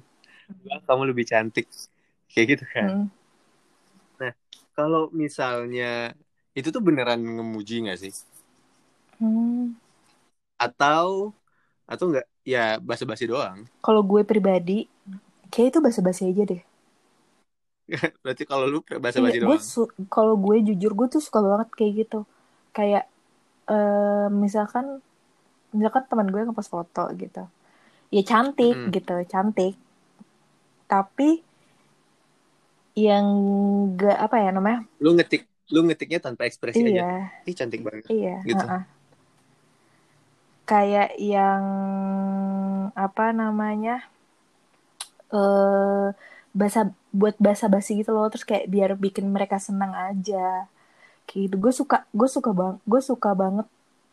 Wah, 0.67 0.81
kamu 0.87 1.03
lebih 1.15 1.27
cantik 1.31 1.67
kayak 2.35 2.47
gitu 2.59 2.65
kan 2.67 2.91
Mm. 2.91 3.07
nah 4.21 4.33
kalau 4.75 5.11
misalnya 5.15 6.15
itu 6.59 6.69
tuh 6.75 6.83
beneran 6.83 7.19
ngemuji 7.23 7.87
nggak 7.87 7.99
sih 8.03 8.13
Hmm. 9.19 9.79
atau 10.59 11.35
atau 11.91 12.05
enggak 12.11 12.27
ya 12.53 12.59
basa-basi 12.89 13.25
doang 13.33 13.59
kalau 13.85 14.03
gue 14.11 14.23
pribadi 14.31 14.79
kayak 15.53 15.69
itu 15.77 15.79
basa-basi 15.87 16.23
aja 16.31 16.43
deh 16.51 16.63
berarti 18.23 18.45
kalau 18.51 18.65
lu 18.73 18.79
basa-basi 19.05 19.39
Iya, 19.39 19.43
doang 19.43 19.63
kalau 20.15 20.35
gue 20.45 20.57
jujur 20.69 20.93
gue 20.99 21.07
tuh 21.15 21.23
suka 21.27 21.39
banget 21.45 21.69
kayak 21.79 21.93
gitu. 22.07 22.19
Kayak 22.77 23.05
eh, 23.71 24.27
misalkan 24.45 24.87
misalkan 25.77 26.05
teman 26.11 26.29
gue 26.35 26.43
ngepost 26.47 26.71
foto 26.77 27.05
gitu. 27.23 27.43
Ya 28.15 28.23
cantik 28.31 28.77
Mm. 28.77 28.93
gitu, 28.97 29.15
cantik. 29.33 29.75
Tapi 30.89 31.29
yang 32.97 33.25
gak 33.97 34.17
apa 34.29 34.37
ya 34.45 34.51
namanya? 34.53 34.81
lu 35.05 35.09
ngetik 35.17 35.43
lu 35.75 35.79
ngetiknya 35.87 36.19
tanpa 36.27 36.43
ekspresi 36.49 36.83
aja 36.91 37.03
Iya, 37.03 37.07
ih 37.49 37.55
cantik 37.59 37.81
banget 37.87 38.05
iya, 38.13 38.31
Gitu. 38.49 38.65
heeh. 38.69 38.83
Kayak 40.69 41.15
yang 41.19 41.65
apa 42.95 43.35
namanya? 43.35 44.07
eh 45.33 46.13
basa 46.53 46.93
buat 47.17 47.33
basa-basi 47.41 48.05
gitu 48.05 48.13
loh 48.13 48.29
terus 48.29 48.45
kayak 48.45 48.69
biar 48.69 48.91
bikin 49.01 49.25
mereka 49.33 49.57
senang 49.57 49.97
aja 49.97 50.69
kayak 51.25 51.49
gitu 51.49 51.57
gue 51.57 51.73
suka 51.73 52.05
gue 52.13 52.29
suka 52.29 52.53
bang 52.53 52.77
gue 52.85 53.01
suka 53.01 53.33
banget 53.33 53.65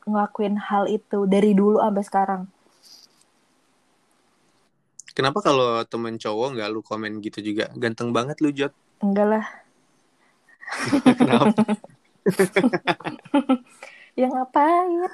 ngelakuin 0.08 0.56
hal 0.56 0.88
itu 0.88 1.28
dari 1.28 1.52
dulu 1.52 1.84
sampai 1.84 2.06
sekarang 2.08 2.44
Kenapa 5.12 5.44
kalau 5.44 5.84
temen 5.84 6.16
cowok 6.16 6.56
nggak 6.56 6.70
lu 6.72 6.80
komen 6.80 7.20
gitu 7.20 7.44
juga? 7.44 7.68
Ganteng 7.76 8.16
banget 8.16 8.40
lu, 8.40 8.56
Jot. 8.56 8.72
enggak 9.04 9.28
lah 9.28 9.46
Kenapa? 11.20 11.60
ya 14.20 14.32
ngapain 14.32 15.12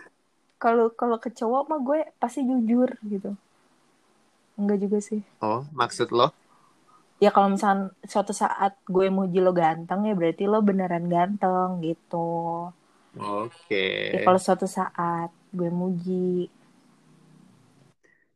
kalau 0.65 0.85
kalau 0.99 1.17
ke 1.23 1.29
cowok 1.39 1.63
mah 1.69 1.79
gue 1.87 1.99
pasti 2.21 2.39
jujur 2.49 2.89
gitu 3.11 3.29
enggak 4.59 4.77
juga 4.83 4.97
sih 5.07 5.21
Oh, 5.41 5.59
maksud 5.71 6.11
lo? 6.11 6.35
ya 7.23 7.29
kalau 7.35 7.49
misalnya 7.55 7.83
suatu 8.11 8.33
saat 8.41 8.71
gue 8.95 9.05
muji 9.17 9.37
lo 9.45 9.51
ganteng 9.61 9.99
ya 10.07 10.13
berarti 10.19 10.43
lo 10.51 10.57
beneran 10.69 11.05
ganteng 11.13 11.69
gitu 11.87 12.15
Oke. 13.17 13.83
ya 14.13 14.19
kalau 14.25 14.39
suatu 14.45 14.65
saat 14.77 15.29
gue 15.57 15.69
muji 15.79 16.49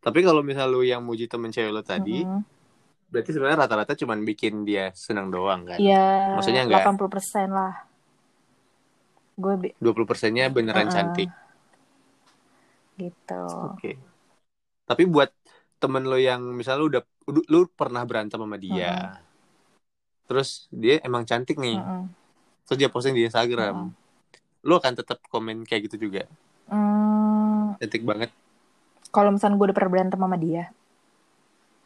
Tapi 0.03 0.19
kalau 0.27 0.41
misal 0.49 0.67
lu 0.73 0.79
yang 0.91 1.01
muji 1.07 1.25
temen 1.31 1.51
cewek 1.55 1.71
lo 1.75 1.81
tadi, 1.91 2.11
Mm-mm. 2.13 2.43
berarti 3.11 3.29
sebenarnya 3.33 3.59
rata-rata 3.65 3.93
cuma 4.01 4.15
bikin 4.29 4.53
dia 4.69 4.83
senang 5.05 5.27
doang 5.35 5.61
kan? 5.71 5.83
ya 5.85 5.95
Maksudnya 6.35 6.61
enggak? 6.67 6.85
80% 6.97 7.47
lah 7.57 7.73
gue 9.41 9.53
bi- 9.61 9.75
20 9.83 10.07
persennya 10.09 10.45
beneran 10.55 10.87
Uh-uh. 10.87 10.93
cantik. 10.93 11.29
Gitu 12.99 13.43
Oke. 13.71 13.95
Tapi 14.83 15.03
buat 15.05 15.31
temen 15.79 16.03
lo 16.03 16.19
yang 16.19 16.43
misal 16.51 16.81
lu 16.81 16.91
udah 16.91 17.03
lu 17.47 17.69
pernah 17.71 18.03
berantem 18.03 18.35
sama 18.35 18.57
dia. 18.57 19.15
Terus 20.27 20.67
dia 20.69 20.99
emang 21.01 21.23
cantik 21.23 21.57
nih. 21.57 21.77
Mm-mm. 21.77 22.05
Terus 22.67 22.77
dia 22.77 22.89
posting 22.89 23.15
di 23.15 23.25
Instagram. 23.25 23.89
Mm-mm. 23.89 24.67
Lu 24.67 24.73
akan 24.75 24.93
tetap 24.93 25.23
komen 25.31 25.63
kayak 25.63 25.87
gitu 25.87 26.09
juga. 26.09 26.27
Hmm, 26.69 27.73
Cantik 27.79 28.03
banget. 28.03 28.29
kalau 29.09 29.33
misalnya 29.33 29.57
gue 29.57 29.65
udah 29.71 29.77
pernah 29.77 29.89
berantem 29.89 30.19
sama 30.21 30.37
dia 30.37 30.69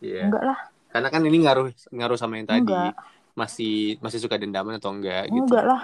Iya. 0.03 0.27
enggak 0.27 0.43
lah 0.43 0.59
Karena 0.91 1.07
kan 1.07 1.23
ini 1.23 1.37
ngaruh 1.39 1.67
ngaruh 1.87 2.19
sama 2.19 2.35
yang 2.35 2.47
tadi. 2.51 2.67
Enggak. 2.67 2.99
Masih 3.33 3.95
masih 4.03 4.19
suka 4.19 4.35
dendaman 4.35 4.75
atau 4.75 4.91
enggak 4.91 5.31
gitu. 5.31 5.47
enggak 5.47 5.63
lah 5.63 5.81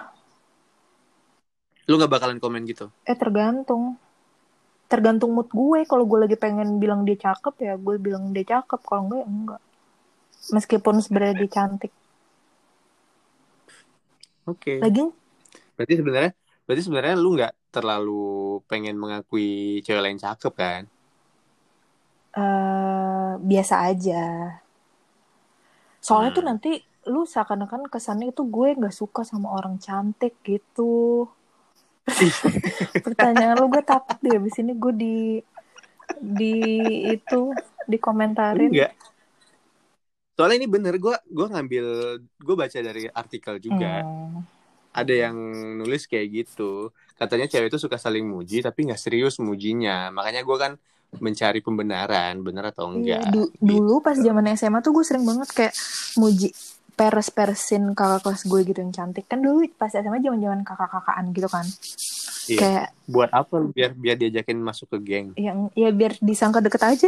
Lu 1.88 1.96
nggak 1.96 2.12
bakalan 2.12 2.38
komen 2.38 2.68
gitu. 2.68 2.92
eh 3.04 3.16
tergantung 3.16 3.96
tergantung 4.92 5.32
mood 5.36 5.50
gue. 5.62 5.80
Kalau 5.92 6.04
gue 6.10 6.20
lagi 6.24 6.38
pengen 6.44 6.70
bilang 6.84 7.02
dia 7.08 7.18
cakep 7.26 7.54
ya 7.68 7.74
gue 7.86 7.96
bilang 8.06 8.24
dia 8.36 8.46
cakep. 8.54 8.80
Kalau 8.88 9.02
enggak 9.06 9.20
ya 9.24 9.28
enggak. 9.36 9.62
Meskipun 10.56 10.96
sebenarnya 11.06 11.36
dia 11.42 11.50
cantik. 11.58 11.92
Oke. 14.50 14.72
lagi? 14.82 15.12
Berarti 15.76 15.94
sebenarnya 16.00 16.32
berarti 16.66 16.84
sebenarnya 16.86 17.16
lu 17.24 17.28
nggak 17.38 17.54
terlalu 17.74 18.12
pengen 18.70 18.96
mengakui 19.04 19.44
cewek 19.86 20.04
lain 20.06 20.20
cakep 20.26 20.54
kan? 20.62 20.84
eh 22.42 23.32
biasa 23.50 23.76
aja. 23.90 24.16
Soalnya 26.06 26.32
tuh 26.38 26.44
Hmm. 26.44 26.50
nanti 26.50 26.70
lu 27.14 27.22
seakan-akan 27.34 27.82
kesannya 27.94 28.28
itu 28.34 28.42
gue 28.56 28.68
nggak 28.80 28.96
suka 29.02 29.22
sama 29.32 29.48
orang 29.58 29.76
cantik 29.86 30.34
gitu 30.48 30.92
pertanyaan 33.06 33.56
lu 33.58 33.68
gue 33.72 33.84
takut 33.84 34.18
deh 34.22 34.38
abis 34.38 34.60
ini 34.60 34.74
gue 34.76 34.94
di 34.94 35.18
di 36.20 36.56
itu 37.16 37.54
dikomentarin 37.88 38.70
Enggak. 38.70 38.94
Soalnya 40.40 40.64
ini 40.64 40.72
bener 40.72 40.96
gue 40.96 41.16
gua 41.36 41.48
ngambil 41.52 41.86
gue 42.24 42.56
baca 42.56 42.78
dari 42.80 43.12
artikel 43.12 43.60
juga. 43.60 44.08
Hmm. 44.08 44.40
Ada 44.96 45.28
yang 45.28 45.36
nulis 45.84 46.08
kayak 46.08 46.28
gitu. 46.32 46.96
Katanya 47.20 47.52
cewek 47.52 47.68
itu 47.68 47.76
suka 47.76 48.00
saling 48.00 48.24
muji 48.24 48.64
tapi 48.64 48.88
nggak 48.88 49.04
serius 49.04 49.36
mujinya. 49.44 50.08
Makanya 50.16 50.48
gue 50.48 50.56
kan 50.56 50.80
mencari 51.20 51.60
pembenaran 51.60 52.40
bener 52.40 52.72
atau 52.72 52.88
Iya, 52.96 53.20
enggak. 53.20 53.36
du- 53.36 53.52
dulu 53.60 54.00
pas 54.00 54.16
zaman 54.16 54.56
SMA 54.56 54.80
tuh 54.80 54.96
gue 54.96 55.04
sering 55.04 55.28
banget 55.28 55.50
kayak 55.52 55.74
muji 56.16 56.56
peres-peresin 57.00 57.96
kakak 57.96 58.28
kelas 58.28 58.44
gue 58.44 58.60
gitu 58.68 58.80
yang 58.84 58.92
cantik. 58.92 59.24
Kan 59.32 59.40
dulu 59.40 59.64
pas 59.80 59.88
SMA 59.88 60.20
zaman-zaman 60.20 60.68
kakak-kakaan 60.68 61.32
gitu 61.32 61.48
kan. 61.48 61.64
Iya. 62.50 62.60
kayak 62.60 62.88
Buat 63.06 63.30
apa 63.32 63.56
biar 63.72 63.94
biar 63.94 64.18
diajakin 64.18 64.58
masuk 64.60 64.90
ke 64.90 64.98
geng? 65.06 65.28
yang 65.38 65.70
ya 65.78 65.94
biar 65.96 66.18
disangka 66.20 66.60
deket 66.60 66.82
aja. 66.84 67.08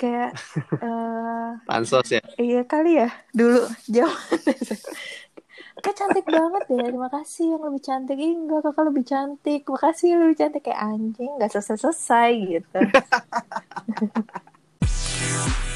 Kayak 0.00 0.32
eh 0.84 1.50
Pansos 1.68 2.08
ya. 2.08 2.24
iya 2.40 2.64
kali 2.66 2.98
ya 2.98 3.08
dulu 3.30 3.68
jauh. 3.86 4.16
Kayak 5.80 5.96
cantik 5.96 6.26
banget 6.28 6.64
ya 6.72 6.82
terima 6.92 7.08
kasih 7.08 7.56
yang 7.56 7.62
lebih 7.64 7.82
cantik. 7.84 8.16
Ih, 8.20 8.36
enggak 8.36 8.60
kakak 8.68 8.84
lebih 8.90 9.04
cantik. 9.06 9.60
Makasih 9.64 10.06
yang 10.12 10.20
lebih 10.26 10.36
cantik. 10.40 10.62
Kayak 10.66 10.80
anjing 10.82 11.30
nggak 11.38 11.50
selesai 11.52 11.76
selesai 11.78 12.30
gitu 12.36 12.80